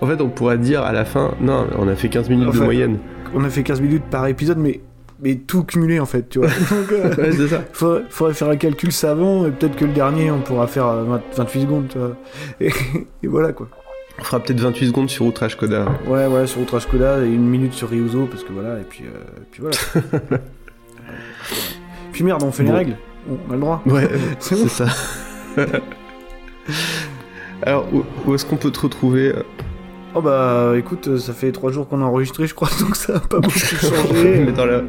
En 0.01 0.07
fait, 0.07 0.21
on 0.21 0.29
pourra 0.29 0.55
dire 0.55 0.81
à 0.83 0.93
la 0.93 1.03
fin, 1.03 1.33
non, 1.41 1.67
on 1.77 1.87
a 1.89 1.95
fait 1.95 2.07
15 2.09 2.29
minutes 2.29 2.53
de 2.53 2.59
moyenne. 2.59 2.99
On 3.33 3.43
a 3.43 3.49
fait 3.49 3.63
15 3.63 3.81
minutes 3.81 4.03
par 4.09 4.27
épisode, 4.27 4.59
mais, 4.59 4.79
mais 5.21 5.35
tout 5.35 5.63
cumulé 5.63 5.99
en 5.99 6.05
fait, 6.05 6.29
tu 6.29 6.39
vois. 6.39 6.47
Donc, 6.69 6.91
euh, 6.91 7.15
Ouais, 7.15 7.31
c'est 7.31 7.47
ça. 7.47 7.63
faudrait, 7.73 8.03
faudrait 8.09 8.33
faire 8.33 8.49
un 8.49 8.55
calcul 8.57 8.91
savant, 8.91 9.45
et 9.45 9.51
peut-être 9.51 9.75
que 9.75 9.85
le 9.85 9.93
dernier, 9.93 10.31
on 10.31 10.39
pourra 10.41 10.67
faire 10.67 10.87
euh, 10.87 11.03
20 11.03 11.21
28 11.37 11.61
secondes, 11.61 11.87
tu 11.89 11.97
vois. 11.97 12.15
Et, 12.59 12.69
et 13.23 13.27
voilà 13.27 13.53
quoi. 13.53 13.67
On 14.19 14.23
fera 14.23 14.39
peut-être 14.41 14.61
28 14.61 14.87
secondes 14.87 15.09
sur 15.09 15.25
Outrage 15.25 15.57
Coda. 15.57 15.87
Ouais, 16.07 16.25
ouais, 16.27 16.47
sur 16.47 16.61
Outrage 16.61 16.85
Coda, 16.87 17.19
et 17.23 17.27
une 17.27 17.45
minute 17.47 17.73
sur 17.73 17.89
Ryuzo, 17.89 18.27
parce 18.27 18.43
que 18.43 18.53
voilà, 18.53 18.79
et 18.79 18.83
puis, 18.83 19.03
euh, 19.03 19.41
et 19.41 19.45
puis 19.51 19.61
voilà. 19.61 19.77
puis 22.13 22.23
merde, 22.23 22.43
on 22.43 22.51
fait 22.51 22.63
les 22.63 22.71
règles. 22.71 22.97
On 23.29 23.51
a 23.51 23.55
le 23.55 23.59
droit. 23.59 23.81
Ouais, 23.85 24.07
C'est 24.39 24.55
ça. 24.69 24.85
Alors, 27.63 27.87
où, 27.93 28.03
où 28.25 28.35
est-ce 28.35 28.45
qu'on 28.45 28.57
peut 28.57 28.71
te 28.71 28.79
retrouver 28.79 29.29
euh, 29.29 29.43
Oh 30.17 30.21
bah 30.21 30.71
écoute, 30.77 31.17
ça 31.17 31.33
fait 31.33 31.51
3 31.51 31.71
jours 31.73 31.89
qu'on 31.89 32.01
a 32.01 32.05
enregistré, 32.05 32.47
je 32.47 32.53
crois, 32.55 32.69
donc 32.79 32.95
ça 32.95 33.17
a 33.17 33.19
pas 33.19 33.39
beaucoup 33.39 33.57
changé. 33.59 34.43
Mais 34.45 34.51
dans 34.53 34.65
la- 34.65 34.81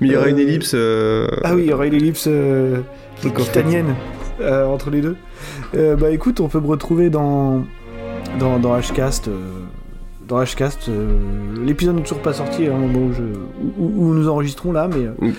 Mais 0.00 0.06
il 0.08 0.12
y 0.12 0.16
aura 0.16 0.28
une 0.28 0.38
Euh, 0.38 0.42
ellipse. 0.42 0.72
euh, 0.74 1.26
Ah 1.42 1.54
oui, 1.54 1.62
il 1.64 1.70
y 1.70 1.72
aura 1.72 1.86
une 1.86 1.94
ellipse 1.94 2.26
euh, 2.28 2.78
titanienne 3.20 3.94
euh, 4.40 4.64
entre 4.66 4.90
les 4.90 5.00
deux. 5.00 5.16
Bah 5.74 6.10
écoute, 6.10 6.40
on 6.40 6.48
peut 6.48 6.60
me 6.60 6.66
retrouver 6.68 7.10
dans 7.10 7.64
dans, 8.38 8.58
dans 8.60 8.76
Hcast. 8.80 9.28
dans 10.28 10.40
Hcast, 10.44 10.88
l'épisode 11.60 11.96
n'est 11.96 12.02
toujours 12.02 12.22
pas 12.22 12.32
sorti 12.32 12.68
hein, 12.68 12.74
où, 12.94 13.12
je, 13.12 13.22
où, 13.78 13.92
où 14.10 14.14
nous 14.14 14.28
enregistrons 14.28 14.70
là, 14.72 14.88
mais 14.88 15.06
Mm. 15.28 15.32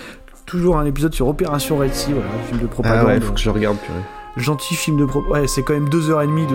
toujours 0.44 0.76
un 0.76 0.84
épisode 0.84 1.14
sur 1.14 1.26
Opération 1.26 1.78
Red 1.78 1.94
Sea, 1.94 2.12
voilà, 2.12 2.28
film 2.48 2.60
de 2.60 2.66
Ah 2.66 2.68
propagande. 2.70 3.06
ouais, 3.06 3.20
faut 3.20 3.32
que 3.32 3.40
je 3.40 3.48
regarde, 3.48 3.78
purée. 3.78 3.98
Gentil 4.36 4.74
film 4.74 4.98
de 4.98 5.04
pro... 5.06 5.22
Ouais, 5.30 5.46
c'est 5.46 5.62
quand 5.62 5.72
même 5.74 5.88
2h30 5.88 6.46
de. 6.46 6.54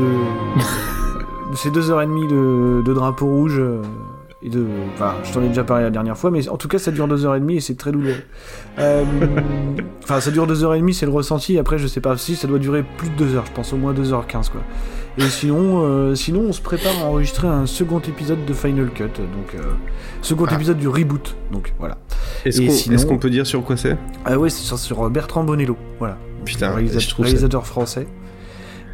c'est 1.55 1.69
2h30 1.73 2.27
de, 2.29 2.81
de 2.83 2.93
drapeau 2.93 3.25
rouge. 3.25 3.57
euh, 3.59 3.81
Et 4.43 4.49
de... 4.49 4.65
Enfin, 4.93 5.15
je 5.23 5.33
t'en 5.33 5.41
ai 5.41 5.47
déjà 5.47 5.63
parlé 5.63 5.83
la 5.83 5.89
dernière 5.89 6.17
fois, 6.17 6.29
mais 6.31 6.47
en 6.49 6.57
tout 6.57 6.67
cas, 6.67 6.77
ça 6.77 6.91
dure 6.91 7.07
2h30 7.07 7.49
et 7.55 7.59
c'est 7.59 7.75
très 7.75 7.91
douloureux. 7.91 8.15
Euh, 8.79 9.03
Enfin, 10.03 10.21
ça 10.21 10.31
dure 10.31 10.47
2h30, 10.47 10.93
c'est 10.93 11.05
le 11.05 11.11
ressenti. 11.11 11.57
Après, 11.57 11.77
je 11.77 11.85
sais 11.87 11.99
pas 11.99 12.15
si 12.15 12.35
ça 12.37 12.47
doit 12.47 12.59
durer 12.59 12.83
plus 12.97 13.09
de 13.09 13.15
2 13.15 13.35
heures, 13.35 13.45
je 13.45 13.51
pense 13.51 13.73
au 13.73 13.77
moins 13.77 13.93
2h15, 13.93 14.49
quoi. 14.51 14.61
Et 15.17 15.23
sinon, 15.23 15.81
euh, 15.83 16.15
sinon, 16.15 16.41
on 16.47 16.53
se 16.53 16.61
prépare 16.61 16.93
à 17.01 17.05
enregistrer 17.05 17.47
un 17.47 17.65
second 17.65 17.99
épisode 17.99 18.45
de 18.45 18.53
Final 18.53 18.89
Cut. 18.91 19.03
Donc, 19.17 19.55
euh, 19.55 19.73
second 20.21 20.45
Ah. 20.49 20.53
épisode 20.55 20.77
du 20.77 20.87
reboot. 20.87 21.35
Donc, 21.51 21.73
voilà. 21.79 21.97
Est-ce 22.45 22.61
Et 22.61 22.67
qu'on 22.67 22.71
sinon- 22.73 23.17
peut 23.17 23.29
dire 23.29 23.45
sur 23.47 23.63
quoi 23.65 23.75
c'est? 23.75 23.97
Ah 24.23 24.37
ouais, 24.37 24.49
c'est 24.49 24.61
sur, 24.63 24.77
sur 24.79 25.09
Bertrand 25.09 25.43
Bonello. 25.43 25.75
Voilà. 25.99 26.17
Putain, 26.45 26.73
je 26.87 27.09
trouve 27.09 27.25
réalisateur 27.25 27.65
français. 27.67 28.07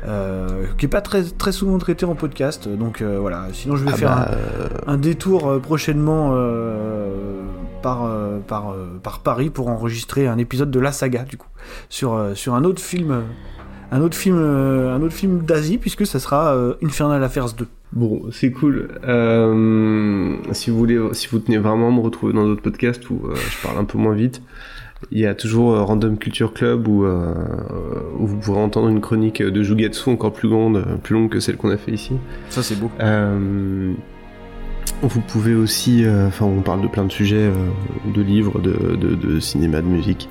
Euh, 0.06 0.66
qui 0.78 0.86
est 0.86 0.89
pas 0.89 1.02
très, 1.02 1.24
très 1.24 1.52
souvent 1.52 1.78
traité 1.78 2.06
en 2.06 2.16
podcast, 2.16 2.68
donc 2.68 3.02
euh, 3.02 3.18
voilà. 3.20 3.48
Sinon, 3.54 3.76
je 3.76 3.84
vais 3.86 3.92
Ah 3.94 3.98
faire 3.98 4.10
bah, 4.10 4.28
un- 4.30 4.34
euh, 4.34 4.68
un, 4.88 4.98
détour 4.98 5.62
prochainement 5.62 6.36
par, 7.82 8.10
par, 8.48 8.76
par 9.02 9.20
Paris 9.20 9.50
pour 9.50 9.68
enregistrer 9.70 10.28
un 10.28 10.38
épisode 10.38 10.72
de 10.72 10.80
la 10.80 10.92
saga, 10.92 11.24
du 11.24 11.38
coup, 11.38 11.48
sur, 11.89 12.32
sur 12.36 12.54
un 12.56 12.63
autre 12.63 12.82
film, 12.82 13.24
un 13.92 14.02
autre 14.02 14.18
film, 14.18 14.38
un 14.38 15.02
autre 15.02 15.13
film 15.13 15.39
d'Asie, 15.44 15.78
puisque 15.78 16.06
ça 16.06 16.20
sera 16.20 16.56
Infernal 16.84 17.24
Affairs 17.24 17.54
2. 17.54 17.68
Bon, 17.96 18.24
c'est 18.32 18.52
cool. 18.52 18.89
Euh, 19.08 20.36
si 20.52 20.72
vous 20.72 20.78
voulez, 20.78 21.00
si 21.12 21.28
vous 21.28 21.38
tenez 21.38 21.60
vraiment 21.60 21.89
à 21.89 21.92
me 21.92 22.00
retrouver 22.00 22.34
dans 22.34 22.44
d'autres 22.44 22.63
podcasts 22.63 23.08
où 23.12 23.22
euh, 23.26 23.36
je 23.36 23.62
parle 23.68 23.78
un 23.78 23.84
peu 23.84 24.00
moins 24.00 24.16
vite, 24.16 24.42
il 25.12 25.20
y 25.20 25.26
a 25.26 25.36
toujours 25.36 25.74
euh, 25.74 25.82
Random 25.84 26.18
Culture 26.18 26.54
Club 26.54 26.88
où, 26.88 27.06
euh, 27.06 27.34
où 28.20 28.26
vous 28.28 28.38
pourrez 28.38 28.60
entendre 28.62 28.88
une 28.89 29.02
chronique 29.02 29.42
de 29.42 29.63
Jugetsu 29.63 30.10
encore 30.10 30.34
plus 30.34 30.50
grande, 30.50 30.78
euh, 30.78 30.96
plus 31.02 31.13
longue 31.16 31.30
que 31.30 31.39
celle 31.39 31.58
qu'on 31.58 31.70
a 31.70 31.78
fait 31.78 31.92
ici. 31.92 32.13
Ça, 32.50 32.63
c'est 32.63 32.80
beau. 32.80 32.89
Euh, 33.00 33.92
vous 35.02 35.22
pouvez 35.22 35.54
aussi, 35.56 36.06
euh, 36.06 36.28
enfin, 36.28 36.46
on 36.46 36.62
parle 36.62 36.82
de 36.82 36.88
plein 36.88 37.06
de 37.06 37.12
sujets, 37.12 37.36
euh, 37.38 37.54
de 38.13 38.22
livres, 38.22 38.60
de, 38.60 38.96
de, 38.96 39.16
de 39.16 39.39
cinéma, 39.39 39.82
de 39.82 39.88
musique. 39.88 40.30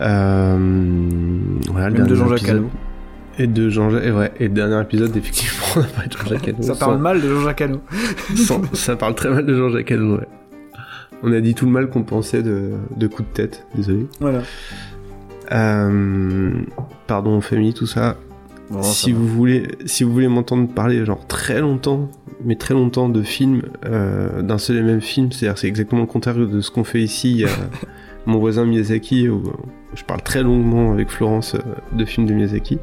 Euh, 0.00 0.56
voilà, 1.70 1.88
le 1.88 1.94
Même 1.94 2.02
de 2.06 2.14
dernier 2.14 2.30
Jean-Jacques 2.30 2.48
Hano. 2.48 2.70
Et 3.38 3.46
de 3.48 3.68
Jean-Jacques, 3.68 4.14
ouais, 4.16 4.32
et 4.38 4.44
le 4.48 4.54
dernier 4.54 4.80
épisode, 4.80 5.16
effectivement, 5.16 5.64
on 5.76 5.80
a 5.80 5.84
parlé 5.84 6.08
de 6.08 6.16
Jean-Jacques 6.16 6.48
Hano. 6.48 6.62
Ça 6.62 6.74
sans- 6.74 6.86
parle 6.86 6.98
mal 7.00 7.20
de 7.20 7.28
Jean-Jacques 7.28 7.60
Hano. 7.62 7.80
sans- 8.36 8.74
ça 8.74 8.96
parle 8.96 9.14
très 9.14 9.30
mal 9.30 9.44
de 9.44 9.54
Jean-Jacques 9.56 9.90
Hano, 9.92 10.16
ouais. 10.16 10.28
On 11.24 11.32
a 11.32 11.40
dit 11.40 11.54
tout 11.54 11.64
le 11.64 11.72
mal 11.72 11.88
qu'on 11.88 12.02
pensait 12.02 12.42
de, 12.42 12.72
de 12.96 13.06
coups 13.06 13.28
de 13.28 13.34
tête, 13.34 13.66
désolé. 13.74 14.06
Voilà. 14.20 14.42
Euh, 15.52 16.52
pardon, 17.06 17.40
famille, 17.40 17.74
tout 17.74 17.86
ça. 17.86 18.16
Si 18.82 19.10
ça 19.10 19.16
vous 19.16 19.26
voulez, 19.26 19.68
si 19.84 20.04
vous 20.04 20.12
voulez 20.12 20.28
m'entendre 20.28 20.68
parler 20.68 21.04
genre 21.04 21.26
très 21.26 21.60
longtemps, 21.60 22.10
mais 22.44 22.56
très 22.56 22.74
longtemps 22.74 23.08
de 23.08 23.22
films, 23.22 23.62
euh, 23.84 24.42
d'un 24.42 24.58
seul 24.58 24.76
et 24.76 24.82
même 24.82 25.00
film, 25.00 25.32
c'est-à-dire 25.32 25.58
c'est 25.58 25.66
exactement 25.66 26.02
le 26.02 26.06
contraire 26.06 26.36
de 26.36 26.60
ce 26.60 26.70
qu'on 26.70 26.84
fait 26.84 27.02
ici. 27.02 27.30
Il 27.30 27.36
y 27.38 27.44
a 27.44 27.48
mon 28.26 28.38
voisin 28.38 28.64
Miyazaki 28.64 29.28
où 29.28 29.42
je 29.94 30.04
parle 30.04 30.22
très 30.22 30.42
longuement 30.42 30.92
avec 30.92 31.10
Florence 31.10 31.54
euh, 31.54 31.58
de 31.96 32.04
films 32.04 32.26
de 32.26 32.34
Miyazaki. 32.34 32.78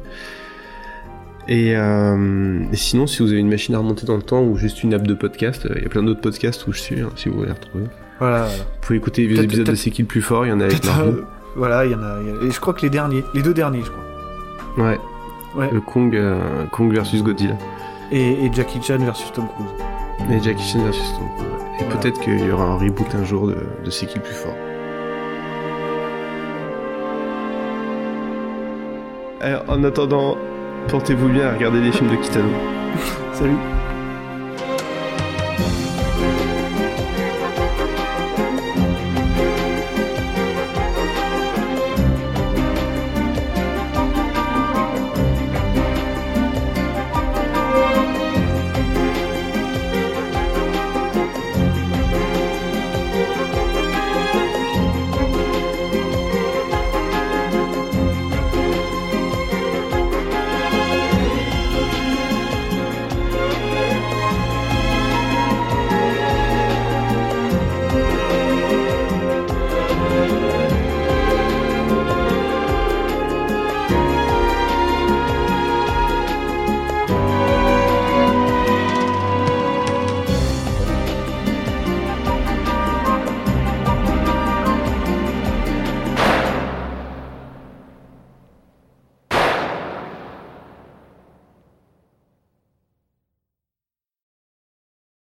Et, 1.48 1.76
euh, 1.76 2.62
et 2.72 2.76
sinon, 2.76 3.06
si 3.06 3.22
vous 3.22 3.30
avez 3.30 3.40
une 3.40 3.48
machine 3.48 3.74
à 3.74 3.78
remonter 3.78 4.06
dans 4.06 4.16
le 4.16 4.22
temps 4.22 4.42
ou 4.44 4.56
juste 4.56 4.82
une 4.82 4.94
app 4.94 5.06
de 5.06 5.14
podcast, 5.14 5.66
euh, 5.66 5.74
il 5.76 5.82
y 5.82 5.86
a 5.86 5.88
plein 5.88 6.02
d'autres 6.02 6.20
podcasts 6.20 6.66
où 6.66 6.72
je 6.72 6.80
suis, 6.80 7.00
hein, 7.00 7.10
si 7.16 7.28
vous 7.28 7.36
voulez 7.36 7.48
les 7.48 7.54
retrouver. 7.54 7.84
Voilà. 8.22 8.44
Vous 8.46 8.52
pouvez 8.82 8.98
écouter 8.98 9.22
les 9.22 9.28
vieux 9.28 9.42
épisodes 9.42 9.66
de 9.66 9.74
C'est 9.74 9.90
qui 9.90 10.02
le 10.02 10.08
plus 10.08 10.22
fort, 10.22 10.46
il 10.46 10.50
y 10.50 10.52
en 10.52 10.60
a 10.60 10.64
avec 10.64 10.84
Marvin. 10.84 11.06
euh, 11.08 11.24
voilà, 11.56 11.84
il 11.84 11.92
y 11.92 11.94
en 11.94 12.02
a. 12.02 12.18
Et 12.46 12.50
je 12.50 12.60
crois 12.60 12.72
que 12.72 12.82
les 12.82 12.90
derniers, 12.90 13.24
les 13.34 13.42
deux 13.42 13.54
derniers, 13.54 13.82
je 13.84 13.90
crois. 13.90 14.84
Ouais, 14.86 14.98
Ouais. 15.56 15.68
le 15.72 15.80
Kong, 15.80 16.14
euh, 16.16 16.64
Kong 16.70 16.92
versus 16.92 17.22
Godzilla. 17.22 17.56
Et, 18.10 18.44
et 18.46 18.52
Jackie 18.52 18.80
Chan 18.82 18.98
versus 18.98 19.30
Tom 19.32 19.46
Cruise. 19.48 20.30
Et 20.30 20.40
Jackie 20.42 20.62
Chan 20.62 20.82
versus 20.84 21.12
Tom 21.14 21.26
Cruise. 21.36 21.48
Et 21.80 21.84
Voilà. 21.84 22.00
peut-être 22.00 22.20
qu'il 22.20 22.46
y 22.46 22.50
aura 22.50 22.64
un 22.64 22.76
reboot 22.76 23.12
un 23.14 23.24
jour 23.24 23.48
de, 23.48 23.56
de 23.84 23.90
C'est 23.90 24.06
qui 24.06 24.18
le 24.18 24.22
plus 24.24 24.34
fort. 24.34 24.54
Alors, 29.40 29.64
en 29.68 29.82
attendant, 29.84 30.36
portez-vous 30.88 31.28
bien 31.28 31.48
à 31.48 31.52
regarder 31.54 31.80
des 31.80 31.90
films 31.92 32.10
de 32.10 32.16
Kitano. 32.16 32.48
Salut 33.32 33.56